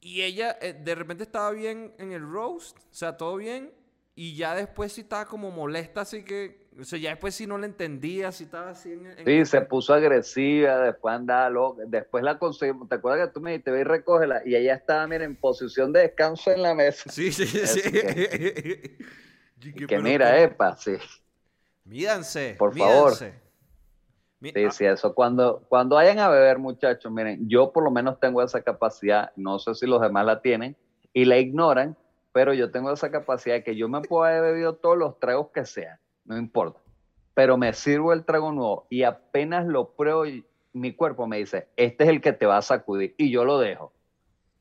Y 0.00 0.22
ella 0.22 0.56
eh, 0.62 0.72
de 0.72 0.94
repente 0.94 1.24
estaba 1.24 1.50
bien 1.50 1.94
en 1.98 2.12
el 2.12 2.22
roast, 2.22 2.78
o 2.78 2.94
sea, 2.94 3.18
todo 3.18 3.36
bien. 3.36 3.74
Y 4.14 4.36
ya 4.36 4.54
después 4.54 4.94
sí 4.94 5.02
estaba 5.02 5.26
como 5.26 5.50
molesta, 5.50 6.00
así 6.00 6.24
que 6.24 6.65
o 6.78 6.84
sea, 6.84 6.98
ya 6.98 7.10
después 7.10 7.34
sí 7.34 7.46
no 7.46 7.56
le 7.56 7.66
entendía, 7.66 8.30
si 8.32 8.44
estaba 8.44 8.70
así 8.70 8.92
en, 8.92 9.16
Sí, 9.24 9.44
se 9.46 9.60
puso 9.62 9.94
agresiva, 9.94 10.78
después 10.78 11.14
andaba 11.14 11.48
loca, 11.48 11.82
después 11.86 12.22
la 12.22 12.38
conseguimos, 12.38 12.88
¿te 12.88 12.96
acuerdas 12.96 13.28
que 13.28 13.32
tú 13.32 13.40
me 13.40 13.52
dijiste, 13.52 13.70
ve 13.70 13.80
y 13.80 13.84
recógela? 13.84 14.42
Y 14.44 14.54
ella 14.54 14.74
estaba, 14.74 15.06
mira, 15.06 15.24
en 15.24 15.36
posición 15.36 15.92
de 15.92 16.00
descanso 16.00 16.50
en 16.50 16.62
la 16.62 16.74
mesa. 16.74 17.10
Sí, 17.10 17.32
sí, 17.32 17.46
sí. 17.46 17.80
Que, 19.86 19.98
mira, 20.02 20.38
epa, 20.40 20.76
sí. 20.76 20.96
Mídanse. 21.84 22.56
Por 22.58 22.76
favor. 22.76 23.14
Sí, 23.14 23.26
ah. 24.44 24.70
sí, 24.70 24.84
eso. 24.84 25.14
Cuando, 25.14 25.64
cuando 25.68 25.96
vayan 25.96 26.18
a 26.18 26.28
beber, 26.28 26.58
muchachos, 26.58 27.10
miren, 27.10 27.48
yo 27.48 27.72
por 27.72 27.84
lo 27.84 27.90
menos 27.90 28.20
tengo 28.20 28.42
esa 28.42 28.60
capacidad, 28.60 29.32
no 29.36 29.58
sé 29.58 29.74
si 29.74 29.86
los 29.86 30.02
demás 30.02 30.26
la 30.26 30.42
tienen, 30.42 30.76
y 31.14 31.24
la 31.24 31.38
ignoran, 31.38 31.96
pero 32.32 32.52
yo 32.52 32.70
tengo 32.70 32.92
esa 32.92 33.10
capacidad 33.10 33.54
de 33.54 33.64
que 33.64 33.76
yo 33.76 33.88
me 33.88 34.02
puedo 34.02 34.24
haber 34.24 34.42
bebido 34.42 34.74
todos 34.74 34.98
los 34.98 35.18
tragos 35.18 35.48
que 35.54 35.64
sean 35.64 35.98
no 36.26 36.36
importa. 36.36 36.80
Pero 37.34 37.56
me 37.56 37.72
sirvo 37.72 38.12
el 38.12 38.24
trago 38.24 38.52
nuevo 38.52 38.86
y 38.90 39.02
apenas 39.02 39.66
lo 39.66 39.94
pruebo 39.94 40.26
y 40.26 40.44
mi 40.72 40.92
cuerpo 40.92 41.26
me 41.26 41.38
dice, 41.38 41.68
este 41.76 42.04
es 42.04 42.10
el 42.10 42.20
que 42.20 42.32
te 42.32 42.46
va 42.46 42.58
a 42.58 42.62
sacudir 42.62 43.14
y 43.16 43.30
yo 43.30 43.44
lo 43.44 43.58
dejo. 43.58 43.92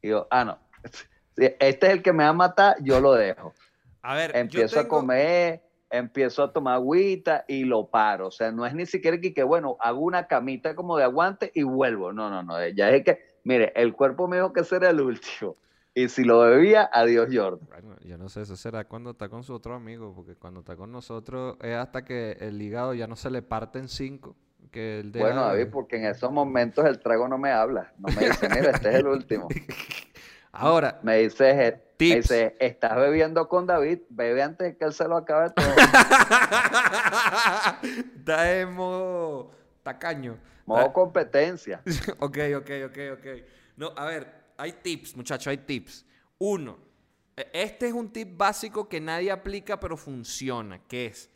Y 0.01 0.09
yo, 0.09 0.27
ah, 0.31 0.45
no, 0.45 0.59
este 1.37 1.87
es 1.87 1.93
el 1.93 2.01
que 2.01 2.13
me 2.13 2.23
va 2.23 2.29
a 2.29 2.33
matar, 2.33 2.77
yo 2.81 2.99
lo 2.99 3.13
dejo. 3.13 3.53
A 4.01 4.15
ver, 4.15 4.35
empiezo 4.35 4.79
a 4.79 4.87
comer, 4.87 5.63
empiezo 5.89 6.43
a 6.43 6.53
tomar 6.53 6.75
agüita 6.75 7.43
y 7.47 7.63
lo 7.63 7.87
paro. 7.87 8.27
O 8.27 8.31
sea, 8.31 8.51
no 8.51 8.65
es 8.65 8.73
ni 8.73 8.85
siquiera 8.85 9.19
que, 9.19 9.33
que, 9.33 9.43
bueno, 9.43 9.77
hago 9.79 10.01
una 10.01 10.27
camita 10.27 10.75
como 10.75 10.97
de 10.97 11.03
aguante 11.03 11.51
y 11.53 11.63
vuelvo. 11.63 12.13
No, 12.13 12.29
no, 12.29 12.43
no. 12.43 12.67
Ya 12.69 12.91
es 12.91 13.03
que, 13.03 13.39
mire, 13.43 13.73
el 13.75 13.93
cuerpo 13.93 14.27
me 14.27 14.37
dijo 14.37 14.53
que 14.53 14.63
será 14.63 14.89
el 14.89 15.01
último. 15.01 15.57
Y 15.97 16.09
si 16.09 16.25
lo 16.25 16.39
bebía, 16.39 16.89
adiós 16.91 17.29
Jordan. 17.31 17.67
Bueno, 17.69 17.95
yo 18.03 18.17
no 18.17 18.27
sé, 18.27 18.41
eso 18.41 18.57
será 18.57 18.83
cuando 18.83 19.11
está 19.11 19.29
con 19.29 19.43
su 19.43 19.53
otro 19.53 19.73
amigo, 19.73 20.13
porque 20.13 20.35
cuando 20.35 20.59
está 20.59 20.75
con 20.75 20.91
nosotros 20.91 21.55
es 21.61 21.73
hasta 21.73 22.03
que 22.03 22.33
el 22.41 22.61
hígado 22.61 22.93
ya 22.93 23.07
no 23.07 23.15
se 23.15 23.31
le 23.31 23.41
parte 23.41 23.79
en 23.79 23.87
cinco. 23.87 24.35
Que 24.71 24.99
el 24.99 25.11
bueno, 25.11 25.45
David, 25.45 25.67
porque 25.71 25.95
en 25.95 26.05
esos 26.07 26.33
momentos 26.33 26.83
el 26.85 26.99
trago 26.99 27.29
no 27.29 27.37
me 27.37 27.49
habla. 27.51 27.93
No 27.97 28.13
me 28.13 28.27
dice, 28.27 28.49
mira, 28.49 28.71
este 28.71 28.89
es 28.89 28.95
el 28.95 29.07
último. 29.07 29.47
Ahora. 30.51 30.99
Me 31.01 31.17
dice, 31.19 31.81
dice, 31.97 32.57
estás 32.59 32.97
bebiendo 32.97 33.47
con 33.47 33.65
David, 33.65 33.99
bebe 34.09 34.43
antes 34.43 34.67
de 34.67 34.77
que 34.77 34.83
él 34.83 34.93
se 34.93 35.07
lo 35.07 35.15
acabe 35.15 35.51
todo. 35.51 35.65
Daemos 38.25 39.47
tacaño. 39.81 40.37
Modo 40.65 40.91
competencia. 40.91 41.81
ok, 42.19 42.37
ok, 42.57 42.69
ok, 42.87 42.97
ok. 43.13 43.27
No, 43.77 43.93
a 43.95 44.05
ver, 44.05 44.44
hay 44.57 44.73
tips, 44.73 45.15
muchachos, 45.15 45.47
hay 45.47 45.57
tips. 45.57 46.05
Uno, 46.37 46.77
e, 47.35 47.49
este 47.53 47.87
es 47.87 47.93
un 47.93 48.11
tip 48.11 48.37
básico 48.37 48.87
que 48.87 48.99
nadie 48.99 49.31
aplica, 49.31 49.79
pero 49.79 49.97
funciona, 49.97 50.79
que 50.87 51.07
es 51.07 51.29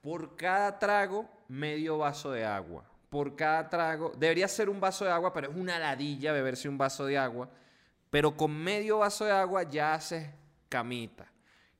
por 0.00 0.36
cada 0.36 0.78
trago, 0.78 1.28
medio 1.48 1.98
vaso 1.98 2.30
de 2.30 2.44
agua. 2.44 2.84
Por 3.08 3.34
cada 3.36 3.68
trago, 3.68 4.12
debería 4.16 4.48
ser 4.48 4.68
un 4.68 4.80
vaso 4.80 5.04
de 5.04 5.10
agua, 5.10 5.32
pero 5.32 5.50
es 5.50 5.56
una 5.56 5.78
ladilla 5.78 6.32
beberse 6.32 6.68
un 6.68 6.78
vaso 6.78 7.06
de 7.06 7.18
agua. 7.18 7.48
Pero 8.10 8.36
con 8.36 8.52
medio 8.52 8.98
vaso 8.98 9.24
de 9.24 9.32
agua 9.32 9.64
ya 9.64 9.94
haces 9.94 10.28
camita. 10.68 11.32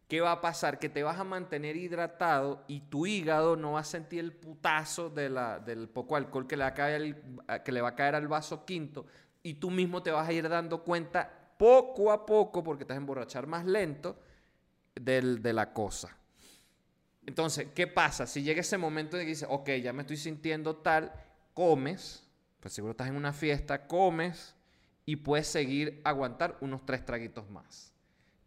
¿Qué 0.09 0.20
va 0.20 0.32
a 0.32 0.41
pasar? 0.41 0.78
Que 0.78 0.89
te 0.89 1.03
vas 1.03 1.18
a 1.18 1.24
mantener 1.24 1.76
hidratado 1.76 2.64
y 2.68 2.80
tu 2.80 3.07
hígado 3.07 3.57
no 3.57 3.72
va 3.72 3.80
a 3.80 3.84
sentir 3.84 4.20
el 4.20 4.32
putazo 4.32 5.11
del 5.11 5.89
poco 5.89 6.14
alcohol 6.14 6.47
que 6.47 6.57
le, 6.57 6.72
que 7.64 7.72
le 7.72 7.80
va 7.80 7.89
a 7.89 7.95
caer 7.97 8.14
al 8.14 8.28
vaso 8.28 8.64
quinto, 8.64 9.07
y 9.47 9.55
tú 9.55 9.70
mismo 9.70 10.03
te 10.03 10.11
vas 10.11 10.28
a 10.28 10.32
ir 10.32 10.49
dando 10.49 10.82
cuenta 10.82 11.53
poco 11.57 12.11
a 12.11 12.26
poco, 12.26 12.64
porque 12.64 12.84
te 12.84 12.88
vas 12.88 12.97
a 12.97 13.01
emborrachar 13.01 13.47
más 13.47 13.64
lento, 13.64 14.18
de 14.97 15.53
la 15.53 15.72
cosa. 15.72 16.16
Entonces, 17.24 17.68
¿qué 17.72 17.86
pasa? 17.86 18.26
Si 18.26 18.42
llega 18.42 18.61
ese 18.61 18.76
momento 18.76 19.16
de 19.16 19.22
que 19.22 19.30
dices, 19.30 19.47
ok, 19.49 19.70
ya 19.82 19.92
me 19.92 20.03
estoy 20.03 20.16
sintiendo 20.16 20.78
tal, 20.78 21.12
comes, 21.55 22.26
pues 22.59 22.74
seguro 22.74 22.90
estás 22.90 23.07
en 23.07 23.14
una 23.14 23.32
fiesta, 23.32 23.86
comes 23.86 24.57
y 25.05 25.14
puedes 25.14 25.47
seguir 25.47 26.01
aguantar 26.03 26.59
unos 26.61 26.84
tres 26.84 27.05
traguitos 27.05 27.49
más. 27.49 27.92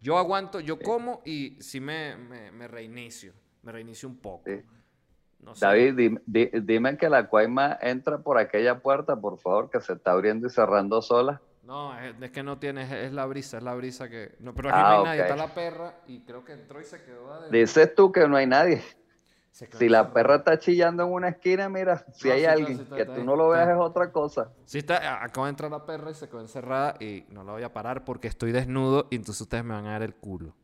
Yo 0.02 0.18
aguanto, 0.18 0.60
yo 0.60 0.80
como 0.80 1.22
y 1.24 1.56
sí 1.62 1.80
me, 1.80 2.18
me, 2.18 2.68
reinicio. 2.68 3.34
Me 3.62 3.72
reinicio 3.72 4.10
un 4.10 4.18
poco. 4.18 4.44
Sí. 4.50 4.62
No 5.40 5.56
sé. 5.56 5.66
David, 5.66 5.94
dime, 5.96 6.22
di- 6.26 6.52
dime 6.62 6.98
que 6.98 7.10
la 7.10 7.28
cuaima 7.28 7.78
entra 7.82 8.18
por 8.20 8.38
aquella 8.38 8.80
puerta, 8.80 9.16
por 9.16 9.40
favor, 9.40 9.70
que 9.70 9.80
se 9.82 9.94
está 9.94 10.12
abriendo 10.12 10.48
y 10.48 10.50
cerrando 10.50 11.02
sola. 11.02 11.42
No, 11.64 11.98
es, 12.00 12.16
es 12.22 12.32
que 12.32 12.42
no 12.44 12.58
tienes, 12.58 12.92
es 12.92 13.14
la 13.14 13.26
brisa, 13.26 13.58
es 13.58 13.64
la 13.64 13.76
brisa 13.76 14.10
que... 14.10 14.36
No, 14.40 14.54
pero 14.56 14.70
aquí 14.70 14.80
Ah, 14.82 14.82
no 14.82 14.96
hay 14.98 15.04
nadie, 15.04 15.22
ok. 15.22 15.30
está 15.30 15.36
la 15.48 15.54
perra 15.54 15.94
y 16.08 16.20
creo 16.22 16.44
que 16.44 16.54
entró 16.54 16.82
y 16.82 16.84
se 16.84 17.04
quedó 17.04 17.32
adentro. 17.32 17.58
Dices 17.58 17.94
tú 17.96 18.12
que 18.12 18.28
no 18.28 18.36
hay 18.38 18.48
nadie. 18.48 18.84
Si 19.52 19.90
la 19.90 20.14
perra 20.14 20.36
está 20.38 20.58
chillando 20.58 21.04
en 21.04 21.12
una 21.12 21.30
esquina, 21.30 21.68
mira, 21.70 22.06
si 22.14 22.28
No, 22.28 22.34
hay 22.34 22.40
sí 22.42 22.46
alguien 22.46 22.78
sí 22.78 22.84
está, 22.84 22.96
que 22.96 23.02
está 23.02 23.16
tú 23.16 23.24
no 23.24 23.36
lo 23.36 23.54
está. 23.54 23.66
veas 23.66 23.78
es 23.78 23.84
otra 23.84 24.12
cosa. 24.12 24.52
Sí, 24.66 24.78
está, 24.80 25.22
acaba 25.24 25.48
de 25.48 25.52
entrar 25.52 25.70
la 25.72 25.86
perra 25.86 26.12
y 26.12 26.14
se 26.14 26.28
quedó 26.30 26.40
encerrada 26.40 26.96
y 27.00 27.26
no 27.30 27.44
la 27.44 27.52
voy 27.54 27.64
a 27.64 27.74
parar 27.74 28.06
porque 28.06 28.28
estoy 28.30 28.52
desnudo 28.52 29.08
y 29.10 29.16
entonces 29.18 29.42
ustedes 29.42 29.64
me 29.66 29.74
van 29.74 29.86
a 29.88 29.92
dar 29.92 30.04
el 30.04 30.16
culo. 30.16 30.56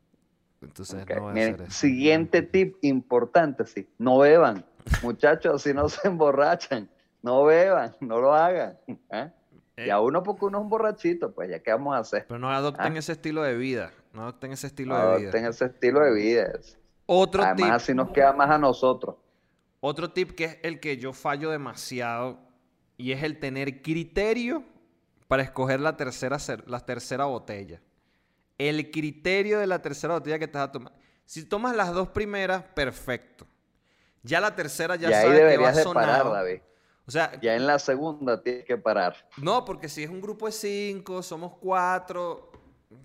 Entonces 0.61 1.05
no 1.07 1.21
voy 1.21 1.29
a 1.31 1.33
miren, 1.33 1.53
hacer 1.55 1.67
eso. 1.67 1.77
siguiente 1.79 2.41
tip 2.41 2.77
importante, 2.81 3.65
sí, 3.65 3.87
no 3.97 4.17
beban. 4.19 4.65
Muchachos, 5.03 5.55
así 5.55 5.73
no 5.73 5.89
se 5.89 6.07
emborrachan. 6.07 6.89
No 7.21 7.43
beban, 7.43 7.95
no 8.01 8.19
lo 8.21 8.33
hagan. 8.33 8.77
¿eh? 9.11 9.31
Eh, 9.77 9.87
Y 9.87 9.89
a 9.89 9.99
uno 9.99 10.21
porque 10.23 10.45
uno 10.45 10.59
es 10.59 10.63
un 10.63 10.69
borrachito, 10.69 11.33
pues 11.33 11.49
ya 11.49 11.59
qué 11.59 11.71
vamos 11.71 11.95
a 11.95 11.99
hacer. 11.99 12.25
Pero 12.27 12.39
no 12.39 12.51
adopten 12.51 12.93
Ah. 12.95 12.99
ese 12.99 13.11
estilo 13.13 13.41
de 13.43 13.55
vida. 13.57 13.91
No 14.13 14.21
adopten 14.23 14.51
ese 14.51 14.67
estilo 14.67 14.95
de 14.95 15.01
vida. 15.17 15.17
Adopten 15.29 15.45
ese 15.45 15.65
estilo 15.65 15.99
de 16.01 16.13
vida. 16.13 16.51
Otro 17.07 17.43
Además, 17.43 17.57
tip, 17.57 17.71
así 17.73 17.93
nos 17.93 18.11
queda 18.11 18.31
más 18.33 18.49
a 18.49 18.57
nosotros. 18.57 19.15
otro 19.81 20.11
tip 20.11 20.31
que 20.31 20.45
es 20.45 20.57
el 20.63 20.79
que 20.79 20.97
yo 20.97 21.13
fallo 21.13 21.49
demasiado 21.51 22.39
y 22.97 23.11
es 23.11 23.21
el 23.23 23.39
tener 23.39 23.81
criterio 23.81 24.63
para 25.27 25.43
escoger 25.43 25.79
la 25.79 25.97
tercera, 25.97 26.37
cer- 26.37 26.63
la 26.67 26.79
tercera 26.79 27.25
botella. 27.25 27.81
El 28.57 28.91
criterio 28.91 29.59
de 29.59 29.67
la 29.67 29.81
tercera 29.81 30.13
botella 30.15 30.39
que 30.39 30.47
te 30.47 30.57
vas 30.57 30.69
a 30.69 30.71
tomar. 30.71 30.93
Si 31.25 31.43
tomas 31.45 31.75
las 31.75 31.93
dos 31.93 32.09
primeras, 32.09 32.63
perfecto. 32.63 33.45
Ya 34.23 34.39
la 34.39 34.55
tercera 34.55 34.95
ya 34.95 35.09
y 35.09 35.13
ahí 35.13 35.23
sabes 35.25 35.51
que 35.51 35.57
va 35.57 35.71
de 35.71 35.83
sonado. 35.83 36.07
parar, 36.31 36.31
David. 36.43 36.61
O 37.07 37.11
sea, 37.11 37.39
Ya 37.41 37.55
en 37.55 37.67
la 37.67 37.77
segunda 37.77 38.41
tienes 38.41 38.65
que 38.65 38.77
parar. 38.77 39.15
no, 39.37 39.63
porque 39.65 39.89
si 39.89 40.03
es 40.03 40.09
un 40.09 40.21
grupo 40.21 40.47
de 40.47 40.51
cinco, 40.51 41.21
somos 41.21 41.53
cuatro, 41.59 42.51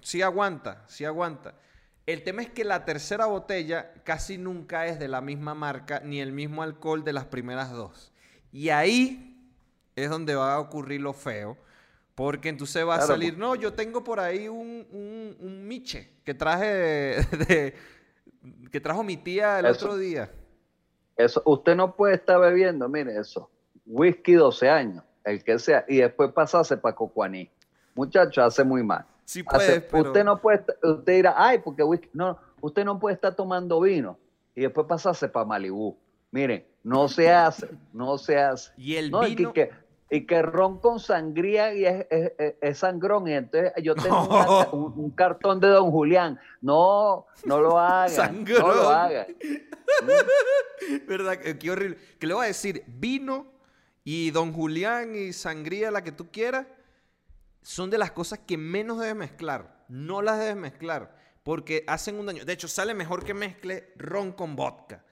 sí 0.03 0.23
aguanta, 0.23 0.85
sí 0.87 1.05
aguanta. 1.05 1.55
El 2.07 2.23
tema 2.25 2.43
es 2.43 2.49
que 2.51 2.65
la 2.65 2.85
tercera 2.87 3.27
botella 3.27 3.93
casi 4.05 4.39
nunca 4.39 4.87
es 4.87 4.99
de 4.99 5.09
la 5.09 5.21
misma 5.21 5.55
marca 5.55 6.01
ni 6.03 6.21
el 6.21 6.33
mismo 6.33 6.63
alcohol 6.63 7.05
de 7.05 7.13
las 7.13 7.27
primeras 7.27 7.73
dos. 7.73 8.13
Y 8.53 8.71
ahí 8.71 9.37
es 9.97 10.09
donde 10.09 10.35
va 10.35 10.55
a 10.55 10.59
ocurrir 10.61 11.03
lo 11.03 11.13
feo. 11.13 11.59
Porque 12.21 12.51
entonces 12.51 12.87
va 12.87 12.97
a 12.97 13.01
salir, 13.01 13.39
no, 13.39 13.55
yo 13.55 13.73
tengo 13.73 14.05
por 14.05 14.21
ahí 14.21 14.47
un, 14.47 14.87
un, 14.93 15.37
un 15.41 15.67
miche 15.67 16.11
que 16.23 16.35
traje 16.35 16.67
de, 16.67 17.25
de- 17.49 17.75
que 18.71 18.79
trajo 18.79 19.03
mi 19.03 19.17
tía 19.17 19.59
el 19.59 19.65
Eso. 19.65 19.87
otro 19.87 19.97
día. 19.97 20.31
Eso, 21.17 21.41
usted 21.47 21.75
no 21.75 21.97
puede 21.97 22.17
estar 22.17 22.39
bebiendo, 22.39 22.91
mire 22.91 23.19
eso, 23.19 23.51
whisky 23.87 24.35
12 24.35 24.69
años, 24.69 25.03
el 25.25 25.43
que 25.43 25.59
sea, 25.59 25.87
y 25.89 25.97
después 25.97 26.31
pasarse 26.33 26.77
para 26.77 26.95
Cocuaní. 26.95 27.51
Muchacho, 27.95 28.43
hace 28.43 28.65
muy 28.65 28.83
mal. 28.83 29.07
Sí 29.25 29.43
Hace- 29.47 29.81
pero... 29.81 30.09
Usted 30.09 30.23
no 30.23 30.43
puede, 30.43 30.59
estar- 30.59 30.77
usted 30.83 31.15
dirá, 31.15 31.35
ay, 31.39 31.61
porque 31.65 31.83
whisky, 31.83 32.11
no, 32.13 32.39
usted 32.61 32.85
no 32.85 32.99
puede 32.99 33.15
estar 33.15 33.35
tomando 33.35 33.81
vino 33.81 34.19
y 34.55 34.61
después 34.61 34.87
pasarse 34.87 35.27
para 35.27 35.47
Malibú. 35.47 35.97
Miren, 36.33 36.67
no 36.85 37.09
se 37.09 37.31
hace, 37.33 37.67
no 37.95 38.19
se 38.19 38.37
hace. 38.39 38.73
Y 38.77 38.97
el 38.97 39.11
No, 39.11 39.21
vino... 39.23 39.55
que, 39.55 39.71
y 40.11 40.27
que 40.27 40.43
ron 40.43 40.81
con 40.81 40.99
sangría 40.99 41.73
y 41.73 41.85
es, 41.87 42.07
es- 42.11 42.33
es- 42.61 42.79
sangrón. 42.79 43.29
Y 43.29 43.35
entonces 43.35 43.73
yo 43.83 43.95
tengo 43.95 44.25
una 44.27 44.45
No. 44.45 44.71
un, 44.73 44.99
un 45.05 45.11
cartón 45.13 45.61
de 45.61 45.69
Don 45.69 45.91
Julián. 45.91 46.39
No, 46.61 47.27
no 47.45 47.61
lo 47.61 47.79
hagan. 47.79 48.11
No 48.11 48.17
Sangrón. 48.17 48.77
lo 48.77 48.89
hagan. 48.89 49.27
¿Verdad? 51.07 51.39
Eh, 51.45 51.59
Qué 51.59 51.71
horrible. 51.71 51.97
Que 52.19 52.27
le 52.27 52.35
voy 52.35 52.45
a 52.45 52.49
decir, 52.49 52.83
vino 52.87 53.47
y 54.05 54.31
Don 54.31 54.53
Julián 54.53 55.15
y 55.15 55.33
sangría, 55.33 55.91
la 55.91 56.03
que 56.03 56.13
tú 56.13 56.31
quieras, 56.31 56.67
son 57.63 57.91
de 57.91 57.99
las 57.99 58.11
cosas 58.11 58.41
que 58.41 58.57
menos 58.57 58.99
debes 58.99 59.15
mezclar. 59.17 59.85
No 59.89 60.23
las 60.23 60.39
debes 60.39 60.57
mezclar. 60.57 61.15
Porque 61.43 61.85
hacen 61.87 62.19
un 62.19 62.27
daño. 62.27 62.45
De 62.45 62.53
hecho, 62.53 62.69
sale 62.69 62.95
mejor 62.95 63.25
que 63.25 63.35
mezcle 63.35 63.93
ron 63.97 64.33
con 64.33 64.57
vodka. 64.57 65.05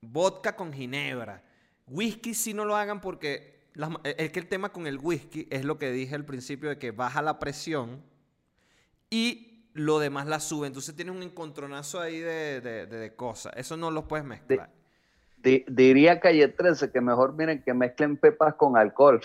Vodka 0.00 0.54
con 0.56 0.72
ginebra. 0.72 1.42
Whisky 1.86 2.34
sí 2.34 2.54
no 2.54 2.64
lo 2.64 2.76
hagan 2.76 3.00
porque... 3.00 3.51
las 3.74 3.90
es 4.04 4.30
que 4.32 4.40
el 4.40 4.46
tema 4.48 4.70
con 4.70 4.86
el 4.86 4.98
whisky 4.98 5.46
es 5.50 5.64
lo 5.64 5.78
que 5.78 5.90
dije 5.92 6.14
al 6.14 6.24
principio 6.24 6.68
de 6.68 6.78
que 6.78 6.90
baja 6.90 7.22
la 7.22 7.38
presión 7.38 8.02
y 9.10 9.64
lo 9.74 9.98
demás 9.98 10.26
la 10.26 10.40
sube. 10.40 10.66
Entonces 10.66 10.94
tienes 10.94 11.14
un 11.14 11.22
encontronazo 11.22 12.00
ahí 12.00 12.18
de, 12.20 12.60
de- 12.60 12.86
de- 12.86 12.98
de 12.98 13.14
cosas. 13.16 13.52
Eso 13.56 13.76
no 13.76 13.90
los 13.90 14.04
puedes 14.04 14.24
mezclar. 14.26 14.70
Di- 15.42 15.64
diría 15.68 16.20
Calle 16.20 16.48
13 16.48 16.90
que 16.92 17.00
mejor 17.00 17.34
miren 17.34 17.62
que 17.62 17.74
mezclen 17.74 18.16
pepas 18.16 18.54
con 18.54 18.76
alcohol, 18.76 19.20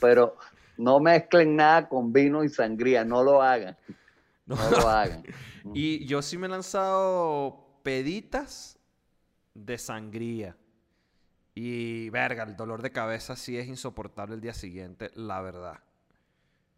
pero 0.00 0.36
no 0.76 1.00
mezclen 1.00 1.56
nada 1.56 1.88
con 1.88 2.12
vino 2.12 2.44
y 2.44 2.48
sangría, 2.48 3.04
no 3.04 3.22
lo 3.22 3.40
hagan, 3.42 3.76
no 4.46 4.56
lo 4.70 4.88
hagan. 4.88 5.22
Y 5.74 6.06
yo 6.06 6.22
sí 6.22 6.38
me 6.38 6.46
he 6.46 6.50
lanzado 6.50 7.80
peditas 7.82 8.78
de 9.54 9.76
sangría. 9.78 10.56
Y 11.58 12.10
verga, 12.10 12.42
el 12.42 12.54
dolor 12.54 12.82
de 12.82 12.92
cabeza 12.92 13.34
sí 13.34 13.56
es 13.58 13.66
insoportable 13.66 14.34
el 14.34 14.42
día 14.42 14.52
siguiente, 14.52 15.10
la 15.14 15.40
verdad. 15.40 15.78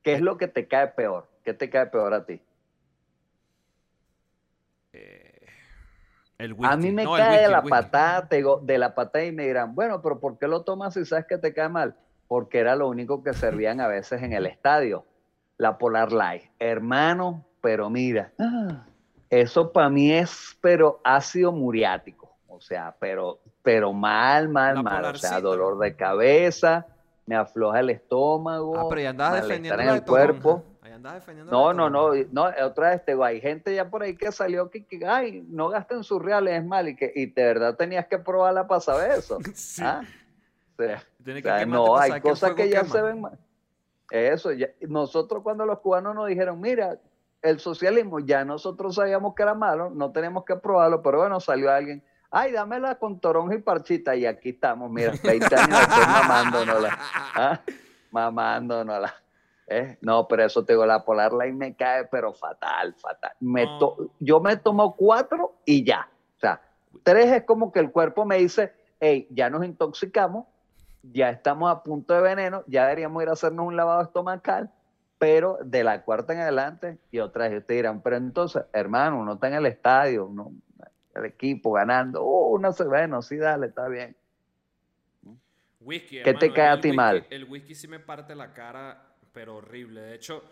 ¿Qué 0.05 0.13
es 0.15 0.21
lo 0.21 0.39
que 0.39 0.47
te 0.47 0.69
cae 0.69 0.87
peor? 0.87 1.29
¿Qué 1.45 1.53
te 1.53 1.69
cae 1.69 1.87
peor 1.87 2.15
a 2.15 2.25
ti? 2.25 2.41
El 6.39 6.53
A 6.63 6.77
whisky. 6.77 6.77
mí 6.77 6.93
me 6.93 7.03
No, 7.03 7.17
el 7.17 7.23
cae 7.25 7.31
whisky, 7.31 7.41
de 7.41 7.45
el 7.47 7.53
la 7.53 7.63
patada, 7.65 8.29
digo, 8.31 8.61
de 8.63 8.79
la 8.79 8.95
patada 8.95 9.25
y 9.25 9.33
me 9.33 9.47
dirán, 9.49 9.75
bueno, 9.75 10.01
pero 10.01 10.21
¿por 10.21 10.39
qué 10.39 10.47
lo 10.47 10.63
tomas 10.63 10.95
si 10.95 11.05
sabes 11.05 11.27
que 11.27 11.39
te 11.39 11.53
cae 11.53 11.69
mal? 11.69 11.97
Porque 12.29 12.61
era 12.61 12.77
lo 12.77 12.89
único 12.89 13.25
que 13.25 13.33
servían 13.35 13.81
a 13.81 13.89
veces 13.89 14.23
en 14.23 14.33
el 14.33 14.47
estadio, 14.47 15.05
la 15.57 15.77
Polar 15.77 16.13
Light. 16.13 16.45
Hermano, 16.61 17.45
pero 17.61 17.91
mira, 17.91 18.33
eso 19.29 19.73
para 19.73 19.91
mí 19.91 20.13
es, 20.13 20.57
pero 20.61 21.01
ácido 21.03 21.51
muriático, 21.51 22.37
o 22.47 22.61
sea, 22.61 22.95
pero, 23.01 23.41
pero 23.63 23.93
mal, 23.93 24.49
mal, 24.49 24.77
La 24.77 24.83
mal, 24.83 25.05
o 25.05 25.15
sea, 25.15 25.41
dolor 25.41 25.79
de 25.79 25.95
cabeza, 25.97 26.87
me 27.27 27.37
afloja 27.37 27.81
el 27.81 27.91
estómago, 27.91 28.79
Ah, 28.79 28.87
pero 28.89 29.01
ya 29.01 29.11
andabas 29.11 29.43
defendiendo 29.43 29.83
en 29.83 29.89
el 29.89 29.95
de 29.97 30.03
cuerpo. 30.03 30.65
Ahí 30.81 30.93
andabas 30.93 31.21
defendiendo 31.21 31.53
No, 31.53 31.69
de 31.69 31.75
no, 31.75 31.91
no, 31.91 32.13
no, 32.33 32.65
otra 32.65 32.91
vez 32.91 33.05
te 33.05 33.13
digo, 33.13 33.25
hay 33.25 33.41
gente 33.41 33.75
ya 33.75 33.91
por 33.91 34.03
ahí 34.03 34.17
que 34.17 34.33
salió 34.33 34.71
que, 34.71 34.85
que, 34.87 35.05
ay, 35.07 35.45
no 35.49 35.69
gasten 35.69 36.03
sus 36.03 36.23
reales, 36.23 36.59
es 36.59 36.65
mal, 36.65 36.89
y 36.89 36.97
que 36.97 37.13
y 37.15 37.27
de 37.27 37.45
verdad 37.45 37.77
tenías 37.77 38.07
que 38.07 38.19
probarla 38.19 38.67
para 38.67 38.81
saber 38.81 39.13
eso. 39.13 39.39
Sí. 39.55 39.83
¿ah? 39.85 40.03
O 40.79 40.83
sea, 40.83 41.63
o 41.63 41.67
no, 41.67 41.99
hay 41.99 42.13
que 42.13 42.21
cosas 42.21 42.53
que 42.55 42.69
ya 42.69 42.83
quema. 42.83 42.93
se 42.93 43.03
ven 43.03 43.21
mal. 43.21 43.39
Eso, 44.11 44.53
ya, 44.53 44.69
nosotros 44.89 45.43
cuando 45.43 45.67
los 45.67 45.81
cubanos 45.81 46.15
nos 46.15 46.29
dijeron, 46.29 46.61
mira, 46.61 46.99
el 47.43 47.61
socialismo, 47.61 48.21
ya 48.21 48.45
nosotros 48.45 48.95
sabíamos 48.95 49.35
que 49.35 49.43
era 49.43 49.55
malo, 49.55 49.91
no 49.91 50.11
tenemos 50.13 50.45
que 50.45 50.57
probarlo, 50.57 51.03
pero 51.03 51.19
bueno, 51.19 51.41
salió 51.41 51.71
alguien, 51.71 52.03
ay, 52.31 52.53
dámela 52.53 52.97
con 52.97 53.19
toronja 53.21 53.55
y 53.55 53.59
parchita, 53.63 54.15
y 54.17 54.27
aquí 54.27 54.51
estamos, 54.51 54.91
mira, 54.91 55.13
20 55.23 55.55
años 55.57 55.79
después 55.79 56.09
mamándonosla. 56.09 56.99
¿ah? 57.35 57.61
mamándonosla. 58.11 59.15
¿eh? 59.67 59.99
No, 60.01 60.27
pero 60.29 60.45
eso 60.45 60.65
te 60.65 60.73
digo, 60.73 60.87
la 60.87 61.05
Polar 61.05 61.33
Light 61.33 61.55
me 61.55 61.75
cae, 61.75 62.05
pero 62.07 62.33
fatal, 62.33 62.95
fatal. 62.95 63.33
Me 63.41 63.67
to- 63.79 64.11
yo 64.19 64.41
me 64.41 64.57
tomo 64.57 64.95
cuatro 64.97 65.57
y 65.65 65.85
ya. 65.85 66.09
O 66.37 66.41
sea, 66.41 66.61
tres 67.03 67.27
es 67.33 67.45
como 67.45 67.73
que 67.73 67.81
el 67.81 67.91
cuerpo 67.91 68.25
me 68.25 68.37
dice, 68.39 68.73
hey, 69.01 69.27
ya 69.31 69.51
nos 69.51 69.65
intoxicamos, 69.65 70.47
ya 71.03 71.31
estamos 71.31 71.71
a 71.71 71.83
punto 71.83 72.15
de 72.15 72.21
veneno, 72.23 72.65
ya 72.67 72.83
deberíamos 72.85 73.23
ir 73.23 73.29
a 73.29 73.33
hacernos 73.33 73.67
un 73.67 73.77
lavado 73.77 74.03
estomacal, 74.03 74.71
pero 75.19 75.59
de 75.65 75.83
la 75.85 76.03
cuarta 76.03 76.33
en 76.33 76.41
adelante, 76.41 76.99
y 77.11 77.19
otras 77.19 77.51
te 77.67 77.75
dirán, 77.75 78.01
pero 78.03 78.17
entonces, 78.17 78.63
hermano, 78.73 79.19
uno 79.21 79.35
está 79.35 79.49
en 79.49 79.55
el 79.55 79.67
estadio, 79.67 80.27
uno, 80.27 80.53
el 81.19 81.27
equipo 81.27 81.73
ganando, 81.73 82.25
uno 82.25 82.73
se, 82.73 82.85
bueno, 82.85 83.23
sí, 83.23 83.37
dale, 83.37 83.67
está 83.67 83.89
bien. 83.89 84.17
Whisky, 85.81 86.23
¿Qué 86.23 86.35
te 86.35 86.53
cae 86.53 86.69
a 86.69 86.73
el 86.75 86.81
ti 86.81 86.89
whisky- 86.89 86.97
mal? 86.97 87.27
El 87.31 87.45
whisky 87.45 87.75
sí 87.75 87.87
me 87.89 88.01
parte 88.01 88.35
la 88.35 88.53
cara, 88.53 89.15
pero 89.33 89.57
horrible. 89.57 90.01
De 90.01 90.15
hecho, 90.15 90.43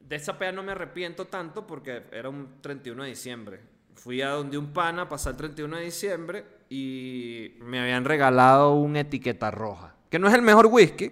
de 0.00 0.16
esa 0.16 0.38
pea 0.38 0.52
no 0.52 0.62
me 0.62 0.72
arrepiento 0.72 1.26
tanto 1.26 1.66
porque 1.66 2.04
era 2.12 2.28
un 2.28 2.60
31 2.60 3.02
de 3.04 3.08
diciembre. 3.10 3.60
Fui 3.94 4.20
a 4.20 4.28
donde 4.30 4.58
un 4.58 4.72
pana 4.72 5.02
a 5.02 5.08
pasar 5.08 5.32
el 5.32 5.38
31 5.38 5.76
de 5.78 5.84
diciembre 5.84 6.44
y 6.68 7.54
me 7.60 7.80
habían 7.80 8.04
regalado 8.04 8.74
una 8.74 9.00
etiqueta 9.00 9.50
roja. 9.50 9.94
Que 10.10 10.18
no 10.18 10.28
es 10.28 10.34
el 10.34 10.42
mejor 10.42 10.66
whisky, 10.66 11.10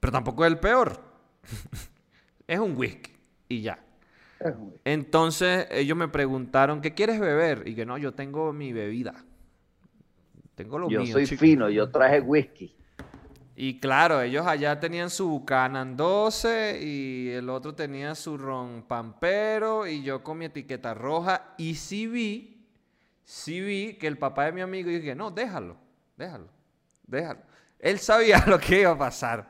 pero 0.00 0.12
tampoco 0.12 0.44
es 0.44 0.50
el 0.52 0.58
peor. 0.58 1.00
es 2.48 2.58
un 2.58 2.76
whisky 2.76 3.12
y 3.48 3.62
ya. 3.62 3.78
Entonces 4.84 5.66
ellos 5.70 5.96
me 5.96 6.08
preguntaron, 6.08 6.80
¿qué 6.80 6.94
quieres 6.94 7.18
beber? 7.20 7.62
Y 7.66 7.74
que 7.74 7.86
no, 7.86 7.98
yo 7.98 8.12
tengo 8.12 8.52
mi 8.52 8.72
bebida. 8.72 9.24
Tengo 10.54 10.78
lo 10.78 10.88
Yo 10.88 11.00
mío. 11.02 11.12
soy 11.12 11.26
chico". 11.26 11.40
fino, 11.40 11.68
yo 11.68 11.90
traje 11.90 12.20
whisky. 12.20 12.74
Y 13.58 13.80
claro, 13.80 14.20
ellos 14.20 14.46
allá 14.46 14.78
tenían 14.80 15.08
su 15.08 15.44
Canan 15.46 15.96
12 15.96 16.78
y 16.82 17.30
el 17.30 17.48
otro 17.48 17.74
tenía 17.74 18.14
su 18.14 18.36
ron 18.36 18.82
pampero 18.82 19.86
y 19.86 20.02
yo 20.02 20.22
con 20.22 20.38
mi 20.38 20.44
etiqueta 20.44 20.92
roja. 20.92 21.54
Y 21.56 21.74
sí 21.76 22.06
vi, 22.06 22.66
sí 23.24 23.60
vi 23.60 23.94
que 23.94 24.06
el 24.08 24.18
papá 24.18 24.44
de 24.44 24.52
mi 24.52 24.60
amigo 24.60 24.90
y 24.90 24.98
dije, 24.98 25.14
no, 25.14 25.30
déjalo, 25.30 25.78
déjalo, 26.18 26.48
déjalo. 27.06 27.40
Él 27.78 27.98
sabía 27.98 28.44
lo 28.46 28.58
que 28.58 28.82
iba 28.82 28.90
a 28.90 28.98
pasar. 28.98 29.48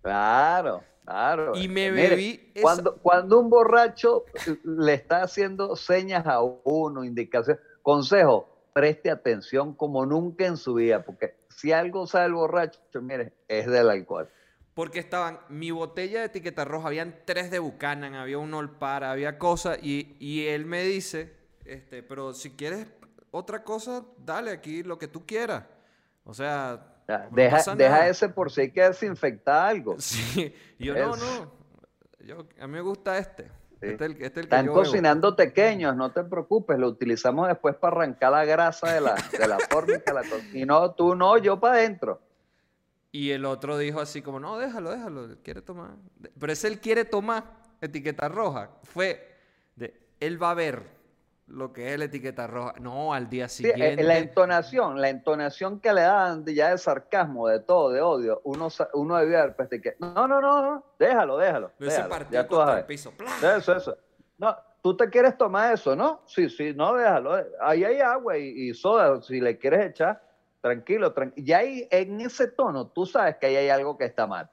Claro, 0.00 0.82
claro. 1.08 1.56
Y 1.56 1.68
me 1.68 1.90
Mire, 1.90 2.10
bebí 2.10 2.50
esa- 2.54 2.62
Cuando, 2.62 2.96
cuando 2.96 3.40
un 3.40 3.50
borracho 3.50 4.24
le 4.64 4.94
está 4.94 5.22
haciendo 5.22 5.74
señas 5.76 6.26
a 6.26 6.40
uno, 6.42 7.04
indicaciones, 7.04 7.62
consejo, 7.82 8.48
preste 8.72 9.10
atención 9.10 9.74
como 9.74 10.06
nunca 10.06 10.46
en 10.46 10.56
su 10.56 10.74
vida, 10.74 11.04
porque 11.04 11.34
si 11.48 11.72
algo 11.72 12.06
sabe 12.06 12.26
el 12.26 12.34
borracho, 12.34 12.80
mire, 13.00 13.32
es 13.48 13.66
del 13.66 13.90
alcohol. 13.90 14.28
Porque 14.74 15.00
estaban 15.00 15.40
mi 15.48 15.72
botella 15.72 16.20
de 16.20 16.26
etiqueta 16.26 16.64
roja, 16.64 16.86
habían 16.88 17.16
tres 17.24 17.50
de 17.50 17.58
Buchanan, 17.58 18.14
había 18.14 18.38
un 18.38 18.54
Olpara, 18.54 19.10
había 19.10 19.36
cosas, 19.38 19.78
y, 19.82 20.14
y 20.20 20.46
él 20.46 20.66
me 20.66 20.84
dice, 20.84 21.34
este, 21.64 22.04
pero 22.04 22.32
si 22.32 22.50
quieres 22.50 22.86
otra 23.32 23.64
cosa, 23.64 24.04
dale 24.24 24.52
aquí 24.52 24.84
lo 24.84 24.96
que 24.98 25.08
tú 25.08 25.26
quieras. 25.26 25.64
O 26.24 26.32
sea, 26.32 26.97
no 27.08 27.76
deja 27.76 28.08
ese 28.08 28.28
por 28.28 28.50
si 28.52 28.62
hay 28.62 28.70
que 28.70 28.82
desinfectar 28.82 29.68
algo. 29.68 29.96
Sí, 29.98 30.54
yo 30.78 30.94
no, 30.94 31.14
Es- 31.14 31.20
no. 31.20 31.58
Yo, 32.20 32.46
a 32.60 32.66
mí 32.66 32.72
me 32.74 32.80
gusta 32.82 33.16
este. 33.16 33.44
Sí. 33.80 33.86
Este 33.86 33.94
es 33.94 34.00
el, 34.00 34.12
este 34.12 34.24
es 34.24 34.26
el 34.26 34.32
que 34.34 34.40
Están 34.40 34.66
yo 34.66 34.72
cocinando 34.74 35.34
pequeños, 35.36 35.96
no 35.96 36.12
te 36.12 36.24
preocupes, 36.24 36.78
lo 36.78 36.88
utilizamos 36.88 37.48
después 37.48 37.76
para 37.76 37.96
arrancar 37.96 38.32
la 38.32 38.44
grasa 38.44 38.92
de 38.92 39.00
la, 39.00 39.14
de 39.14 39.48
la 39.48 39.58
fórmica. 39.70 40.12
la 40.12 40.22
y 40.52 40.66
no, 40.66 40.90
tú 40.92 41.14
no, 41.14 41.38
yo 41.38 41.58
para 41.58 41.74
adentro. 41.76 42.20
Y 43.12 43.30
el 43.30 43.44
otro 43.46 43.78
dijo 43.78 44.00
así 44.00 44.20
como, 44.20 44.40
no, 44.40 44.58
déjalo, 44.58 44.90
déjalo, 44.90 45.36
quiere 45.42 45.62
tomar. 45.62 45.92
Pero 46.38 46.52
ese 46.52 46.68
él 46.68 46.80
quiere 46.80 47.04
tomar 47.06 47.44
etiqueta 47.80 48.28
roja. 48.28 48.70
Fue 48.82 49.34
de, 49.76 49.98
él 50.20 50.42
va 50.42 50.50
a 50.50 50.54
ver 50.54 50.82
lo 51.48 51.72
que 51.72 51.92
es 51.92 51.98
la 51.98 52.04
etiqueta 52.04 52.46
roja. 52.46 52.74
No, 52.80 53.14
al 53.14 53.28
día 53.30 53.48
Sí, 53.48 53.66
eh, 53.66 53.72
siguiente. 53.72 54.02
la 54.04 54.18
entonación, 54.18 55.00
la 55.00 55.08
entonación 55.08 55.80
que 55.80 55.92
le 55.92 56.02
dan 56.02 56.44
de- 56.44 56.54
ya 56.54 56.70
de 56.70 56.78
sarcasmo, 56.78 57.48
de 57.48 57.60
todo, 57.60 57.90
de 57.90 58.00
odio, 58.02 58.40
uno, 58.44 58.68
uno 58.94 59.16
debía 59.16 59.40
haber 59.42 59.56
puesto 59.56 59.76
que, 59.82 59.94
no, 59.98 60.12
no, 60.28 60.40
no, 60.40 60.62
no, 60.62 60.84
déjalo, 60.98 61.38
déjalo. 61.38 61.72
lo 61.78 61.86
hice 61.86 62.02
déjalo, 62.02 62.26
ya 62.30 62.46
tú 62.46 62.56
vas 62.56 62.68
el 62.70 62.74
ver. 62.76 62.86
piso. 62.86 63.12
Eso, 63.56 63.76
eso. 63.76 63.96
No, 64.36 64.54
tú 64.82 64.96
te 64.96 65.08
quieres 65.08 65.36
tomar 65.38 65.72
eso, 65.74 65.96
¿no? 65.96 66.20
Sí, 66.26 66.48
sí, 66.50 66.72
no, 66.74 66.94
déjalo. 66.94 67.34
Ahí 67.60 67.82
hay 67.84 68.00
agua 68.00 68.36
y, 68.36 68.68
y 68.68 68.74
soda, 68.74 69.20
si 69.22 69.40
le 69.40 69.56
quieres 69.58 69.86
echar, 69.90 70.22
tranquilo, 70.60 71.12
tranquilo. 71.12 71.46
Y 71.48 71.52
ahí 71.52 71.88
en 71.90 72.20
ese 72.20 72.48
tono, 72.48 72.88
tú 72.88 73.06
sabes 73.06 73.36
que 73.36 73.46
ahí 73.46 73.56
hay 73.56 73.68
algo 73.70 73.96
que 73.96 74.04
está 74.04 74.26
mal. 74.26 74.50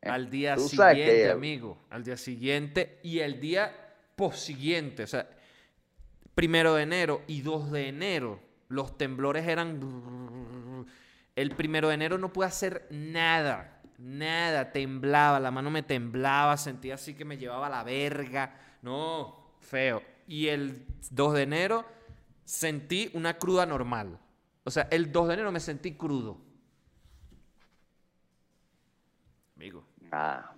¿eh? 0.00 0.08
Al 0.08 0.30
día 0.30 0.54
Tú 0.54 0.68
siguiente, 0.68 1.28
amigo. 1.30 1.76
Al 1.90 2.04
día 2.04 2.16
siguiente 2.16 3.00
y 3.02 3.18
el 3.18 3.40
día 3.40 3.72
posiguiente. 4.14 5.02
O 5.02 5.06
sea, 5.06 5.26
primero 6.36 6.74
de 6.74 6.82
enero 6.82 7.22
y 7.26 7.40
2 7.40 7.72
de 7.72 7.88
enero. 7.88 8.38
Los 8.68 8.96
temblores 8.96 9.48
eran. 9.48 10.86
El 11.34 11.56
primero 11.56 11.88
de 11.88 11.94
enero 11.94 12.18
no 12.18 12.32
pude 12.32 12.46
hacer 12.46 12.86
nada. 12.90 13.80
Nada. 13.98 14.70
Temblaba. 14.70 15.40
La 15.40 15.50
mano 15.50 15.70
me 15.70 15.82
temblaba. 15.82 16.56
Sentía 16.58 16.94
así 16.94 17.14
que 17.14 17.24
me 17.24 17.38
llevaba 17.38 17.68
a 17.68 17.70
la 17.70 17.82
verga. 17.82 18.54
No, 18.82 19.54
feo. 19.60 20.02
Y 20.28 20.48
el 20.48 20.86
2 21.10 21.34
de 21.34 21.42
enero 21.42 21.86
sentí 22.44 23.10
una 23.14 23.38
cruda 23.38 23.64
normal. 23.64 24.18
O 24.64 24.70
sea, 24.70 24.88
el 24.90 25.10
2 25.10 25.28
de 25.28 25.34
enero 25.34 25.52
me 25.52 25.60
sentí 25.60 25.94
crudo. 25.94 26.38
Amigo. 29.56 29.86
Ah, 30.12 30.55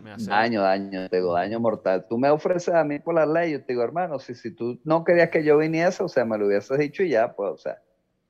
Me 0.00 0.12
hace- 0.12 0.30
daño, 0.30 0.62
daño, 0.62 1.08
te 1.08 1.16
digo, 1.16 1.34
daño 1.34 1.60
mortal. 1.60 2.06
Tú 2.08 2.18
me 2.18 2.30
ofreces 2.30 2.74
a 2.74 2.84
mí 2.84 2.98
por 2.98 3.14
la 3.14 3.26
ley, 3.26 3.52
yo 3.52 3.60
te 3.64 3.72
digo, 3.72 3.82
hermano, 3.82 4.18
si, 4.18 4.34
si 4.34 4.50
tú 4.54 4.80
no 4.84 5.04
querías 5.04 5.30
que 5.30 5.44
yo 5.44 5.58
viniese, 5.58 6.02
o 6.02 6.08
sea, 6.08 6.24
me 6.24 6.38
lo 6.38 6.46
hubieses 6.46 6.78
dicho 6.78 7.02
y 7.02 7.10
ya, 7.10 7.34
pues, 7.34 7.50
o 7.50 7.56
sea, 7.56 7.82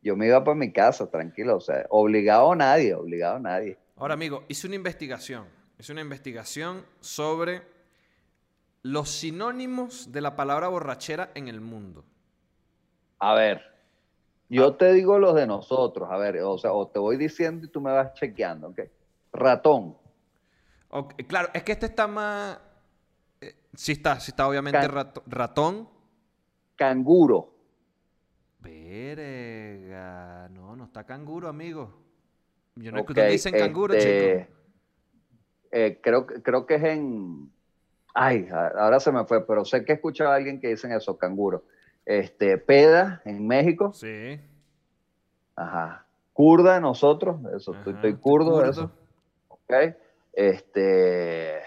yo 0.03 0.17
me 0.17 0.27
iba 0.27 0.43
para 0.43 0.55
mi 0.55 0.73
casa, 0.73 1.11
tranquilo, 1.11 1.57
o 1.57 1.61
sea, 1.61 1.87
obligado 1.91 2.53
a 2.53 2.57
nadie, 2.57 2.95
obligado 2.95 3.37
a 3.37 3.41
nadie. 3.41 3.79
Ahora, 3.97 4.15
amigo, 4.15 4.45
hice 4.49 4.67
una 4.67 4.77
investigación. 4.77 5.45
Hice 5.79 5.93
una 5.93 6.01
investigación 6.01 6.85
sobre 7.01 7.63
los 8.83 9.11
sinónimos 9.11 10.13
de 10.13 10.21
la 10.21 10.37
palabra 10.37 10.69
borrachera 10.69 11.31
en 11.35 11.49
el 11.49 11.61
mundo. 11.61 12.05
A 13.19 13.35
ver, 13.35 13.63
yo 14.49 14.75
te 14.77 14.93
digo 14.93 15.19
los 15.19 15.35
de 15.35 15.47
nosotros, 15.47 16.09
a 16.11 16.17
ver, 16.19 16.39
o 16.43 16.57
sea, 16.59 16.73
o 16.73 16.87
te 16.89 16.99
voy 16.99 17.17
diciendo 17.17 17.67
y 17.67 17.71
tú 17.71 17.81
me 17.81 17.91
vas 17.93 18.15
chequeando, 18.15 18.69
¿ok? 18.69 18.81
Ratón, 19.33 19.97
Ok, 20.99 21.13
claro, 21.29 21.49
es 21.53 21.63
que 21.63 21.73
este 21.73 21.87
está 21.87 22.07
más. 22.07 22.59
eh, 23.43 23.55
sí 23.75 23.93
está, 23.93 24.19
sí 24.19 24.31
está 24.31 24.49
obviamente 24.49 24.81
Can- 24.81 25.13
ratón. 25.27 25.89
canguro, 26.75 27.53
Verga. 28.61 30.49
No, 30.51 30.75
no 30.75 30.85
está 30.85 31.05
canguro, 31.05 31.49
amigo. 31.49 32.03
Yo 32.77 32.93
no 32.93 33.01
ok, 33.01 33.11
escuché 33.11 33.27
dicen 33.29 33.53
canguro, 33.55 33.93
este, 33.95 34.49
chico. 34.49 34.57
eh, 35.71 36.01
creo, 36.03 36.27
que- 36.27 36.43
creo 36.43 36.65
que 36.67 36.75
es 36.77 36.85
en, 36.85 37.53
ay, 38.15 38.49
ahora 38.51 38.99
se 38.99 39.13
me 39.13 39.25
fue, 39.27 39.47
pero 39.47 39.67
sé 39.67 39.85
que 39.85 39.93
he 39.93 39.95
escuchado 39.97 40.31
a 40.31 40.37
alguien 40.37 40.59
que 40.61 40.69
dicen 40.69 40.93
eso, 40.93 41.19
canguro. 41.19 41.65
Este, 42.07 42.57
peda 42.57 43.21
en 43.27 43.47
México, 43.47 43.93
Sí. 43.93 44.41
ajá, 45.57 46.07
kurda 46.33 46.81
nosotros, 46.81 47.39
eso, 47.55 47.73
estoy, 47.73 47.93
Ajá, 47.93 47.97
estoy 47.97 48.11
estoy 48.13 48.23
kurdo, 48.23 48.51
kurdo. 48.53 48.71
eso, 48.71 48.91
ok, 49.49 49.73
este, 50.37 51.63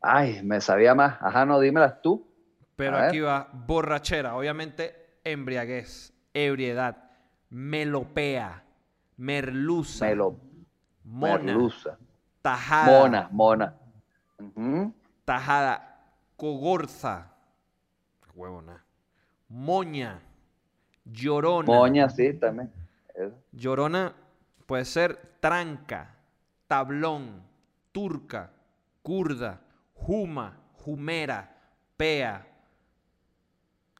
ay, 0.00 0.42
me 0.42 0.60
sabía 0.62 0.94
más, 0.94 1.18
ajá, 1.20 1.44
no, 1.44 1.60
dímelas 1.60 2.00
tú, 2.02 2.26
Pero 2.74 2.96
A 2.96 3.00
ver. 3.00 3.08
aquí 3.10 3.20
va 3.20 3.48
borrachera, 3.52 4.34
obviamente 4.34 5.18
embriaguez, 5.24 6.14
ebriedad, 6.32 7.10
melopea, 7.50 8.64
merluza, 9.18 10.06
Melo, 10.06 10.40
mona, 11.04 11.42
merluza, 11.44 11.98
tajada, 12.40 13.28
mona, 13.28 13.28
mona, 13.30 13.74
tajada, 15.26 16.06
cogorza, 16.36 17.34
huevona, 18.34 18.82
moña, 19.50 20.22
llorona. 21.04 21.66
moña, 21.66 22.08
sí, 22.08 22.32
también. 22.32 22.72
Llorona 23.52 24.14
puede 24.64 24.86
ser 24.86 25.18
tranca, 25.40 26.14
tablón, 26.66 27.42
turca, 27.92 28.52
kurda, 29.02 29.60
juma, 29.94 30.58
jumera, 30.74 31.56
pea. 31.96 32.46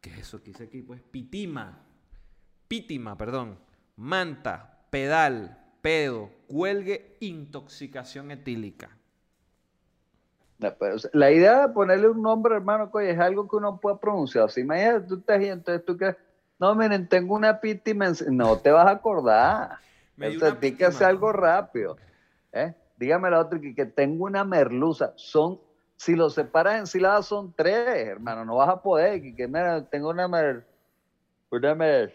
¿Qué 0.00 0.10
es 0.10 0.18
eso 0.18 0.38
que 0.42 0.50
dice 0.50 0.64
aquí? 0.64 0.82
Pues 0.82 1.02
pitima, 1.02 1.78
pítima, 2.68 3.16
perdón, 3.16 3.58
manta, 3.96 4.86
pedal, 4.90 5.58
pedo, 5.82 6.30
cuelgue, 6.46 7.16
intoxicación 7.20 8.30
etílica. 8.30 8.96
No, 10.58 10.74
pero, 10.78 10.96
o 10.96 10.98
sea, 10.98 11.10
la 11.14 11.30
idea 11.30 11.66
de 11.66 11.72
ponerle 11.72 12.08
un 12.08 12.20
nombre, 12.20 12.54
hermano, 12.54 12.90
coño, 12.90 13.06
es 13.06 13.18
algo 13.18 13.48
que 13.48 13.56
uno 13.56 13.80
puede 13.80 13.96
pronunciar. 13.96 14.50
Si 14.50 14.60
imagínate, 14.60 15.06
tú 15.06 15.14
estás 15.16 15.38
ahí, 15.38 15.48
entonces 15.48 15.84
tú 15.86 15.96
que, 15.96 16.14
no, 16.58 16.74
miren, 16.74 17.08
tengo 17.08 17.34
una 17.34 17.60
pítima, 17.60 18.08
en- 18.08 18.36
no 18.36 18.58
te 18.58 18.70
vas 18.70 18.86
a 18.86 18.90
acordar. 18.90 19.78
Me 20.16 20.28
O 20.28 20.38
sea, 20.38 20.58
que 20.60 20.84
hacer 20.84 21.08
algo 21.08 21.32
rápido. 21.32 21.96
¿eh? 22.52 22.74
Dígame 23.00 23.30
la 23.30 23.40
otra, 23.40 23.58
que, 23.58 23.74
que 23.74 23.86
tengo 23.86 24.26
una 24.26 24.44
merluza. 24.44 25.14
Son, 25.16 25.58
si 25.96 26.14
lo 26.14 26.28
separas 26.28 26.78
en 26.78 26.86
sílabas, 26.86 27.24
son 27.26 27.52
tres, 27.56 27.88
hermano, 28.06 28.44
no 28.44 28.56
vas 28.56 28.68
a 28.68 28.82
poder. 28.82 29.22
Que, 29.22 29.34
que, 29.34 29.48
mira, 29.48 29.82
tengo 29.88 30.10
una 30.10 30.28
mer, 30.28 30.66
una 31.50 31.74
mer, 31.74 32.14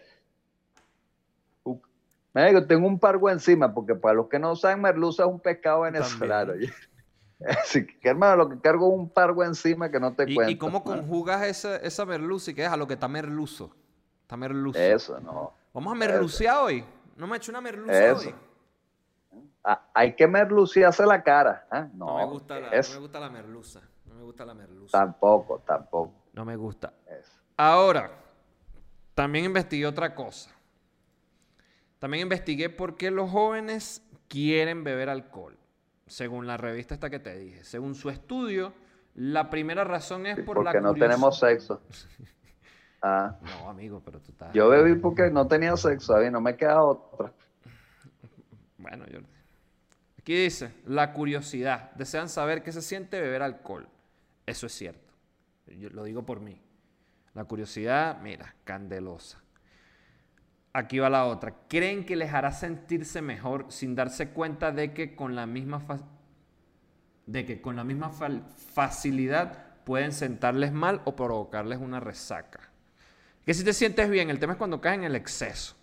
u- 1.64 1.80
Mira, 2.32 2.64
tengo 2.66 2.86
un 2.86 2.98
pargo 3.00 3.28
encima, 3.28 3.74
porque 3.74 3.96
para 3.96 4.14
los 4.14 4.28
que 4.28 4.38
no 4.38 4.54
saben, 4.54 4.80
merluza 4.80 5.24
es 5.24 5.28
un 5.28 5.40
pescado 5.40 5.80
venezolano. 5.80 6.52
Así 7.48 7.84
que, 7.86 8.08
hermano, 8.08 8.36
lo 8.36 8.48
que 8.48 8.60
cargo 8.60 8.88
es 8.88 8.94
un 8.98 9.08
pargo 9.10 9.42
encima 9.44 9.90
que 9.90 9.98
no 9.98 10.14
te 10.14 10.30
¿Y, 10.30 10.34
cuento. 10.36 10.52
y 10.52 10.56
cómo 10.56 10.78
hermano. 10.78 11.02
conjugas 11.02 11.42
esa, 11.46 11.76
esa 11.78 12.06
merluza 12.06 12.50
y 12.50 12.54
qué 12.54 12.64
es 12.64 12.70
a 12.70 12.76
lo 12.76 12.86
que 12.86 12.94
está 12.94 13.08
merluzo? 13.08 13.74
Está 14.22 14.36
merluzo. 14.36 14.78
Eso, 14.78 15.18
no. 15.20 15.52
Vamos 15.74 15.92
a 15.92 15.96
merlucear 15.96 16.58
hoy. 16.62 16.84
No 17.16 17.26
me 17.26 17.34
he 17.34 17.36
hecho 17.38 17.50
una 17.50 17.60
merluza 17.60 18.06
Eso. 18.12 18.28
hoy. 18.28 18.34
Ah, 19.68 19.82
hay 19.94 20.14
que 20.14 20.28
merluciarse 20.28 21.04
la 21.04 21.24
cara. 21.24 21.66
¿ah? 21.72 21.88
No, 21.92 22.06
No, 22.06 22.18
me 22.18 22.24
gusta 22.26 22.60
la, 22.60 22.70
no 22.70 22.72
eso 22.72 22.94
me 22.94 23.00
gusta 23.00 23.18
la 23.18 23.30
merluza. 23.30 23.80
No 24.04 24.14
me 24.14 24.22
gusta 24.22 24.44
la 24.44 24.54
merluza. 24.54 24.96
tampoco, 24.96 25.58
tampoco. 25.66 26.14
No 26.34 26.44
me 26.44 26.54
gusta. 26.54 26.94
Eso. 27.04 27.32
Ahora, 27.56 28.12
también 29.14 29.44
investigué 29.46 29.84
otra 29.86 30.14
cosa. 30.14 30.52
También 31.98 32.22
investigué 32.22 32.70
por 32.70 32.96
qué 32.96 33.10
los 33.10 33.28
jóvenes 33.28 34.02
quieren 34.28 34.84
beber 34.84 35.08
alcohol. 35.08 35.58
Según 36.06 36.46
la 36.46 36.56
revista 36.56 36.94
esta 36.94 37.10
que 37.10 37.18
te 37.18 37.36
dije. 37.36 37.64
Según 37.64 37.96
su 37.96 38.08
estudio, 38.08 38.72
la 39.14 39.50
primera 39.50 39.82
razón 39.82 40.26
es 40.26 40.36
Sí, 40.36 40.42
por 40.42 40.58
la 40.58 40.70
porque 40.70 40.80
no 40.80 40.94
tenemos 40.94 41.40
sexo. 41.40 41.82
Ah, 43.02 43.36
No, 43.42 43.68
amigo, 43.68 44.00
pero 44.04 44.20
tú 44.20 44.32
estás... 44.32 44.52
yo 44.54 44.68
bebí 44.70 44.94
porque 44.94 45.30
no 45.30 45.46
tenía 45.46 45.76
sexo, 45.76 46.14
David, 46.14 46.30
no 46.30 46.40
me 46.40 46.56
queda 46.56 46.82
otra. 46.82 47.30
Bueno, 48.78 49.04
Jordi. 49.04 49.35
Aquí 50.26 50.34
dice, 50.34 50.72
la 50.86 51.12
curiosidad. 51.12 51.92
Desean 51.92 52.28
saber 52.28 52.64
qué 52.64 52.72
se 52.72 52.82
siente 52.82 53.20
beber 53.20 53.42
alcohol. 53.42 53.86
Eso 54.44 54.66
es 54.66 54.72
cierto. 54.72 55.14
Yo 55.78 55.88
lo 55.90 56.02
digo 56.02 56.26
por 56.26 56.40
mí. 56.40 56.60
La 57.32 57.44
curiosidad, 57.44 58.20
mira, 58.20 58.56
candelosa. 58.64 59.40
aquí 60.72 60.98
va 60.98 61.10
la 61.10 61.26
otra. 61.26 61.54
¿Creen 61.68 62.04
que 62.04 62.16
les 62.16 62.32
hará 62.32 62.50
sentirse 62.50 63.22
mejor 63.22 63.66
sin 63.68 63.94
darse 63.94 64.30
cuenta 64.30 64.72
de 64.72 64.92
que 64.92 65.14
con 65.14 65.36
la 65.36 65.46
misma, 65.46 65.80
de 67.26 67.46
que 67.46 67.62
con 67.62 67.76
la 67.76 67.84
misma 67.84 68.10
facilidad 68.10 69.76
pueden 69.84 70.10
sentarles 70.10 70.72
mal 70.72 71.02
o 71.04 71.14
provocarles 71.14 71.78
una 71.78 72.00
resaca? 72.00 72.68
Que 73.44 73.54
si 73.54 73.62
te 73.62 73.72
sientes 73.72 74.10
bien, 74.10 74.28
el 74.30 74.40
tema 74.40 74.54
es 74.54 74.58
cuando 74.58 74.80
caes 74.80 74.98
en 74.98 75.04
el 75.04 75.14
exceso. 75.14 75.76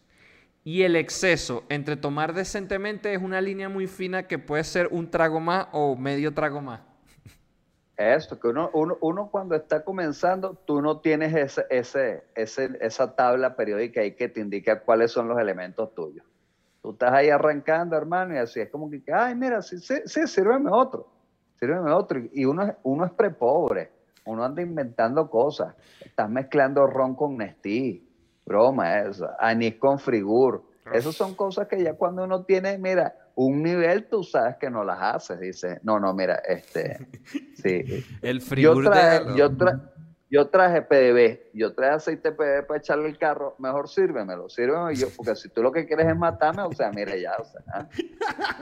Y 0.63 0.83
el 0.83 0.95
exceso 0.95 1.63
entre 1.67 1.97
tomar 1.97 2.33
decentemente 2.33 3.13
es 3.13 3.21
una 3.21 3.41
línea 3.41 3.67
muy 3.67 3.87
fina 3.87 4.27
que 4.27 4.39
puede 4.39 4.63
ser 4.63 4.87
un 4.91 5.09
trago 5.09 5.39
más 5.39 5.67
o 5.73 5.95
medio 5.95 6.33
trago 6.33 6.61
más. 6.61 6.81
Eso, 7.97 8.39
que 8.39 8.47
uno, 8.47 8.71
uno, 8.73 9.29
cuando 9.29 9.55
está 9.55 9.83
comenzando, 9.83 10.55
tú 10.65 10.81
no 10.81 10.99
tienes 10.99 11.35
ese, 11.35 11.65
ese, 11.69 12.23
ese, 12.33 12.77
esa 12.81 13.15
tabla 13.15 13.55
periódica 13.55 14.01
ahí 14.01 14.15
que 14.15 14.29
te 14.29 14.39
indica 14.39 14.79
cuáles 14.79 15.11
son 15.11 15.27
los 15.27 15.39
elementos 15.39 15.93
tuyos. 15.93 16.25
Tú 16.81 16.91
estás 16.91 17.13
ahí 17.13 17.29
arrancando, 17.29 17.95
hermano, 17.95 18.33
y 18.33 18.37
así 18.37 18.59
es 18.59 18.69
como 18.69 18.89
que, 18.89 19.03
ay, 19.13 19.35
mira, 19.35 19.61
sí, 19.61 19.77
sí, 19.77 19.95
sí 20.05 20.27
sírveme 20.27 20.71
otro, 20.71 21.07
sírveme 21.59 21.91
otro. 21.91 22.21
Y 22.33 22.45
uno, 22.45 22.75
uno 22.83 23.05
es 23.05 23.11
prepobre, 23.11 23.91
uno 24.25 24.43
anda 24.43 24.61
inventando 24.61 25.29
cosas. 25.29 25.75
Estás 26.03 26.29
mezclando 26.29 26.87
ron 26.87 27.15
con 27.15 27.37
Nestí, 27.37 28.09
broma 28.45 28.99
eso, 29.01 29.29
anís 29.39 29.75
con 29.75 29.99
frigur. 29.99 30.63
Esas 30.91 31.15
son 31.15 31.33
cosas 31.33 31.67
que 31.67 31.81
ya 31.81 31.93
cuando 31.93 32.25
uno 32.25 32.43
tiene, 32.43 32.77
mira, 32.77 33.15
un 33.35 33.63
nivel 33.63 34.07
tú 34.09 34.23
sabes 34.23 34.57
que 34.57 34.69
no 34.69 34.83
las 34.83 35.01
haces. 35.01 35.39
Dice, 35.39 35.79
no, 35.83 35.99
no, 35.99 36.13
mira, 36.13 36.35
este, 36.47 36.97
sí. 37.55 38.05
El 38.21 38.41
frío 38.41 38.73
yo 38.73 38.89
traje, 38.89 39.25
yo, 40.29 40.47
traje 40.49 40.81
PDB, 40.81 41.51
yo 41.53 41.73
traje 41.73 41.93
aceite 41.93 42.31
PDB 42.31 42.65
para 42.65 42.79
echarle 42.79 43.07
el 43.07 43.17
carro, 43.17 43.55
mejor 43.59 43.87
sírvemelo, 43.87 44.49
sírvemelo 44.49 44.91
yo, 44.91 45.07
porque 45.15 45.35
si 45.35 45.47
tú 45.49 45.61
lo 45.61 45.71
que 45.71 45.85
quieres 45.85 46.07
es 46.07 46.17
matarme, 46.17 46.63
o 46.63 46.73
sea, 46.73 46.91
mira 46.91 47.15
ya, 47.15 47.33
o 47.39 47.45
sea, 47.45 47.87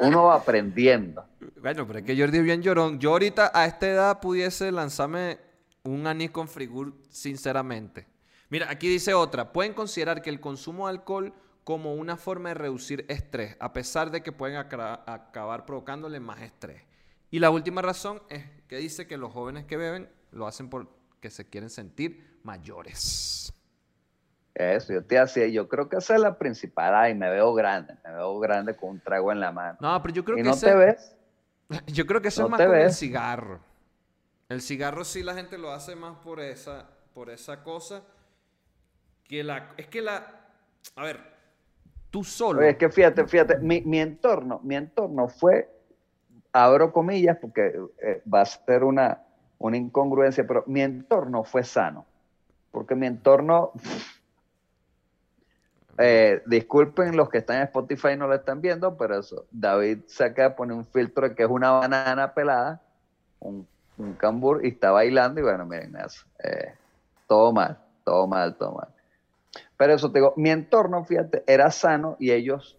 uno 0.01 0.25
va 0.25 0.35
aprendiendo. 0.35 1.25
Bueno, 1.61 1.87
pero 1.87 1.99
es 1.99 2.05
que 2.05 2.17
Jordi 2.17 2.39
es 2.39 2.43
bien 2.43 2.61
llorón. 2.61 2.99
Yo 2.99 3.11
ahorita 3.11 3.51
a 3.53 3.65
esta 3.65 3.87
edad 3.87 4.19
pudiese 4.19 4.71
lanzarme 4.71 5.37
un 5.83 6.05
anís 6.07 6.31
con 6.31 6.47
frigur, 6.47 6.93
sinceramente. 7.09 8.05
Mira, 8.51 8.69
aquí 8.69 8.89
dice 8.89 9.13
otra, 9.13 9.53
pueden 9.53 9.73
considerar 9.73 10.21
que 10.21 10.29
el 10.29 10.41
consumo 10.41 10.87
de 10.87 10.91
alcohol 10.91 11.33
como 11.63 11.95
una 11.95 12.17
forma 12.17 12.49
de 12.49 12.55
reducir 12.55 13.05
estrés, 13.07 13.55
a 13.61 13.71
pesar 13.71 14.11
de 14.11 14.21
que 14.21 14.33
pueden 14.33 14.57
acabar 14.57 15.65
provocándole 15.65 16.19
más 16.19 16.41
estrés. 16.41 16.81
Y 17.29 17.39
la 17.39 17.49
última 17.49 17.81
razón 17.81 18.21
es 18.27 18.43
que 18.67 18.75
dice 18.75 19.07
que 19.07 19.15
los 19.15 19.31
jóvenes 19.31 19.63
que 19.63 19.77
beben 19.77 20.09
lo 20.31 20.47
hacen 20.47 20.69
porque 20.69 21.29
se 21.29 21.49
quieren 21.49 21.69
sentir 21.69 22.39
mayores. 22.43 23.53
Eso, 24.53 24.91
yo 24.91 25.05
te 25.05 25.17
hacía, 25.17 25.47
yo 25.47 25.69
creo 25.69 25.87
que 25.87 25.95
esa 25.95 26.15
es 26.15 26.21
la 26.21 26.37
principal. 26.37 26.93
Ay, 26.93 27.15
me 27.15 27.29
veo 27.29 27.53
grande, 27.53 27.95
me 28.03 28.11
veo 28.11 28.37
grande 28.39 28.75
con 28.75 28.89
un 28.89 28.99
trago 28.99 29.31
en 29.31 29.39
la 29.39 29.53
mano. 29.53 29.77
No, 29.79 30.01
pero 30.01 30.13
yo 30.13 30.25
creo 30.25 30.37
¿Y 30.37 30.43
que. 30.43 30.49
no 30.49 30.57
te 30.57 30.75
ves? 30.75 31.15
Yo 31.87 32.05
creo 32.05 32.21
que 32.21 32.27
eso 32.27 32.43
es 32.43 32.49
más 32.49 32.61
con 32.61 32.75
el 32.75 32.91
cigarro. 32.91 33.61
El 34.49 34.61
cigarro 34.61 35.05
sí 35.05 35.23
la 35.23 35.33
gente 35.33 35.57
lo 35.57 35.71
hace 35.71 35.95
más 35.95 36.17
por 36.17 36.41
esa, 36.41 36.89
por 37.13 37.29
esa 37.29 37.63
cosa. 37.63 38.03
Es 39.77 39.87
que 39.87 40.01
la. 40.01 40.27
A 40.95 41.03
ver, 41.03 41.31
Tú 42.11 42.25
solo. 42.25 42.61
es 42.61 42.75
que 42.75 42.89
fíjate, 42.89 43.25
fíjate, 43.25 43.57
mi, 43.59 43.99
entorno, 43.99 44.59
mi 44.63 44.75
entorno 44.75 45.29
fue, 45.29 45.69
abro 46.51 46.91
comillas 46.91 47.37
porque 47.39 47.73
eh, 48.01 48.21
va 48.31 48.41
a 48.41 48.45
ser 48.45 48.83
una, 48.83 49.21
una 49.57 49.77
incongruencia, 49.77 50.45
pero 50.45 50.65
mi 50.67 50.81
entorno 50.81 51.45
fue 51.45 51.63
sano. 51.63 52.05
Porque 52.71 52.95
mi 52.95 53.07
entorno, 53.07 53.71
eh, 55.97 56.43
disculpen 56.45 57.15
los 57.15 57.29
que 57.29 57.37
están 57.37 57.57
en 57.57 57.63
Spotify 57.63 58.17
no 58.17 58.27
lo 58.27 58.35
están 58.35 58.59
viendo, 58.59 58.97
pero 58.97 59.17
eso, 59.17 59.45
David 59.49 59.99
saca, 60.07 60.57
pone 60.57 60.73
un 60.73 60.85
filtro 60.85 61.33
que 61.33 61.43
es 61.43 61.49
una 61.49 61.71
banana 61.71 62.33
pelada, 62.33 62.81
un, 63.39 63.65
un 63.97 64.13
cambur, 64.15 64.65
y 64.65 64.69
está 64.69 64.91
bailando, 64.91 65.39
y 65.39 65.43
bueno, 65.43 65.65
miren 65.65 65.95
eso. 65.95 66.25
Eh, 66.43 66.73
todo 67.27 67.53
mal, 67.53 67.79
todo 68.03 68.27
mal, 68.27 68.57
todo 68.57 68.73
mal. 68.73 68.89
Pero 69.77 69.93
eso 69.93 70.11
te 70.11 70.19
digo, 70.19 70.33
mi 70.37 70.49
entorno, 70.49 71.03
fíjate, 71.03 71.43
era 71.47 71.71
sano 71.71 72.15
y 72.19 72.31
ellos 72.31 72.77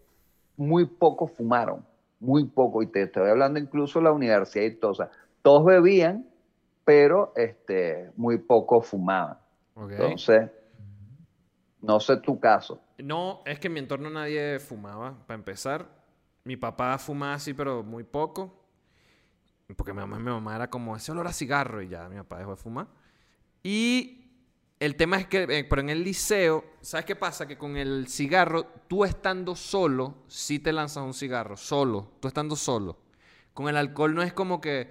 muy 0.56 0.86
poco 0.86 1.26
fumaron, 1.26 1.84
muy 2.20 2.44
poco. 2.44 2.82
Y 2.82 2.86
te 2.86 3.02
estoy 3.02 3.28
hablando 3.28 3.58
incluso 3.58 3.98
de 3.98 4.04
la 4.04 4.12
universidad 4.12 4.64
y 4.64 4.74
todo. 4.76 4.92
O 4.92 4.94
sea, 4.94 5.10
todos 5.42 5.64
bebían, 5.64 6.26
pero 6.84 7.32
este, 7.36 8.10
muy 8.16 8.38
poco 8.38 8.80
fumaban. 8.82 9.38
Entonces, 9.76 10.50
no 11.80 11.98
sé 11.98 12.18
tu 12.18 12.38
caso. 12.38 12.80
No, 12.98 13.42
es 13.44 13.58
que 13.58 13.66
en 13.66 13.74
mi 13.74 13.80
entorno 13.80 14.10
nadie 14.10 14.58
fumaba, 14.60 15.14
para 15.26 15.36
empezar. 15.36 15.86
Mi 16.44 16.56
papá 16.56 16.96
fumaba 16.98 17.34
así, 17.34 17.54
pero 17.54 17.82
muy 17.82 18.04
poco. 18.04 18.62
Porque 19.76 19.92
mi 19.92 20.00
mamá, 20.00 20.18
mi 20.18 20.30
mamá 20.30 20.56
era 20.56 20.68
como 20.68 20.94
ese 20.96 21.12
olor 21.12 21.26
a 21.26 21.32
cigarro 21.32 21.82
y 21.82 21.88
ya 21.88 22.08
mi 22.08 22.16
papá 22.16 22.38
dejó 22.38 22.50
de 22.50 22.56
fumar. 22.56 22.86
Y 23.62 24.21
el 24.82 24.96
tema 24.96 25.16
es 25.16 25.28
que, 25.28 25.44
eh, 25.44 25.62
pero 25.62 25.80
en 25.80 25.90
el 25.90 26.02
liceo, 26.02 26.64
¿sabes 26.80 27.06
qué 27.06 27.14
pasa? 27.14 27.46
Que 27.46 27.56
con 27.56 27.76
el 27.76 28.08
cigarro, 28.08 28.66
tú 28.88 29.04
estando 29.04 29.54
solo, 29.54 30.24
sí 30.26 30.58
te 30.58 30.72
lanzas 30.72 31.04
un 31.04 31.14
cigarro, 31.14 31.56
solo, 31.56 32.14
tú 32.18 32.26
estando 32.26 32.56
solo. 32.56 32.98
Con 33.54 33.68
el 33.68 33.76
alcohol 33.76 34.12
no 34.12 34.22
es 34.24 34.32
como 34.32 34.60
que, 34.60 34.90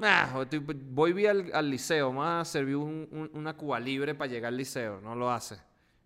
ah, 0.00 0.44
voy 0.90 1.24
al, 1.26 1.52
al 1.54 1.70
liceo, 1.70 2.10
más 2.10 2.48
servir 2.48 2.74
una 2.74 3.56
cuba 3.56 3.78
libre 3.78 4.16
para 4.16 4.28
llegar 4.28 4.48
al 4.48 4.56
liceo, 4.56 5.00
no 5.00 5.14
lo 5.14 5.30
hace. 5.30 5.56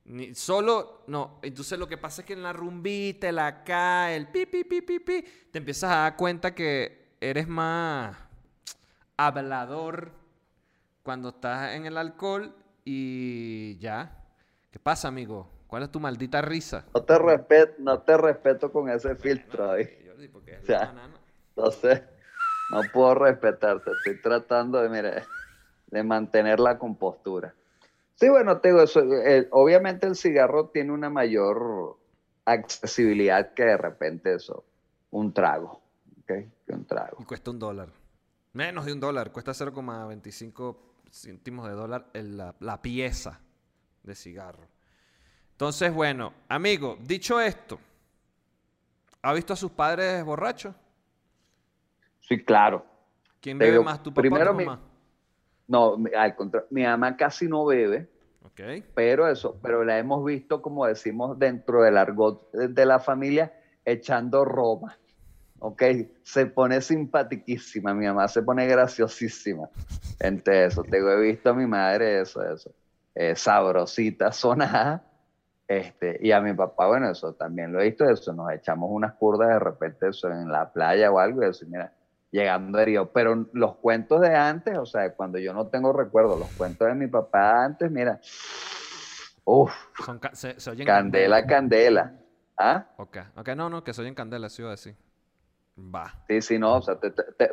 Ni, 0.05 0.35
solo, 0.35 1.05
no. 1.07 1.41
Entonces 1.41 1.79
lo 1.79 1.89
que 1.89 1.97
pasa 1.97 2.21
es 2.21 2.27
que 2.27 2.35
en 2.35 2.43
la 2.43 2.53
rumbita, 2.53 3.33
la 3.33 3.65
cae, 3.65 4.15
el 4.15 4.29
pi, 4.29 4.45
pi, 4.45 4.63
pi, 4.65 4.83
pi, 4.83 4.99
pi, 4.99 5.25
te 5.51 5.57
empiezas 5.57 5.91
a 5.91 5.97
dar 5.97 6.17
cuenta 6.17 6.55
que 6.55 7.17
eres 7.19 7.49
más 7.49 8.15
hablador 9.17 10.13
cuando 11.03 11.31
estás 11.31 11.73
en 11.73 11.87
el 11.87 11.97
alcohol 11.97 12.55
y 12.87 13.77
ya. 13.79 14.25
¿Qué 14.71 14.79
pasa, 14.79 15.09
amigo? 15.09 15.51
¿Cuál 15.67 15.83
es 15.83 15.91
tu 15.91 15.99
maldita 15.99 16.41
risa? 16.41 16.87
No 16.95 17.03
te 17.03 17.19
respeto, 17.19 17.75
no 17.81 18.01
te 18.01 18.17
respeto 18.17 18.71
con 18.73 18.89
ese 18.89 19.17
filtro 19.17 19.73
ahí. 19.73 19.89
no 21.57 21.71
sé, 21.73 22.05
no 22.71 22.81
puedo 22.93 23.17
respetarte. 23.17 23.91
Estoy 23.91 24.23
tratando 24.23 24.81
de, 24.81 24.89
mire, 24.89 25.25
de 25.89 26.03
mantener 26.05 26.61
la 26.61 26.79
compostura. 26.79 27.55
Sí, 28.15 28.29
bueno, 28.29 28.61
te 28.61 28.69
digo 28.69 28.83
eso. 28.83 29.03
obviamente 29.51 30.07
el 30.07 30.15
cigarro 30.15 30.69
tiene 30.69 30.93
una 30.93 31.11
mayor 31.11 31.99
accesibilidad 32.45 33.53
que 33.53 33.65
de 33.65 33.77
repente 33.77 34.35
eso, 34.35 34.65
un 35.11 35.35
trago. 35.35 35.83
¿okay? 36.23 36.49
Que 36.65 36.73
un 36.73 36.87
trago. 36.87 37.17
Y 37.21 37.25
cuesta 37.25 37.51
un 37.51 37.59
dólar. 37.59 37.89
Menos 38.53 38.87
de 38.87 38.93
un 38.93 39.01
dólar, 39.01 39.33
cuesta 39.33 39.51
0,25 39.51 40.77
céntimos 41.17 41.67
de 41.67 41.75
dólar 41.75 42.07
la, 42.13 42.83
pieza 42.83 43.41
de 44.03 44.15
cigarro. 44.15 44.69
Entonces, 45.53 45.93
bueno, 45.93 46.35
amigo, 46.49 46.99
dicho 47.01 47.41
esto, 47.41 47.79
¿ha 49.23 49.33
visto 49.33 49.55
a 49.55 49.57
sus 49.57 49.71
padres 49.71 50.23
borrachos? 50.25 50.75
Sí, 52.21 52.45
claro. 52.45 52.85
¿Quién 53.41 53.59
bebe 53.59 53.81
más, 53.81 54.03
tu 54.03 54.13
papá 54.13 54.29
o 54.29 54.31
tu 54.31 54.55
mamá? 54.55 54.81
no, 55.69 55.97
al 56.17 56.37
contrario, 56.37 56.69
mi 56.71 56.83
mamá 56.83 57.17
casi 57.17 57.49
no 57.49 57.65
bebe. 57.65 58.11
Okay. 58.45 58.85
Pero 58.95 59.29
eso, 59.29 59.59
pero 59.63 59.85
la 59.85 59.99
hemos 59.99 60.25
visto, 60.25 60.63
como 60.63 60.87
decimos, 60.87 61.39
dentro 61.39 61.83
del 61.83 61.97
argot 61.97 62.51
de 62.53 62.87
la 62.87 63.01
familia, 63.01 63.53
echando 63.85 64.45
Roma. 64.45 64.99
¿Ok? 65.59 65.83
Se 66.23 66.47
pone 66.47 66.81
simpatiquísima, 66.81 67.95
mi 67.95 68.07
mamá 68.07 68.29
se 68.29 68.43
pone 68.43 68.67
graciosísima. 68.67 69.69
Entre 70.21 70.67
eso, 70.67 70.83
te 70.83 70.99
he 70.99 71.21
visto 71.21 71.51
a 71.51 71.55
mi 71.55 71.67
madre, 71.67 72.21
eso, 72.21 72.43
eso, 72.43 72.71
eh, 73.15 73.37
sabrosita, 73.37 74.33
sonada. 74.33 75.03
Este, 75.69 76.19
y 76.23 76.31
a 76.31 76.41
mi 76.41 76.55
papá, 76.55 76.87
bueno, 76.87 77.11
eso 77.11 77.33
también 77.35 77.73
lo 77.73 77.81
he 77.81 77.87
visto, 77.87 78.09
eso, 78.09 78.33
nos 78.33 78.53
echamos 78.53 78.89
unas 78.93 79.15
curdas 79.15 79.49
de 79.49 79.59
repente 79.59 80.09
eso 80.09 80.31
en 80.31 80.51
la 80.51 80.73
playa 80.73 81.11
o 81.11 81.19
algo, 81.19 81.43
y 81.43 81.49
eso, 81.49 81.67
mira, 81.67 81.93
llegando 82.31 82.79
herido. 82.79 83.11
Pero 83.13 83.49
los 83.53 83.77
cuentos 83.77 84.21
de 84.21 84.35
antes, 84.35 84.79
o 84.79 84.87
sea, 84.87 85.13
cuando 85.15 85.39
yo 85.39 85.53
no 85.53 85.67
tengo 85.67 85.93
recuerdo, 85.93 86.39
los 86.39 86.51
cuentos 86.53 86.87
de 86.87 86.95
mi 86.95 87.09
papá 87.09 87.65
antes, 87.65 87.91
mira, 87.91 88.21
uff, 89.45 89.75
candela, 90.85 91.47
candela. 91.47 92.15
¿Ah? 92.59 92.87
Ok, 92.97 93.19
ok, 93.37 93.49
no, 93.51 93.69
no, 93.69 93.85
que 93.85 93.93
soy 93.93 94.07
en 94.07 94.15
candela, 94.15 94.49
sí 94.49 94.63
iba 94.63 94.71
a 94.71 94.73
decir. 94.73 94.97
Va. 95.79 96.25
Sí, 96.27 96.41
sí, 96.41 96.59
no, 96.59 96.77
o 96.77 96.83
sea, 96.83 96.99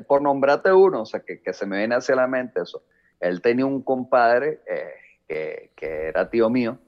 por 0.07 0.21
nombrarte 0.21 0.71
uno, 0.71 1.01
o 1.01 1.05
sea, 1.05 1.21
que, 1.21 1.41
se 1.53 1.65
me 1.65 1.77
viene 1.77 1.95
hacia 1.95 2.15
la 2.15 2.27
mente 2.27 2.61
eso. 2.61 2.83
Él 3.19 3.41
tenía 3.41 3.65
un 3.65 3.81
compadre 3.81 4.61
eh, 5.27 5.71
que, 5.75 6.07
era 6.07 6.29
tío 6.29 6.49
mío, 6.49 6.79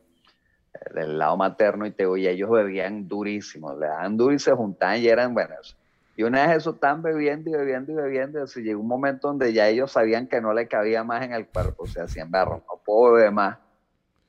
eh, 0.74 0.94
del 0.94 1.18
lado 1.18 1.36
materno, 1.36 1.86
y, 1.86 1.92
te, 1.92 2.06
y 2.18 2.28
ellos 2.28 2.50
bebían 2.50 3.08
durísimo, 3.08 3.76
le 3.78 3.88
daban 3.88 4.16
duro 4.16 4.34
y 4.34 4.40
se 4.40 4.54
juntaban 4.54 5.00
y 5.00 5.08
eran 5.08 5.34
buenos. 5.34 5.78
Y 6.16 6.24
una 6.24 6.48
vez 6.48 6.58
eso 6.58 6.72
estaban 6.72 7.02
bebiendo 7.02 7.50
y 7.50 7.54
bebiendo 7.54 7.92
y 7.92 7.96
bebiendo, 7.96 8.46
y 8.46 8.62
llegó 8.62 8.80
un 8.80 8.88
momento 8.88 9.28
donde 9.28 9.52
ya 9.52 9.68
ellos 9.68 9.92
sabían 9.92 10.28
que 10.28 10.40
no 10.40 10.54
le 10.54 10.70
cabía 10.70 11.04
más 11.04 11.24
en 11.24 11.34
el 11.34 11.48
cuerpo, 11.48 11.84
o 11.84 11.88
sea, 11.88 12.06
hacían 12.06 12.32
barro, 12.32 12.64
no 12.70 12.82
puedo 12.86 13.16
beber 13.16 13.32
más. 13.32 13.58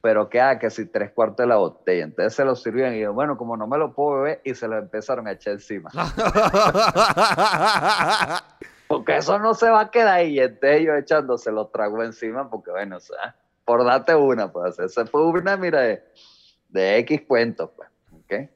Pero 0.00 0.28
que, 0.28 0.40
ah, 0.40 0.58
que 0.58 0.70
si 0.70 0.86
tres 0.86 1.10
cuartos 1.12 1.38
de 1.38 1.46
la 1.46 1.56
botella. 1.56 2.04
Entonces 2.04 2.34
se 2.34 2.44
lo 2.44 2.54
sirvieron 2.54 2.94
y 2.94 3.00
yo, 3.00 3.12
bueno, 3.12 3.36
como 3.36 3.56
no 3.56 3.66
me 3.66 3.78
lo 3.78 3.92
puedo 3.92 4.22
beber, 4.22 4.40
y 4.44 4.54
se 4.54 4.68
lo 4.68 4.78
empezaron 4.78 5.26
a 5.26 5.32
echar 5.32 5.54
encima. 5.54 5.90
porque 8.88 9.16
eso 9.16 9.38
no 9.38 9.54
se 9.54 9.68
va 9.68 9.80
a 9.80 9.90
quedar 9.90 10.18
ahí. 10.18 10.34
Y 10.34 10.40
entonces 10.40 10.82
yo 10.82 10.94
echándose 10.94 11.50
lo 11.50 11.68
trago 11.68 12.02
encima, 12.02 12.48
porque 12.48 12.70
bueno, 12.70 12.98
o 12.98 13.00
sea, 13.00 13.36
por 13.64 13.84
darte 13.84 14.14
una, 14.14 14.52
pues, 14.52 14.78
esa 14.78 15.06
fue 15.06 15.26
una, 15.26 15.56
mira, 15.56 15.80
de, 15.80 16.04
de 16.68 16.98
X 16.98 17.22
cuentos, 17.26 17.70
pues, 17.76 17.88
¿ok? 18.12 18.50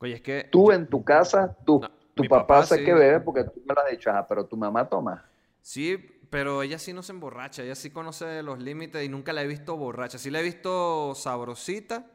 Oye, 0.00 0.14
es 0.14 0.22
que... 0.22 0.48
Tú 0.50 0.72
en 0.72 0.86
tu 0.86 1.04
casa, 1.04 1.56
tú, 1.64 1.80
No, 1.80 1.90
tu 2.14 2.24
papá, 2.24 2.46
papá 2.46 2.62
sé 2.64 2.78
sí. 2.78 2.84
que 2.84 2.94
bebe 2.94 3.20
porque 3.20 3.44
tú 3.44 3.62
me 3.66 3.74
lo 3.74 3.80
has 3.82 3.90
dicho, 3.90 4.10
ajá, 4.10 4.26
pero 4.26 4.46
tu 4.46 4.56
mamá 4.56 4.88
toma. 4.88 5.24
Sí, 5.60 5.98
pero 6.30 6.62
ella 6.62 6.78
sí 6.78 6.92
no 6.92 7.02
se 7.02 7.12
emborracha, 7.12 7.62
ella 7.62 7.74
sí 7.74 7.90
conoce 7.90 8.42
los 8.42 8.58
límites 8.58 9.04
y 9.04 9.08
nunca 9.08 9.32
la 9.32 9.42
he 9.42 9.46
visto 9.46 9.76
borracha. 9.76 10.18
Sí 10.18 10.30
la 10.30 10.40
he 10.40 10.42
visto 10.42 11.14
sabrosita. 11.14 12.06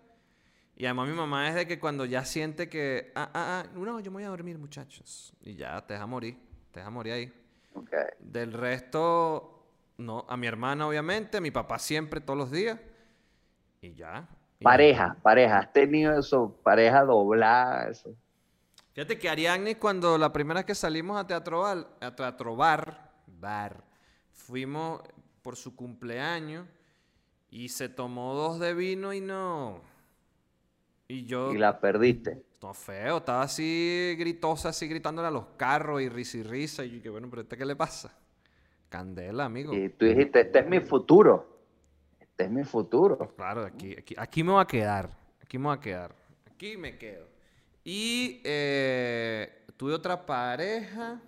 Y 0.75 0.85
además 0.85 1.09
mi 1.09 1.15
mamá 1.15 1.47
es 1.47 1.55
de 1.55 1.67
que 1.67 1.79
cuando 1.79 2.05
ya 2.05 2.25
siente 2.25 2.67
que, 2.67 3.11
ah, 3.15 3.29
ah, 3.33 3.63
ah, 3.63 3.69
no, 3.73 3.99
yo 3.99 4.11
me 4.11 4.15
voy 4.15 4.23
a 4.23 4.29
dormir, 4.29 4.57
muchachos. 4.57 5.33
Y 5.41 5.55
ya, 5.55 5.79
te 5.85 5.93
deja 5.93 6.07
morir, 6.07 6.37
te 6.71 6.79
deja 6.79 6.89
morir 6.89 7.13
ahí. 7.13 7.33
Del 8.19 8.53
resto, 8.53 9.67
no, 9.97 10.25
a 10.27 10.35
mi 10.37 10.47
hermana 10.47 10.87
obviamente, 10.87 11.37
a 11.37 11.41
mi 11.41 11.51
papá 11.51 11.77
siempre, 11.77 12.19
todos 12.19 12.39
los 12.39 12.51
días. 12.51 12.79
Y 13.81 13.93
ya. 13.93 14.27
y 14.59 14.63
ya. 14.63 14.63
Pareja, 14.63 15.17
pareja, 15.21 15.59
has 15.59 15.73
tenido 15.73 16.17
eso, 16.17 16.57
pareja 16.63 17.03
doblada, 17.03 17.89
eso. 17.89 18.15
Fíjate 18.93 19.17
que 19.17 19.29
Ariadne, 19.29 19.77
cuando 19.77 20.17
la 20.17 20.33
primera 20.33 20.59
vez 20.59 20.65
que 20.65 20.75
salimos 20.75 21.17
a 21.17 21.25
Teatro, 21.25 21.61
Bar, 21.61 21.87
a 22.01 22.15
teatro 22.15 22.55
bar, 22.55 23.11
bar, 23.25 23.90
fuimos 24.33 25.01
por 25.41 25.55
su 25.55 25.75
cumpleaños 25.75 26.67
y 27.49 27.69
se 27.69 27.89
tomó 27.89 28.33
dos 28.33 28.59
de 28.59 28.73
vino 28.73 29.13
y 29.13 29.21
no. 29.21 29.81
Y 31.07 31.25
yo, 31.25 31.51
Y 31.53 31.57
la 31.57 31.79
perdiste. 31.79 32.41
no 32.61 32.73
feo, 32.73 33.17
estaba 33.17 33.41
así 33.43 34.15
gritosa, 34.17 34.69
así 34.69 34.87
gritándole 34.87 35.27
a 35.27 35.31
los 35.31 35.45
carros 35.57 36.01
y 36.01 36.07
risa 36.09 36.37
y 36.37 36.43
risa. 36.43 36.85
Y 36.85 36.91
yo, 36.97 37.01
que 37.01 37.09
bueno, 37.09 37.29
pero 37.29 37.41
¿este 37.41 37.57
qué 37.57 37.65
le 37.65 37.75
pasa? 37.75 38.15
Candela, 38.89 39.45
amigo. 39.45 39.73
Y 39.73 39.89
tú 39.89 40.05
dijiste, 40.05 40.41
este 40.41 40.59
es 40.59 40.67
mi 40.67 40.79
futuro. 40.79 41.59
Este 42.19 42.45
es 42.45 42.51
mi 42.51 42.63
futuro. 42.63 43.17
Claro, 43.35 43.65
aquí, 43.65 43.95
aquí, 43.97 44.15
aquí 44.17 44.43
me 44.43 44.51
voy 44.53 44.61
a 44.61 44.65
quedar. 44.65 45.09
Aquí 45.41 45.57
me 45.57 45.65
voy 45.65 45.77
a 45.77 45.79
quedar. 45.79 46.15
Aquí 46.49 46.77
me 46.77 46.97
quedo. 46.97 47.27
Y 47.83 48.41
eh, 48.43 49.65
tuve 49.75 49.93
otra 49.93 50.25
pareja. 50.25 51.19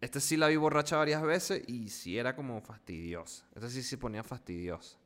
Esta 0.00 0.18
sí 0.20 0.36
la 0.36 0.48
vi 0.48 0.56
borracha 0.56 0.96
varias 0.96 1.22
veces 1.22 1.62
y 1.68 1.88
sí 1.90 2.18
era 2.18 2.34
como 2.34 2.60
fastidiosa. 2.62 3.46
Esta 3.54 3.68
sí 3.68 3.82
se 3.82 3.98
ponía 3.98 4.22
fastidiosa. 4.22 4.98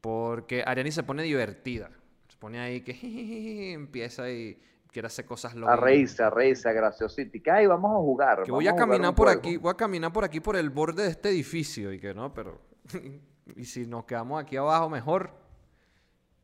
Porque 0.00 0.62
Ariani 0.64 0.92
se 0.92 1.02
pone 1.02 1.22
divertida. 1.24 1.90
Se 2.28 2.36
pone 2.36 2.60
ahí 2.60 2.80
que 2.82 2.94
jijiji, 2.94 3.72
empieza 3.72 4.30
y 4.30 4.60
quiere 4.92 5.06
hacer 5.06 5.24
cosas 5.26 5.54
A 5.54 5.56
locas. 5.56 5.80
reírse, 5.80 6.22
a 6.22 6.30
reírse, 6.30 6.68
a 6.68 6.72
graciosita. 6.72 7.36
Y 7.36 7.40
que, 7.40 7.50
ay, 7.50 7.66
vamos 7.66 7.90
a 7.92 7.96
jugar. 7.96 8.42
Que 8.44 8.52
voy 8.52 8.68
a 8.68 8.76
caminar 8.76 9.14
por 9.14 9.26
juego". 9.26 9.40
aquí, 9.40 9.56
voy 9.56 9.70
a 9.72 9.74
caminar 9.76 10.12
por 10.12 10.24
aquí 10.24 10.40
por 10.40 10.56
el 10.56 10.70
borde 10.70 11.02
de 11.02 11.10
este 11.10 11.30
edificio 11.30 11.92
y 11.92 11.98
que 11.98 12.14
no, 12.14 12.32
pero 12.32 12.60
y 13.56 13.64
si 13.64 13.86
nos 13.86 14.04
quedamos 14.04 14.40
aquí 14.40 14.56
abajo 14.56 14.88
mejor. 14.88 15.30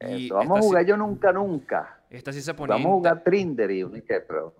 Eso, 0.00 0.34
vamos 0.34 0.58
a 0.58 0.62
sí- 0.62 0.68
jugar 0.68 0.84
yo 0.86 0.96
nunca, 0.96 1.32
nunca. 1.32 2.00
Esta 2.10 2.32
sí 2.32 2.42
se 2.42 2.54
ponía 2.54 2.74
Vamos 2.74 2.90
a 2.90 2.94
jugar 2.96 3.24
Trinder 3.24 3.70
y 3.70 3.84
pero 4.28 4.54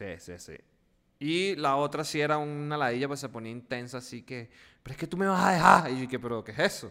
Sí, 0.00 0.06
sí, 0.18 0.38
sí. 0.38 0.56
Y 1.18 1.56
la 1.56 1.76
otra 1.76 2.04
sí 2.04 2.22
era 2.22 2.38
una 2.38 2.78
ladilla, 2.78 3.06
pues 3.06 3.20
se 3.20 3.28
ponía 3.28 3.52
intensa, 3.52 3.98
así 3.98 4.22
que, 4.22 4.48
pero 4.82 4.94
es 4.94 4.98
que 4.98 5.06
tú 5.06 5.18
me 5.18 5.26
vas 5.26 5.44
a 5.44 5.52
dejar. 5.52 5.90
Y 5.90 6.00
yo 6.02 6.08
que, 6.08 6.18
pero 6.18 6.42
¿qué 6.42 6.52
es 6.52 6.58
eso? 6.58 6.90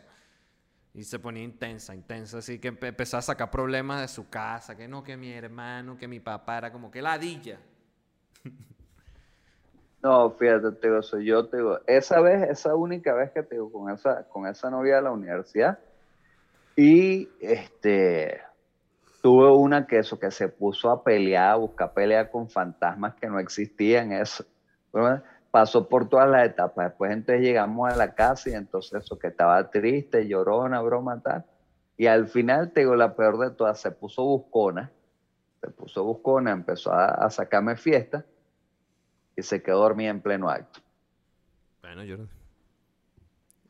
Y 0.93 1.03
se 1.03 1.17
ponía 1.17 1.43
intensa, 1.43 1.95
intensa, 1.95 2.37
así 2.37 2.59
que 2.59 2.71
empe- 2.71 2.89
empezó 2.89 3.17
a 3.17 3.23
sacar 3.23 3.49
problemas 3.49 4.01
de 4.01 4.07
su 4.07 4.29
casa, 4.29 4.77
que 4.77 4.87
no, 4.87 5.03
que 5.03 5.17
mi 5.17 5.31
hermano, 5.31 5.97
que 5.97 6.07
mi 6.07 6.19
papá, 6.19 6.59
era 6.59 6.71
como 6.71 6.91
que 6.91 7.01
ladilla. 7.01 7.59
No, 10.01 10.31
fíjate, 10.31 10.71
te 10.73 10.87
digo, 10.87 11.01
soy 11.01 11.25
yo, 11.25 11.47
te 11.49 11.57
digo, 11.57 11.79
esa 11.85 12.21
vez, 12.21 12.49
esa 12.49 12.73
única 12.73 13.13
vez 13.13 13.31
que 13.31 13.43
te 13.43 13.55
digo, 13.55 13.69
con 13.69 13.91
esa, 13.93 14.29
con 14.29 14.47
esa 14.47 14.69
novia 14.69 14.95
de 14.95 15.01
la 15.01 15.11
universidad, 15.11 15.77
y 16.77 17.27
este, 17.41 18.41
tuve 19.21 19.51
una 19.51 19.85
que 19.87 19.99
eso, 19.99 20.19
que 20.19 20.31
se 20.31 20.47
puso 20.47 20.89
a 20.89 21.03
pelear, 21.03 21.51
a 21.51 21.55
buscar 21.55 21.93
pelea 21.93 22.29
con 22.29 22.49
fantasmas 22.49 23.15
que 23.15 23.27
no 23.27 23.39
existían, 23.39 24.11
eso, 24.11 24.45
pasó 25.51 25.87
por 25.87 26.07
todas 26.07 26.29
las 26.29 26.45
etapas, 26.45 26.89
después 26.89 27.11
entonces 27.11 27.43
llegamos 27.43 27.91
a 27.91 27.95
la 27.95 28.13
casa 28.13 28.49
y 28.49 28.53
entonces 28.53 29.03
eso, 29.03 29.17
que 29.17 29.27
estaba 29.27 29.69
triste, 29.69 30.27
llorona, 30.27 30.81
broma, 30.81 31.21
tal, 31.21 31.45
y 31.97 32.07
al 32.07 32.27
final, 32.27 32.71
te 32.71 32.81
digo, 32.81 32.95
la 32.95 33.15
peor 33.15 33.37
de 33.39 33.51
todas, 33.51 33.79
se 33.79 33.91
puso 33.91 34.23
buscona, 34.23 34.91
se 35.61 35.69
puso 35.69 36.03
buscona, 36.03 36.51
empezó 36.51 36.93
a, 36.93 37.07
a 37.07 37.29
sacarme 37.29 37.75
fiesta, 37.75 38.25
y 39.35 39.41
se 39.41 39.61
quedó 39.61 39.79
dormida 39.79 40.09
en 40.09 40.21
pleno 40.21 40.49
acto. 40.49 40.81
Bueno, 41.81 42.03
yo 42.03 42.17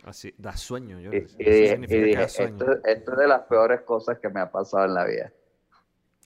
Así, 0.03 0.33
da 0.37 0.55
sueño, 0.55 0.99
yo 0.99 1.11
Y, 1.13 1.17
y 1.17 1.73
y 1.73 2.01
dije, 2.01 2.23
esto, 2.23 2.83
esto 2.85 3.11
es 3.11 3.17
de 3.17 3.27
las 3.27 3.41
peores 3.41 3.81
cosas 3.81 4.17
que 4.19 4.29
me 4.29 4.39
ha 4.39 4.49
pasado 4.49 4.85
en 4.85 4.93
la 4.93 5.05
vida. 5.05 5.31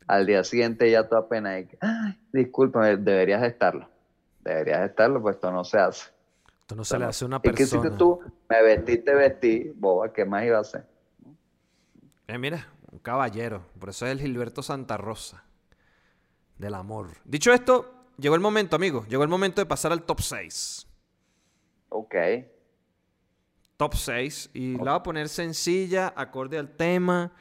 Al 0.08 0.26
día 0.26 0.44
siguiente 0.44 0.90
ya 0.90 1.08
toda 1.08 1.28
pena 1.28 1.60
y 1.60 1.66
que, 1.68 1.78
ay, 1.82 2.20
discúlpame, 2.32 2.98
deberías 2.98 3.44
estarlo. 3.44 3.90
Deberías 4.42 4.90
estarlo, 4.90 5.22
pues 5.22 5.36
esto 5.36 5.52
no 5.52 5.64
se 5.64 5.78
hace. 5.80 6.12
Esto 6.62 6.76
no 6.76 6.84
se 6.84 7.00
le 7.00 7.06
hace 7.06 7.26
a 7.26 7.28
una 7.28 7.38
¿Y 7.38 7.52
qué 7.52 7.64
hiciste 7.64 7.78
persona. 7.78 7.98
tú? 7.98 8.20
Me 8.50 8.62
vestí, 8.62 8.98
te 8.98 9.14
vestí, 9.14 9.72
boba, 9.76 10.12
¿qué 10.12 10.26
más 10.26 10.44
iba 10.46 10.58
a 10.58 10.62
hacer? 10.62 10.86
Eh, 12.28 12.38
mira, 12.38 12.68
un 12.92 13.00
caballero. 13.00 13.64
Por 13.80 13.90
eso 13.90 14.06
es 14.06 14.12
el 14.14 14.20
Gilberto 14.20 14.62
Santa 14.64 14.98
Rosa. 14.98 15.44
Del 16.58 16.76
amor. 16.76 17.08
Dicho 17.26 17.52
esto, 17.52 17.94
llegó 18.18 18.36
el 18.36 18.42
momento, 18.42 18.76
amigo. 18.76 19.06
Llegó 19.10 19.24
el 19.24 19.30
momento 19.30 19.60
de 19.62 19.66
pasar 19.66 19.92
al 19.92 20.04
top 20.04 20.22
6. 20.22 20.88
Ok. 21.90 22.16
Top 23.78 23.96
6. 23.96 24.52
Y 24.54 24.78
la 24.78 24.92
voy 24.92 25.00
a 25.00 25.04
poner 25.04 25.30
sencilla, 25.30 26.14
acorde 26.16 26.58
al 26.58 26.70
tema. 26.70 27.34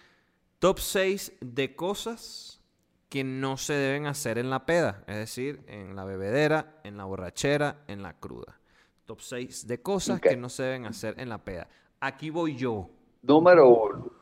Top 0.63 0.79
6 0.79 1.39
de 1.41 1.75
cosas 1.75 2.61
que 3.09 3.25
no 3.25 3.57
se 3.57 3.73
deben 3.73 4.07
hacer 4.07 4.39
en 4.39 4.49
la 4.49 4.65
peda. 4.65 5.03
Es 5.09 5.17
decir, 5.17 5.65
en 5.67 5.97
la 5.97 6.05
bebedera, 6.05 6.79
en 6.85 6.97
la 6.97 7.05
borrachera, 7.05 7.83
en 7.89 8.01
la 8.01 8.13
cruda. 8.21 8.61
Top 9.05 9.21
6 9.23 9.67
de 9.67 9.83
cosas 9.83 10.21
que 10.21 10.37
no 10.37 10.49
se 10.49 10.63
deben 10.63 10.87
hacer 10.87 11.19
en 11.19 11.31
la 11.31 11.39
peda. 11.39 11.67
Aquí 11.99 12.31
voy 12.31 12.55
yo. 12.55 12.89
Número 13.23 13.69
uno. 13.71 14.13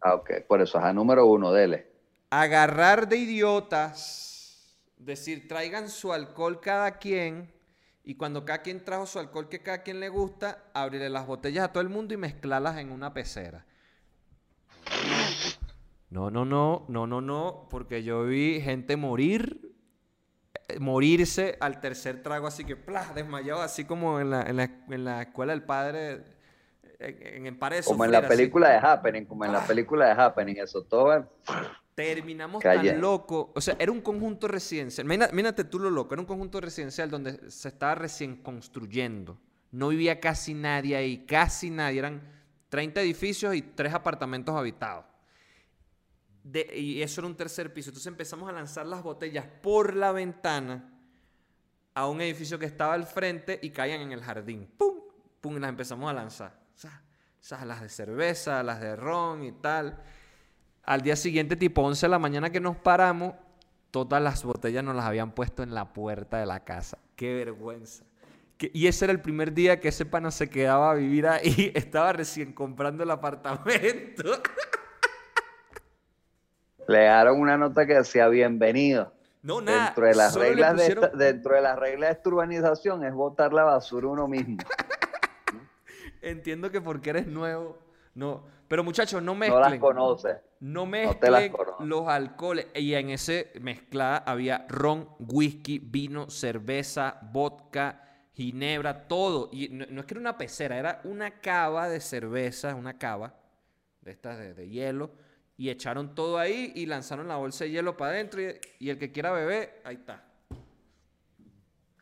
Ah, 0.00 0.16
ok, 0.16 0.30
por 0.48 0.60
eso, 0.60 0.78
ajá, 0.78 0.92
número 0.92 1.26
uno, 1.26 1.52
dele. 1.52 1.92
agarrar 2.28 3.08
de 3.08 3.18
idiotas, 3.18 4.76
decir, 4.96 5.46
traigan 5.46 5.88
su 5.88 6.12
alcohol 6.12 6.58
cada 6.58 6.98
quien, 6.98 7.54
y 8.02 8.16
cuando 8.16 8.44
cada 8.44 8.62
quien 8.62 8.84
trajo 8.84 9.06
su 9.06 9.20
alcohol 9.20 9.48
que 9.48 9.62
cada 9.62 9.84
quien 9.84 10.00
le 10.00 10.08
gusta, 10.08 10.64
abrirle 10.74 11.08
las 11.08 11.28
botellas 11.28 11.66
a 11.66 11.72
todo 11.72 11.82
el 11.82 11.88
mundo 11.88 12.14
y 12.14 12.16
mezclarlas 12.16 12.78
en 12.78 12.90
una 12.90 13.14
pecera. 13.14 13.64
No, 16.14 16.30
no, 16.30 16.44
no, 16.44 16.84
no, 16.88 17.08
no, 17.08 17.20
no, 17.20 17.66
porque 17.68 18.04
yo 18.04 18.24
vi 18.24 18.60
gente 18.60 18.96
morir, 18.96 19.74
eh, 20.68 20.78
morirse 20.78 21.56
al 21.58 21.80
tercer 21.80 22.22
trago, 22.22 22.46
así 22.46 22.64
que, 22.64 22.76
¡plah! 22.76 23.10
desmayado, 23.16 23.60
así 23.62 23.84
como 23.84 24.20
en 24.20 24.30
la, 24.30 24.42
en 24.42 24.56
la, 24.58 24.70
en 24.90 25.04
la 25.04 25.22
escuela 25.22 25.52
del 25.52 25.64
padre, 25.64 26.22
en, 27.00 27.46
en 27.48 27.58
de 27.58 27.82
Como 27.84 28.04
en 28.04 28.12
la 28.12 28.18
así. 28.18 28.28
película 28.28 28.68
de 28.70 28.76
Happening, 28.76 29.24
como 29.24 29.44
en 29.44 29.50
la 29.50 29.64
Ah. 29.64 29.66
película 29.66 30.06
de 30.06 30.12
Happening, 30.22 30.54
eso 30.58 30.82
todo 30.84 31.14
es- 31.16 31.24
Terminamos 31.96 32.62
Calle. 32.62 32.92
tan 32.92 33.00
loco. 33.00 33.50
O 33.52 33.60
sea, 33.60 33.74
era 33.80 33.90
un 33.90 34.00
conjunto 34.00 34.46
residencial. 34.46 35.06
Mírate 35.06 35.64
tú 35.64 35.80
lo 35.80 35.90
loco. 35.90 36.14
Era 36.14 36.20
un 36.22 36.26
conjunto 36.26 36.60
residencial 36.60 37.10
donde 37.10 37.50
se 37.50 37.68
estaba 37.68 37.94
recién 37.96 38.36
construyendo. 38.42 39.36
No 39.72 39.88
vivía 39.88 40.18
casi 40.20 40.54
nadie 40.54 40.96
ahí. 40.96 41.24
Casi 41.26 41.70
nadie. 41.70 41.98
Eran 42.00 42.22
30 42.68 43.00
edificios 43.00 43.54
y 43.54 43.62
3 43.62 43.94
apartamentos 43.94 44.56
habitados. 44.56 45.04
Y 46.52 47.00
eso 47.00 47.20
era 47.20 47.28
un 47.28 47.36
tercer 47.36 47.72
piso. 47.72 47.90
Entonces 47.90 48.06
empezamos 48.06 48.48
a 48.48 48.52
lanzar 48.52 48.86
las 48.86 49.02
botellas 49.02 49.46
por 49.62 49.94
la 49.94 50.12
ventana 50.12 50.90
a 51.94 52.08
un 52.08 52.20
edificio 52.20 52.58
que 52.58 52.66
estaba 52.66 52.94
al 52.94 53.04
frente 53.04 53.58
y 53.62 53.70
caían 53.70 54.00
en 54.00 54.12
el 54.12 54.22
jardín. 54.22 54.68
¡Pum! 54.76 54.96
¡Pum! 55.40 55.56
Las 55.56 55.70
empezamos 55.70 56.10
a 56.10 56.12
lanzar. 56.12 56.64
O 57.52 57.64
las 57.64 57.82
de 57.82 57.88
cerveza, 57.88 58.62
las 58.62 58.80
de 58.80 58.96
ron 58.96 59.44
y 59.44 59.52
tal. 59.52 59.98
Al 60.82 61.02
día 61.02 61.16
siguiente, 61.16 61.56
tipo 61.56 61.82
11 61.82 62.06
de 62.06 62.10
la 62.10 62.18
mañana 62.18 62.50
que 62.50 62.60
nos 62.60 62.76
paramos, 62.76 63.34
todas 63.90 64.22
las 64.22 64.44
botellas 64.44 64.82
nos 64.82 64.96
las 64.96 65.04
habían 65.04 65.32
puesto 65.32 65.62
en 65.62 65.74
la 65.74 65.92
puerta 65.92 66.38
de 66.38 66.46
la 66.46 66.64
casa. 66.64 66.98
¡Qué 67.16 67.34
vergüenza! 67.34 68.04
Y 68.58 68.86
ese 68.86 69.06
era 69.06 69.12
el 69.12 69.20
primer 69.20 69.52
día 69.52 69.80
que 69.80 69.88
ese 69.88 70.06
pana 70.06 70.30
se 70.30 70.48
quedaba 70.48 70.90
a 70.90 70.94
vivir 70.94 71.26
ahí. 71.26 71.72
Estaba 71.74 72.12
recién 72.12 72.52
comprando 72.52 73.02
el 73.02 73.10
apartamento. 73.10 74.24
le 76.88 76.98
dejaron 76.98 77.40
una 77.40 77.56
nota 77.56 77.86
que 77.86 77.94
decía 77.94 78.28
bienvenido. 78.28 79.12
No, 79.42 79.60
nada. 79.60 79.86
Dentro 79.86 80.06
de 80.06 80.14
las 80.14 80.34
reglas 80.34 80.76
de 80.76 80.86
esta- 80.86 81.08
dentro 81.08 81.54
de 81.54 81.60
las 81.62 81.78
reglas 81.78 82.08
de 82.10 82.12
esta 82.14 82.28
urbanización 82.30 83.04
es 83.04 83.12
botar 83.12 83.52
la 83.52 83.64
basura 83.64 84.08
uno 84.08 84.26
mismo. 84.26 84.56
entiendo 86.22 86.70
que 86.70 86.80
porque 86.80 87.10
eres 87.10 87.26
nuevo, 87.26 87.78
no. 88.14 88.44
Pero 88.68 88.82
muchachos, 88.82 89.22
no 89.22 89.32
No 89.32 89.38
mezclen. 89.38 89.60
las 89.60 89.78
conoces. 89.78 90.36
No 90.60 90.86
mezclen 90.86 91.52
conoces. 91.52 91.86
los 91.86 92.08
alcoholes. 92.08 92.66
Y 92.74 92.94
en 92.94 93.10
ese 93.10 93.52
mezclada 93.60 94.18
había 94.26 94.64
ron, 94.68 95.08
whisky, 95.18 95.78
vino, 95.78 96.30
cerveza, 96.30 97.18
vodka, 97.30 98.00
ginebra, 98.32 99.06
todo. 99.06 99.50
Y 99.52 99.68
no, 99.68 99.84
no 99.90 100.00
es 100.00 100.06
que 100.06 100.14
era 100.14 100.20
una 100.20 100.38
pecera, 100.38 100.78
era 100.78 101.00
una 101.04 101.30
cava 101.40 101.88
de 101.88 102.00
cerveza, 102.00 102.74
una 102.74 102.96
cava 102.98 103.34
de 104.00 104.10
estas 104.12 104.38
de, 104.38 104.54
de 104.54 104.68
hielo. 104.70 105.10
Y 105.56 105.70
echaron 105.70 106.14
todo 106.14 106.38
ahí 106.38 106.72
y 106.74 106.86
lanzaron 106.86 107.28
la 107.28 107.36
bolsa 107.36 107.64
de 107.64 107.70
hielo 107.70 107.96
para 107.96 108.12
adentro. 108.12 108.40
Y, 108.42 108.54
y 108.80 108.90
el 108.90 108.98
que 108.98 109.12
quiera 109.12 109.30
beber, 109.32 109.80
ahí 109.84 109.94
está. 109.96 110.24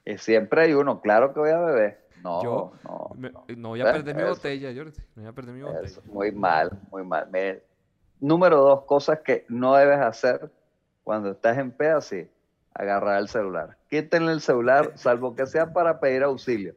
Y 0.05 0.19
siempre 0.19 0.63
hay 0.63 0.73
uno, 0.75 1.01
claro 1.01 1.33
que 1.33 1.41
voy 1.41 1.51
a 1.51 1.59
beber. 1.61 2.03
No, 2.23 2.43
Yo 2.43 2.73
no, 2.85 3.11
me- 3.17 3.31
no. 3.31 3.45
no 3.57 3.69
voy 3.71 3.81
a 3.81 3.91
Eh, 3.91 3.93
perder 3.93 4.15
mi 4.17 4.23
eso. 4.23 4.31
botella, 4.31 4.73
Jordi. 4.75 4.99
No 5.17 5.23
voy 5.23 5.27
a 5.31 5.33
perder 5.33 5.55
mi 5.55 5.63
botella. 5.63 5.81
Eso, 5.87 6.03
muy 6.07 6.33
mal, 6.33 6.71
muy 6.91 7.05
mal. 7.05 7.29
Número 8.21 8.59
dos, 8.61 8.85
cosas 8.85 9.21
que 9.21 9.45
no 9.49 9.75
debes 9.75 9.99
hacer 9.99 10.51
cuando 11.03 11.33
estás 11.33 11.59
en 11.59 11.73
peda, 11.73 12.01
sí, 12.01 12.29
agarrar 12.75 13.21
el 13.21 13.29
celular. 13.29 13.77
Quítenle 13.91 14.33
el 14.33 14.41
celular, 14.41 14.93
salvo 14.95 15.35
que 15.35 15.47
sea 15.47 15.73
para 15.73 15.99
pedir 16.01 16.23
auxilio. 16.23 16.75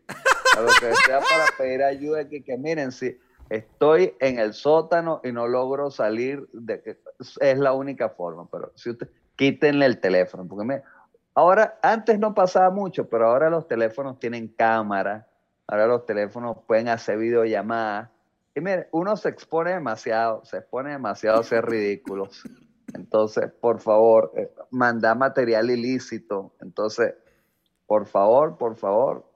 Salvo 0.54 0.70
que 0.80 0.94
sea 1.06 1.20
para 1.20 1.46
pedir 1.58 1.84
ayuda, 1.84 2.28
que, 2.28 2.44
que 2.44 2.58
miren, 2.58 2.92
si 2.92 3.18
estoy 3.50 4.16
en 4.20 4.40
el 4.40 4.54
sótano 4.54 5.22
y 5.24 5.32
no 5.32 5.48
logro 5.48 5.92
salir, 5.92 6.48
de, 6.54 6.98
es 7.40 7.60
la 7.60 7.74
única 7.74 8.10
forma, 8.10 8.48
pero 8.50 8.72
si 8.76 8.92
usted, 8.92 9.10
quítenle 9.36 9.86
el 9.86 10.00
teléfono, 10.00 10.48
porque 10.48 10.66
me, 10.66 10.84
ahora, 11.34 11.80
antes 11.82 12.20
no 12.20 12.34
pasaba 12.34 12.70
mucho, 12.70 13.10
pero 13.10 13.28
ahora 13.28 13.50
los 13.50 13.68
teléfonos 13.68 14.20
tienen 14.20 14.48
cámara, 14.48 15.28
ahora 15.68 15.88
los 15.88 16.06
teléfonos 16.06 16.58
pueden 16.68 16.88
hacer 16.88 17.18
videollamadas, 17.18 18.10
y 18.56 18.62
mire, 18.62 18.88
uno 18.92 19.18
se 19.18 19.28
expone 19.28 19.74
demasiado, 19.74 20.46
se 20.46 20.58
expone 20.58 20.92
demasiado 20.92 21.42
a 21.42 21.44
ser 21.44 21.66
ridículos. 21.66 22.42
Entonces, 22.94 23.52
por 23.52 23.82
favor, 23.82 24.32
eh, 24.38 24.50
manda 24.70 25.14
material 25.14 25.70
ilícito. 25.70 26.54
Entonces, 26.62 27.14
por 27.86 28.06
favor, 28.06 28.58
por 28.58 28.78
favor, 28.78 29.30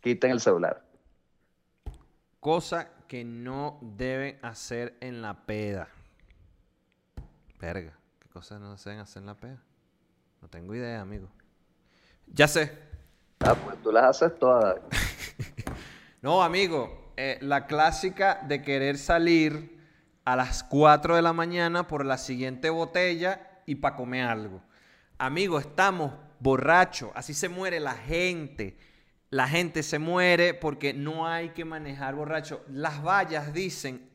quiten 0.00 0.30
el 0.30 0.40
celular. 0.40 0.82
Cosa 2.42 2.88
que 3.06 3.22
no 3.22 3.78
deben 3.80 4.36
hacer 4.42 4.96
en 4.98 5.22
la 5.22 5.46
peda. 5.46 5.86
Verga, 7.60 7.96
¿qué 8.18 8.28
cosas 8.30 8.60
no 8.60 8.76
se 8.78 8.90
deben 8.90 9.00
hacer 9.00 9.20
en 9.20 9.26
la 9.26 9.36
peda? 9.36 9.62
No 10.40 10.48
tengo 10.48 10.74
idea, 10.74 11.00
amigo. 11.02 11.28
Ya 12.26 12.48
sé. 12.48 12.76
Ah, 13.38 13.54
pues 13.54 13.80
tú 13.80 13.92
las 13.92 14.06
haces 14.06 14.36
todas. 14.40 14.74
No, 16.20 16.42
amigo, 16.42 17.12
eh, 17.16 17.38
la 17.42 17.66
clásica 17.66 18.40
de 18.46 18.62
querer 18.62 18.98
salir 18.98 19.78
a 20.24 20.34
las 20.34 20.64
4 20.64 21.14
de 21.14 21.22
la 21.22 21.32
mañana 21.32 21.86
por 21.86 22.04
la 22.04 22.18
siguiente 22.18 22.70
botella 22.70 23.60
y 23.66 23.76
para 23.76 23.94
comer 23.94 24.26
algo. 24.26 24.62
Amigo, 25.16 25.60
estamos 25.60 26.12
borrachos, 26.40 27.10
así 27.14 27.34
se 27.34 27.48
muere 27.48 27.78
la 27.78 27.94
gente. 27.94 28.76
La 29.32 29.48
gente 29.48 29.82
se 29.82 29.98
muere 29.98 30.52
porque 30.52 30.92
no 30.92 31.26
hay 31.26 31.48
que 31.50 31.64
manejar 31.64 32.14
borracho. 32.14 32.62
Las 32.68 33.02
vallas 33.02 33.54
dicen, 33.54 34.10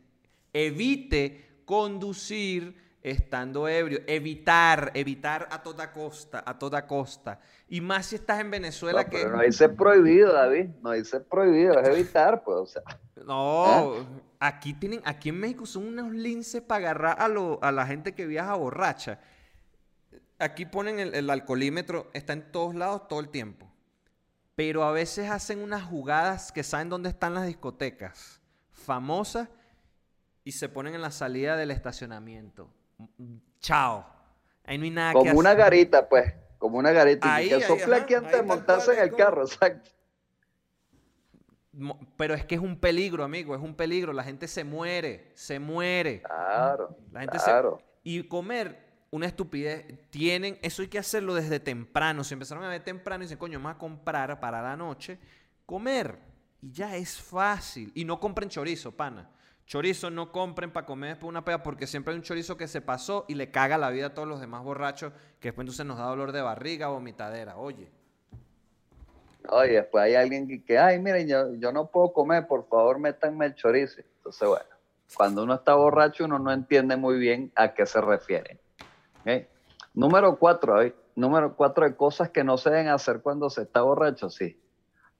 evite 0.54 1.62
conducir 1.66 2.78
estando 3.02 3.68
ebrio. 3.68 4.02
Evitar, 4.06 4.92
evitar 4.94 5.48
a 5.50 5.64
toda 5.64 5.92
costa, 5.92 6.44
a 6.46 6.60
toda 6.60 6.86
costa. 6.86 7.40
Y 7.68 7.82
más 7.82 8.06
si 8.06 8.16
estás 8.18 8.40
en 8.42 8.52
Venezuela 8.52 9.04
No, 9.06 9.10
que... 9.10 9.18
pero 9.18 9.38
no 9.38 9.42
dice 9.42 9.70
prohibido, 9.70 10.34
David. 10.34 10.68
No 10.84 10.92
dice 10.92 11.20
prohibido, 11.20 11.80
es 11.80 11.90
evitar, 11.90 12.44
pues. 12.44 12.58
O 12.58 12.66
sea, 12.68 12.84
No, 13.26 13.96
aquí 14.40 14.76
tienen, 14.76 15.02
aquí 15.04 15.30
en 15.30 15.40
México 15.40 15.66
son 15.66 15.88
unos 15.88 16.12
linces 16.12 16.62
para 16.62 16.78
agarrar 16.92 17.16
a, 17.20 17.28
lo- 17.28 17.58
a 17.64 17.72
la 17.72 17.88
gente 17.88 18.14
que 18.14 18.28
viaja 18.28 18.54
borracha. 18.54 19.20
Aquí 20.38 20.68
ponen 20.68 21.00
el, 21.00 21.16
el 21.16 21.28
alcoholímetro, 21.32 22.12
está 22.14 22.34
en 22.34 22.52
todos 22.52 22.76
lados 22.76 23.08
todo 23.08 23.20
el 23.20 23.30
tiempo. 23.30 23.67
Pero 24.58 24.84
a 24.84 24.92
veces 24.92 25.30
hacen 25.30 25.62
unas 25.62 25.84
jugadas 25.84 26.52
que 26.52 26.64
saben 26.64 26.90
dónde 26.90 27.10
están 27.10 27.36
las 27.36 27.46
discotecas 27.46 28.42
famosas 28.72 29.50
y 30.44 30.54
se 30.54 30.68
ponen 30.68 30.96
en 30.96 31.02
la 31.04 31.12
salida 31.12 31.56
del 31.56 31.70
estacionamiento. 31.70 32.68
Chao. 33.60 34.04
Ahí 34.66 34.80
no 34.80 34.86
hay 34.86 34.90
nada 34.90 35.12
que 35.14 35.20
como 35.20 35.38
una 35.38 35.52
hacer. 35.52 35.60
garita, 35.62 36.10
pues. 36.10 36.34
Como 36.58 36.80
una 36.80 36.92
garita. 36.92 37.36
Ahí, 37.36 37.46
y 37.46 37.50
que 37.50 37.56
ajá, 37.64 37.96
aquí 37.98 38.16
antes 38.16 38.32
de 38.32 38.42
montarse 38.42 38.94
en 38.94 39.00
el 39.00 39.12
como- 39.12 39.24
carro, 39.24 39.44
exacto. 39.46 39.92
Pero 42.18 42.34
es 42.34 42.44
que 42.44 42.56
es 42.56 42.62
un 42.62 42.80
peligro, 42.80 43.24
amigo, 43.24 43.54
es 43.54 43.62
un 43.62 43.76
peligro. 43.76 44.12
La 44.12 44.24
gente 44.24 44.48
se 44.48 44.64
muere, 44.64 45.32
se 45.36 45.60
muere. 45.60 46.24
Claro, 46.24 46.98
La 47.12 47.20
gente 47.20 47.38
claro. 47.38 47.78
se... 47.80 47.86
Y 48.10 48.28
comer 48.28 48.87
una 49.12 49.28
estupidez. 49.28 49.86
Tienen... 50.10 50.58
Eso 50.62 50.82
hay 50.82 50.88
que 50.88 51.00
hacerlo 51.00 51.34
desde 51.34 51.60
temprano. 51.60 52.24
Si 52.24 52.34
empezaron 52.34 52.64
a 52.64 52.70
ver 52.70 52.84
temprano 52.84 53.24
y 53.24 53.26
dicen, 53.26 53.38
coño, 53.38 53.60
vamos 53.60 53.76
a 53.76 53.78
comprar 53.78 54.40
para 54.40 54.62
la 54.62 54.76
noche. 54.76 55.20
Comer. 55.66 56.20
Y 56.62 56.72
ya 56.72 56.96
es 56.96 57.20
fácil. 57.20 57.92
Y 57.96 58.06
no 58.06 58.20
compren 58.20 58.50
chorizo, 58.50 58.92
pana. 58.92 59.30
Chorizo 59.68 60.10
no 60.10 60.32
compren 60.32 60.72
para 60.72 60.86
comer 60.86 61.10
después 61.10 61.30
una 61.30 61.44
pega 61.44 61.62
porque 61.62 61.88
siempre 61.88 62.14
hay 62.14 62.18
un 62.18 62.24
chorizo 62.24 62.56
que 62.56 62.70
se 62.70 62.80
pasó 62.80 63.26
y 63.28 63.36
le 63.36 63.52
caga 63.52 63.78
la 63.78 63.90
vida 63.90 64.08
a 64.08 64.14
todos 64.14 64.28
los 64.28 64.40
demás 64.40 64.64
borrachos 64.64 65.12
que 65.42 65.50
después 65.50 65.66
entonces 65.66 65.86
nos 65.86 65.98
da 65.98 66.06
dolor 66.06 66.32
de 66.32 66.42
barriga, 66.42 66.88
vomitadera. 66.88 67.58
Oye. 67.58 67.92
Oye, 69.50 69.74
después 69.74 70.06
hay 70.06 70.16
alguien 70.16 70.48
que, 70.48 70.64
que, 70.64 70.78
ay, 70.80 71.00
miren, 71.00 71.28
yo, 71.28 71.54
yo 71.56 71.74
no 71.74 71.88
puedo 71.88 72.14
comer, 72.14 72.48
por 72.48 72.68
favor, 72.70 73.00
métanme 73.00 73.46
el 73.46 73.56
chorizo. 73.56 74.00
Entonces, 74.18 74.48
bueno, 74.48 74.66
cuando 75.16 75.44
uno 75.44 75.56
está 75.56 75.76
borracho, 75.76 76.24
uno 76.26 76.40
no 76.40 76.52
entiende 76.52 76.96
muy 76.96 77.18
bien 77.18 77.52
a 77.56 77.74
qué 77.74 77.86
se 77.86 78.00
refiere. 78.00 78.60
Número 79.94 80.38
cuatro, 80.38 80.76
David. 80.76 80.94
Número 81.16 81.56
cuatro 81.56 81.86
de 81.86 81.96
cosas 81.96 82.30
que 82.30 82.44
no 82.44 82.58
se 82.58 82.70
deben 82.70 82.90
hacer 82.90 83.22
cuando 83.22 83.50
se 83.50 83.64
está 83.64 83.82
borracho, 83.82 84.30
sí. 84.30 84.60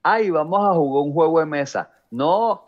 Ay, 0.02 0.30
vamos 0.30 0.60
a 0.60 0.74
jugar 0.74 1.04
un 1.04 1.12
juego 1.12 1.40
de 1.40 1.46
mesa. 1.46 1.90
No, 2.10 2.64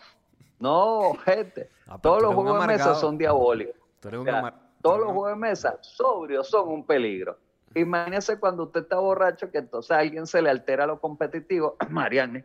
no, 0.58 1.14
gente. 1.24 1.70
Ah, 1.86 1.98
Todos 2.00 2.22
los 2.22 2.34
juegos 2.34 2.60
de 2.60 2.66
mesa 2.66 2.94
son 2.94 3.16
diabólicos. 3.16 3.76
Todos 4.00 4.98
los 4.98 5.12
juegos 5.12 5.30
de 5.30 5.36
mesa 5.36 5.78
sobrios 5.80 6.48
son 6.48 6.68
un 6.68 6.84
peligro. 6.84 7.38
Imagínese 7.74 8.38
cuando 8.40 8.64
usted 8.64 8.80
está 8.82 8.98
borracho 8.98 9.50
que 9.50 9.58
entonces 9.58 9.92
a 9.92 10.00
alguien 10.00 10.26
se 10.26 10.42
le 10.42 10.50
altera 10.50 10.86
lo 10.86 11.00
competitivo, 11.00 11.76
Marianne, 11.90 12.44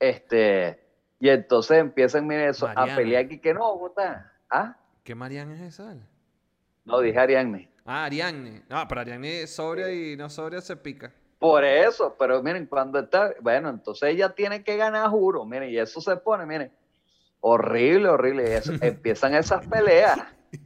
este, 0.00 0.84
y 1.20 1.28
entonces 1.28 1.78
empiezan, 1.78 2.26
mire 2.26 2.48
eso, 2.48 2.66
a 2.74 2.86
pelear 2.96 3.24
aquí 3.24 3.38
que 3.38 3.54
no. 3.54 3.92
¿Ah? 4.50 4.76
¿Qué 5.04 5.14
Marianne 5.14 5.54
es 5.54 5.60
esa? 5.60 5.94
No, 6.84 7.00
dije 7.00 7.18
Ariadne. 7.18 7.70
Ah, 7.86 8.04
Ariadne. 8.04 8.62
No, 8.68 8.86
pero 8.88 9.00
Ariadne 9.00 9.42
es 9.42 9.54
sobria 9.54 9.92
y 9.92 10.16
no 10.16 10.28
sobria 10.28 10.60
se 10.60 10.76
pica. 10.76 11.12
Por 11.38 11.64
eso, 11.64 12.16
pero 12.18 12.42
miren, 12.42 12.66
cuando 12.66 12.98
está, 12.98 13.34
bueno, 13.40 13.68
entonces 13.68 14.10
ella 14.10 14.30
tiene 14.30 14.64
que 14.64 14.76
ganar, 14.76 15.08
juro, 15.10 15.44
miren, 15.44 15.70
y 15.70 15.78
eso 15.78 16.00
se 16.00 16.16
pone, 16.16 16.46
miren, 16.46 16.72
horrible, 17.40 18.08
horrible, 18.08 18.56
eso, 18.56 18.72
empiezan 18.80 19.34
esas 19.34 19.66
peleas. 19.66 20.18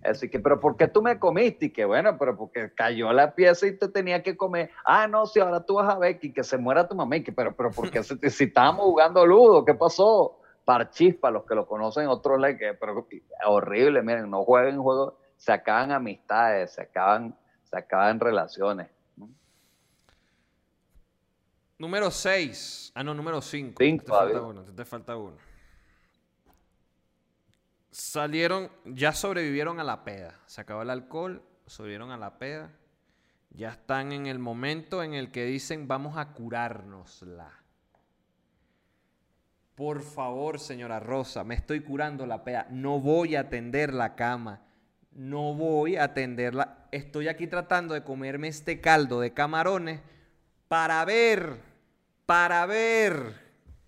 Así 0.05 0.31
que, 0.31 0.39
pero 0.39 0.61
¿por 0.61 0.77
qué 0.77 0.89
tú 0.89 1.03
me 1.03 1.19
comiste? 1.19 1.67
Y 1.67 1.71
que 1.71 1.85
bueno, 1.85 2.17
pero 2.19 2.37
porque 2.37 2.73
cayó 2.75 3.13
la 3.13 3.35
pieza 3.35 3.67
y 3.67 3.77
te 3.77 3.89
tenía 3.89 4.23
que 4.23 4.37
comer. 4.37 4.71
Ah, 4.85 5.09
no, 5.09 5.27
si 5.27 5.41
ahora 5.41 5.65
tú 5.65 5.75
vas 5.75 5.93
a 5.93 5.99
ver 5.99 6.21
que 6.21 6.45
se 6.45 6.59
muera 6.59 6.87
tu 6.87 6.95
mamá. 6.95 7.17
Y 7.17 7.25
que, 7.25 7.33
pero, 7.33 7.55
pero, 7.57 7.71
¿por 7.71 7.91
qué 7.91 8.03
si, 8.03 8.17
si 8.31 8.45
estábamos 8.45 8.85
jugando 8.85 9.27
ludo? 9.27 9.65
¿Qué 9.65 9.75
pasó? 9.75 10.39
Parchis, 10.65 11.17
para 11.17 11.33
los 11.33 11.45
que 11.45 11.55
lo 11.55 11.67
conocen, 11.67 12.07
otros 12.07 12.41
que, 12.59 12.75
pero 12.75 13.07
horrible, 13.47 14.03
miren, 14.03 14.31
no 14.31 14.45
jueguen 14.45 14.81
juegos, 14.81 15.15
se 15.41 15.53
acaban 15.53 15.91
amistades, 15.91 16.73
se 16.73 16.83
acaban, 16.83 17.35
se 17.63 17.79
acaban 17.79 18.21
relaciones. 18.21 18.91
Número 21.79 22.11
6. 22.11 22.93
Ah, 22.95 23.03
no, 23.03 23.15
número 23.15 23.41
5. 23.41 23.77
Cinco, 23.79 24.05
te 24.05 24.11
falta 24.11 24.43
uno, 24.43 24.63
te 24.65 24.85
falta 24.85 25.17
uno. 25.17 25.39
Salieron, 27.91 28.71
ya 28.85 29.13
sobrevivieron 29.13 29.81
a 29.81 29.85
la 29.85 30.05
peda. 30.05 30.39
Se 30.45 30.61
acabó 30.61 30.83
el 30.83 30.91
alcohol, 30.91 31.43
sobrevivieron 31.65 32.11
a 32.11 32.19
la 32.19 32.39
peda. 32.39 32.71
Ya 33.49 33.71
están 33.71 34.13
en 34.13 34.27
el 34.27 34.39
momento 34.39 35.03
en 35.03 35.15
el 35.15 35.33
que 35.33 35.47
dicen 35.47 35.89
vamos 35.89 36.19
a 36.19 36.35
curárnosla. 36.35 37.51
Por 39.75 40.03
favor, 40.03 40.61
señora 40.61 41.01
Rosa, 41.01 41.45
me 41.45 41.55
estoy 41.55 41.81
curando 41.81 42.27
la 42.27 42.45
peda. 42.45 42.67
No 42.69 43.01
voy 43.01 43.37
a 43.37 43.41
atender 43.41 43.95
la 43.95 44.15
cama. 44.15 44.67
No 45.13 45.55
voy 45.55 45.97
a 45.97 46.05
atenderla. 46.05 46.87
Estoy 46.93 47.29
aquí 47.29 47.47
tratando 47.47 47.95
de 47.95 48.03
comerme 48.05 48.49
este 48.49 48.81
caldo 48.81 49.21
de 49.21 49.33
camarones 49.33 50.01
para 50.69 51.05
ver, 51.05 51.57
para 52.27 52.65
ver 52.67 53.35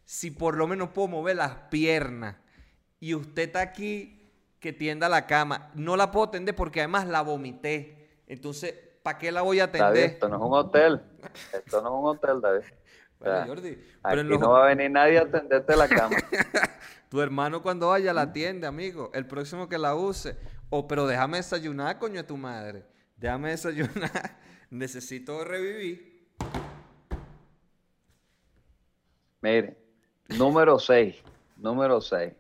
si 0.05 0.31
por 0.31 0.57
lo 0.57 0.67
menos 0.67 0.91
puedo 0.91 1.09
mover 1.09 1.37
las 1.37 1.55
piernas. 1.71 2.37
Y 3.01 3.15
usted 3.15 3.45
está 3.45 3.61
aquí 3.61 4.31
que 4.61 4.73
tienda 4.73 5.09
la 5.09 5.27
cama. 5.27 5.71
No 5.75 5.97
la 5.97 6.11
puedo 6.11 6.27
atender 6.27 6.55
porque 6.55 6.81
además 6.81 7.07
la 7.07 7.23
vomité. 7.23 8.21
Entonces, 8.27 8.75
¿para 9.03 9.19
qué 9.19 9.33
la 9.33 9.43
voy 9.43 9.61
a 9.61 9.67
David, 9.69 9.81
atender? 9.83 10.11
esto 10.11 10.29
no 10.29 10.37
es 10.37 10.43
un 10.43 10.55
hotel. 10.55 11.03
Esto 11.53 11.83
no 11.83 11.89
es 11.89 11.95
un 12.03 12.07
hotel, 12.09 12.41
David. 12.41 12.65
sea, 13.23 13.47
Jordi, 13.47 13.79
pero 14.03 14.21
Aquí 14.21 14.29
los- 14.31 14.41
no 14.41 14.51
va 14.51 14.65
a 14.65 14.69
venir 14.69 14.91
nadie 14.91 15.19
a 15.19 15.23
atenderte 15.23 15.77
la 15.77 15.89
cama. 15.89 16.17
Tu 17.09 17.21
hermano 17.21 17.63
cuando 17.63 17.89
vaya 17.91 18.13
la 18.15 18.23
atiende, 18.23 18.67
amigo. 18.67 19.11
El 19.13 19.27
próximo 19.27 19.69
que 19.69 19.77
la 19.77 19.95
use. 19.95 20.35
O, 20.75 20.89
pero 20.89 21.07
déjame 21.07 21.37
desayunar, 21.37 21.99
coño 21.99 22.15
de 22.15 22.23
tu 22.23 22.39
madre. 22.39 22.83
Déjame 23.19 23.51
desayunar. 23.51 24.39
Necesito 24.71 25.45
revivir. 25.45 26.27
Mire, 29.43 29.77
número 30.31 30.79
6, 30.79 31.23
número 31.59 32.01
6. 32.01 32.33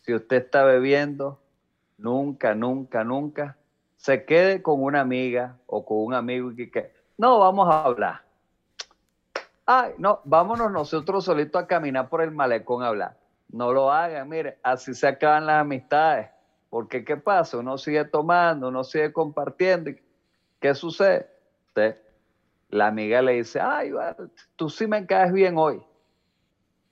Si 0.00 0.14
usted 0.14 0.46
está 0.46 0.64
bebiendo, 0.64 1.42
nunca, 1.98 2.54
nunca, 2.54 3.04
nunca 3.04 3.58
se 3.98 4.24
quede 4.24 4.62
con 4.62 4.82
una 4.82 5.02
amiga 5.02 5.58
o 5.66 5.84
con 5.84 5.98
un 5.98 6.14
amigo 6.14 6.50
y 6.52 6.70
que, 6.70 6.94
no, 7.18 7.38
vamos 7.38 7.68
a 7.68 7.82
hablar. 7.84 8.22
Ay, 9.66 9.92
no, 9.98 10.22
vámonos 10.24 10.72
nosotros 10.72 11.22
solitos 11.22 11.62
a 11.62 11.66
caminar 11.66 12.08
por 12.08 12.22
el 12.22 12.30
malecón 12.30 12.82
a 12.82 12.86
hablar. 12.86 13.18
No 13.50 13.74
lo 13.74 13.92
hagan, 13.92 14.26
mire, 14.26 14.58
así 14.62 14.94
se 14.94 15.06
acaban 15.06 15.44
las 15.44 15.60
amistades. 15.60 16.30
Porque, 16.70 17.04
¿qué 17.04 17.16
pasa? 17.16 17.58
Uno 17.58 17.78
sigue 17.78 18.04
tomando, 18.04 18.68
uno 18.68 18.84
sigue 18.84 19.12
compartiendo. 19.12 19.90
¿Qué 20.60 20.74
sucede? 20.74 21.28
La 22.70 22.88
amiga 22.88 23.22
le 23.22 23.32
dice, 23.32 23.60
ay, 23.60 23.92
tú 24.56 24.68
sí 24.68 24.86
me 24.86 25.06
caes 25.06 25.32
bien 25.32 25.56
hoy. 25.56 25.82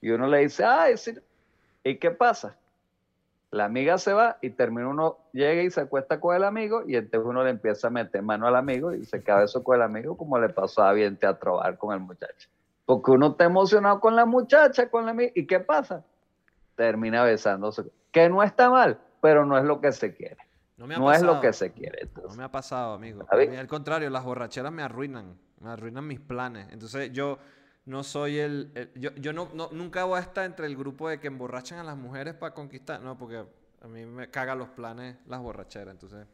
Y 0.01 0.09
uno 0.09 0.27
le 0.27 0.39
dice, 0.39 0.63
ay, 0.63 0.97
sí. 0.97 1.13
¿Y 1.83 1.97
qué 1.97 2.11
pasa? 2.11 2.57
La 3.51 3.65
amiga 3.65 3.97
se 3.97 4.13
va 4.13 4.37
y 4.41 4.49
termina 4.49 4.89
uno, 4.89 5.17
llega 5.31 5.61
y 5.61 5.71
se 5.71 5.81
acuesta 5.81 6.19
con 6.19 6.35
el 6.35 6.43
amigo 6.43 6.83
y 6.85 6.95
entonces 6.95 7.25
uno 7.25 7.43
le 7.43 7.51
empieza 7.51 7.87
a 7.87 7.91
meter 7.91 8.21
mano 8.21 8.45
al 8.45 8.57
amigo 8.57 8.93
y 8.93 9.05
se 9.05 9.23
cabe 9.23 9.45
eso 9.45 9.63
con 9.63 9.77
el 9.77 9.83
amigo 9.83 10.17
como 10.17 10.37
le 10.37 10.49
pasó 10.49 10.83
a 10.83 10.91
Viente 10.91 11.25
a 11.25 11.39
trobar 11.39 11.77
con 11.77 11.93
el 11.93 12.01
muchacho. 12.01 12.49
Porque 12.85 13.11
uno 13.11 13.27
está 13.27 13.45
emocionado 13.45 13.99
con 13.99 14.15
la 14.15 14.25
muchacha, 14.25 14.89
con 14.89 15.05
la 15.05 15.11
amiga. 15.11 15.31
¿Y 15.35 15.45
qué 15.45 15.59
pasa? 15.59 16.03
Termina 16.75 17.23
besándose. 17.23 17.83
Que 18.11 18.27
no 18.29 18.43
está 18.43 18.69
mal, 18.69 18.99
pero 19.21 19.45
no 19.45 19.57
es 19.57 19.63
lo 19.65 19.79
que 19.81 19.91
se 19.91 20.13
quiere. 20.13 20.37
No 20.77 20.85
me 20.87 20.95
ha 20.95 20.99
No 20.99 21.11
es 21.11 21.21
lo 21.21 21.41
que 21.41 21.53
se 21.53 21.71
quiere. 21.71 21.99
No 22.03 22.07
entonces. 22.07 22.37
me 22.37 22.43
ha 22.43 22.51
pasado, 22.51 22.93
amigo. 22.93 23.25
Al 23.29 23.67
contrario, 23.67 24.09
las 24.09 24.23
borracheras 24.23 24.71
me 24.71 24.83
arruinan. 24.83 25.37
Me 25.59 25.69
arruinan 25.71 26.05
mis 26.05 26.19
planes. 26.19 26.67
Entonces 26.71 27.11
yo 27.11 27.39
no 27.85 28.03
soy 28.03 28.37
el... 28.39 28.71
el- 28.75 28.91
yo 28.93 29.09
yo 29.15 29.33
no, 29.33 29.49
no- 29.53 29.69
nunca 29.71 30.03
voy 30.03 30.17
a 30.19 30.21
estar 30.21 30.45
entre 30.45 30.67
el 30.67 30.77
grupo 30.77 31.09
de 31.09 31.19
que 31.19 31.27
emborrachan 31.27 31.79
a 31.79 31.83
las 31.83 31.97
mujeres 31.97 32.35
para 32.35 32.53
conquistar. 32.53 33.01
No, 33.01 33.17
porque 33.17 33.43
a 33.81 33.87
mí 33.87 34.05
me 34.05 34.29
cagan 34.29 34.59
los 34.59 34.69
planes 34.69 35.17
las 35.25 35.41
borracheras. 35.41 35.93
Entonces... 35.93 36.27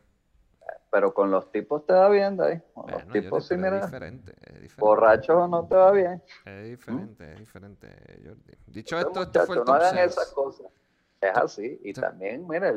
Pero 0.92 1.14
con 1.14 1.32
los 1.32 1.52
tipos 1.52 1.86
te 1.86 1.94
va 1.94 2.08
bien, 2.10 2.38
David. 2.38 2.60
Con 2.74 2.92
los 2.92 3.08
tipos 3.08 3.48
sí, 3.48 3.56
pero 3.56 3.68
es 3.68 3.74
mira. 3.74 3.86
diferente. 3.86 4.32
Es 4.42 4.62
diferente. 4.62 4.76
Borrachos 4.80 5.50
no 5.50 5.66
te 5.66 5.76
va 5.76 5.92
bien. 5.92 6.22
Es 6.46 6.66
diferente, 6.70 7.32
es 7.34 7.40
diferente, 7.40 7.88
Jordi. 8.24 8.54
Dicho 8.68 8.98
Entonces, 8.98 9.26
esto, 9.28 9.40
este 9.40 9.48
fue 9.48 9.56
el 9.56 9.60
no 9.62 9.66
top 9.66 9.76
hagan 9.76 9.98
esas 9.98 10.32
cosas. 10.34 10.68
Es 11.24 11.38
así. 11.38 11.80
Y 11.84 11.94
también, 11.94 12.46
mira, 12.48 12.74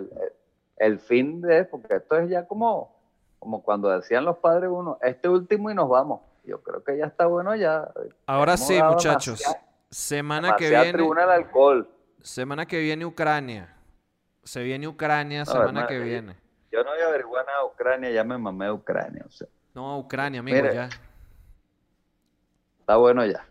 el, 0.77 1.01
fin 1.01 1.41
de, 1.41 1.65
porque 1.65 1.97
esto 1.97 2.17
es 2.17 2.31
ya 2.31 2.47
como, 2.47 2.95
como 3.41 3.63
cuando 3.63 3.89
decían 3.89 4.25
los 4.25 4.39
padres 4.39 4.71
uno, 4.73 4.99
este 5.03 5.29
último 5.29 5.71
y 5.71 5.75
nos 5.75 5.89
vamos. 5.89 6.21
Yo 6.45 6.63
creo 6.63 6.85
que 6.85 6.97
ya 6.97 7.07
está 7.07 7.27
bueno 7.27 7.57
ya. 7.57 7.91
Ahora 8.27 8.55
Hemos 8.55 8.67
sí, 8.69 8.81
muchachos. 8.81 9.43
Semana 9.91 10.55
que 10.55 10.71
viene. 10.71 11.21
al 11.21 11.31
alcohol. 11.31 11.89
Semana 12.21 12.67
que 12.67 12.79
viene 12.79 13.05
Ucrania. 13.05 13.75
Se 14.45 14.63
viene 14.63 14.87
Ucrania 14.87 15.41
No, 15.41 15.47
semana 15.47 15.69
hermano, 15.69 15.87
que 15.89 15.99
viene. 15.99 16.37
Yo 16.71 16.85
no 16.85 16.91
voy 16.91 17.01
a 17.01 17.07
averiguar 17.09 17.45
nada 17.47 17.59
de 17.59 17.67
Ucrania, 17.67 18.11
ya 18.11 18.23
me 18.23 18.39
mamé 18.39 18.67
de 18.67 18.73
Ucrania. 18.73 19.25
O 19.27 19.31
sea, 19.31 19.49
No, 19.75 19.99
Ucrania, 19.99 20.39
amigo, 20.39 20.57
Mire, 20.57 20.73
ya. 20.73 20.89
está 22.79 22.97
bueno 22.97 23.27
ya. 23.27 23.45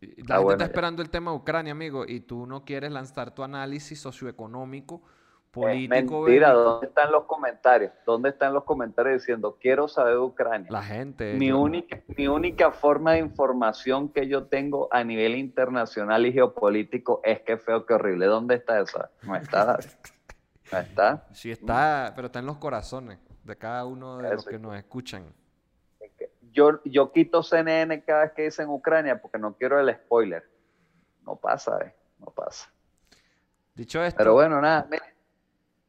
Y 0.00 0.06
La 0.06 0.12
gente 0.14 0.42
bueno 0.42 0.50
está 0.52 0.64
esperando 0.64 1.02
el 1.02 1.10
tema 1.10 1.30
de 1.30 1.36
Ucrania, 1.38 1.72
amigo, 1.72 2.04
y 2.06 2.20
tú 2.20 2.46
no 2.46 2.64
quieres 2.64 2.92
lanzar 2.92 3.34
tu 3.34 3.42
análisis 3.42 3.98
socioeconómico, 4.00 5.02
Es 5.04 5.50
político, 5.52 6.22
mentira, 6.22 6.48
bélico. 6.52 6.70
¿dónde 6.70 6.86
están 6.88 7.12
los 7.12 7.24
comentarios? 7.24 7.92
¿Dónde 8.04 8.28
están 8.28 8.52
los 8.52 8.64
comentarios 8.64 9.22
diciendo 9.22 9.56
quiero 9.58 9.88
saber 9.88 10.12
de 10.14 10.18
Ucrania? 10.20 10.70
La 10.70 10.82
gente. 10.82 11.32
Mi 11.32 11.48
yo- 11.48 11.58
única, 11.60 12.02
mi 12.16 12.28
única 12.28 12.70
forma 12.72 13.12
de 13.12 13.20
información 13.20 14.10
que 14.10 14.28
yo 14.28 14.44
tengo 14.48 14.88
a 14.92 15.02
nivel 15.02 15.34
internacional 15.36 16.26
y 16.26 16.32
geopolítico 16.34 17.20
es 17.24 17.40
que 17.40 17.56
feo, 17.56 17.86
que 17.86 17.94
horrible. 17.94 18.26
¿Dónde 18.26 18.56
está 18.56 18.80
eso? 18.80 18.98
No 19.22 19.34
está. 19.34 19.78
No 20.72 20.78
está. 20.78 21.28
Sí 21.32 21.52
está, 21.52 22.12
pero 22.16 22.26
está 22.26 22.40
en 22.40 22.46
los 22.46 22.56
corazones 22.58 23.18
de 23.44 23.56
cada 23.56 23.84
uno 23.86 24.16
de 24.18 24.34
los 24.34 24.44
que 24.44 24.58
nos 24.58 24.74
escuchan. 24.76 25.32
Yo, 26.56 26.80
yo 26.84 27.12
quito 27.12 27.42
CNN 27.42 28.02
cada 28.02 28.22
vez 28.22 28.32
que 28.32 28.42
dicen 28.44 28.70
Ucrania 28.70 29.20
porque 29.20 29.38
no 29.38 29.54
quiero 29.54 29.78
el 29.78 29.94
spoiler. 29.94 30.42
No 31.22 31.36
pasa, 31.36 31.78
eh. 31.84 31.94
No 32.18 32.26
pasa. 32.26 32.70
Dicho 33.74 34.02
esto, 34.02 34.16
Pero 34.16 34.32
bueno, 34.32 34.58
nada, 34.58 34.86
miren, 34.90 35.06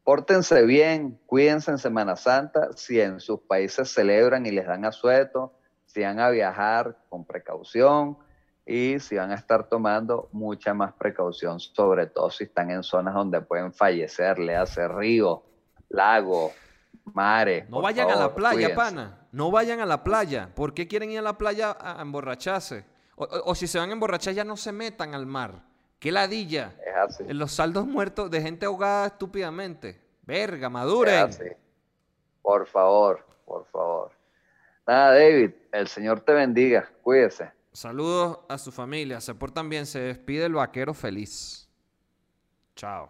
pórtense 0.03 0.63
bien, 0.63 1.17
cuídense 1.25 1.71
en 1.71 1.77
Semana 1.77 2.17
Santa, 2.17 2.73
si 2.75 2.99
en 2.99 3.21
sus 3.21 3.39
países 3.39 3.89
celebran 3.89 4.45
y 4.45 4.51
les 4.51 4.67
dan 4.67 4.83
asueto, 4.83 5.53
si 5.85 6.01
van 6.01 6.19
a 6.19 6.29
viajar 6.29 6.97
con 7.07 7.23
precaución 7.23 8.17
y 8.65 8.99
si 8.99 9.15
van 9.15 9.31
a 9.31 9.35
estar 9.35 9.69
tomando 9.69 10.27
mucha 10.33 10.73
más 10.73 10.91
precaución, 10.95 11.61
sobre 11.61 12.07
todo 12.07 12.29
si 12.29 12.43
están 12.43 12.71
en 12.71 12.83
zonas 12.83 13.13
donde 13.13 13.39
pueden 13.39 13.71
fallecer, 13.71 14.37
le 14.37 14.57
hace 14.57 14.85
río, 14.89 15.43
lago, 15.87 16.51
mares. 17.05 17.69
no 17.69 17.81
vayan 17.81 18.09
a 18.11 18.15
la 18.17 18.35
playa, 18.35 18.75
cuídense. 18.75 18.75
pana. 18.75 19.16
No 19.31 19.51
vayan 19.51 19.79
a 19.79 19.85
la 19.85 20.03
playa. 20.03 20.49
¿Por 20.55 20.73
qué 20.73 20.87
quieren 20.87 21.11
ir 21.11 21.19
a 21.19 21.21
la 21.21 21.37
playa 21.37 21.77
a 21.79 22.01
emborracharse? 22.01 22.85
O, 23.15 23.23
o- 23.25 23.51
o 23.51 23.55
si 23.55 23.67
se 23.67 23.77
van 23.79 23.89
a 23.89 23.93
emborrachar, 23.93 24.33
ya 24.33 24.43
no 24.43 24.55
se 24.57 24.71
metan 24.71 25.13
al 25.15 25.25
mar. 25.25 25.63
¡Qué 25.99 26.11
ladilla! 26.11 26.75
Es 26.85 26.95
así. 26.95 27.23
En 27.27 27.37
los 27.39 27.51
saldos 27.51 27.85
muertos 27.87 28.29
de 28.31 28.41
gente 28.41 28.65
ahogada 28.65 29.07
estúpidamente. 29.07 29.99
Verga, 30.23 30.67
es 30.67 30.73
maduren. 30.73 31.15
así. 31.25 31.43
Por 32.41 32.67
favor, 32.67 33.25
por 33.45 33.65
favor. 33.67 34.11
Nada, 34.85 35.13
David, 35.15 35.51
el 35.71 35.87
Señor 35.87 36.21
te 36.21 36.33
bendiga, 36.33 36.89
cuídese. 37.01 37.51
Saludos 37.73 38.39
a 38.47 38.57
su 38.57 38.71
familia. 38.71 39.19
Se 39.21 39.35
portan 39.35 39.67
bien. 39.69 39.85
Se 39.85 39.99
despide 39.99 40.45
el 40.45 40.53
vaquero 40.53 40.93
feliz. 40.93 41.69
Chao. 42.75 43.09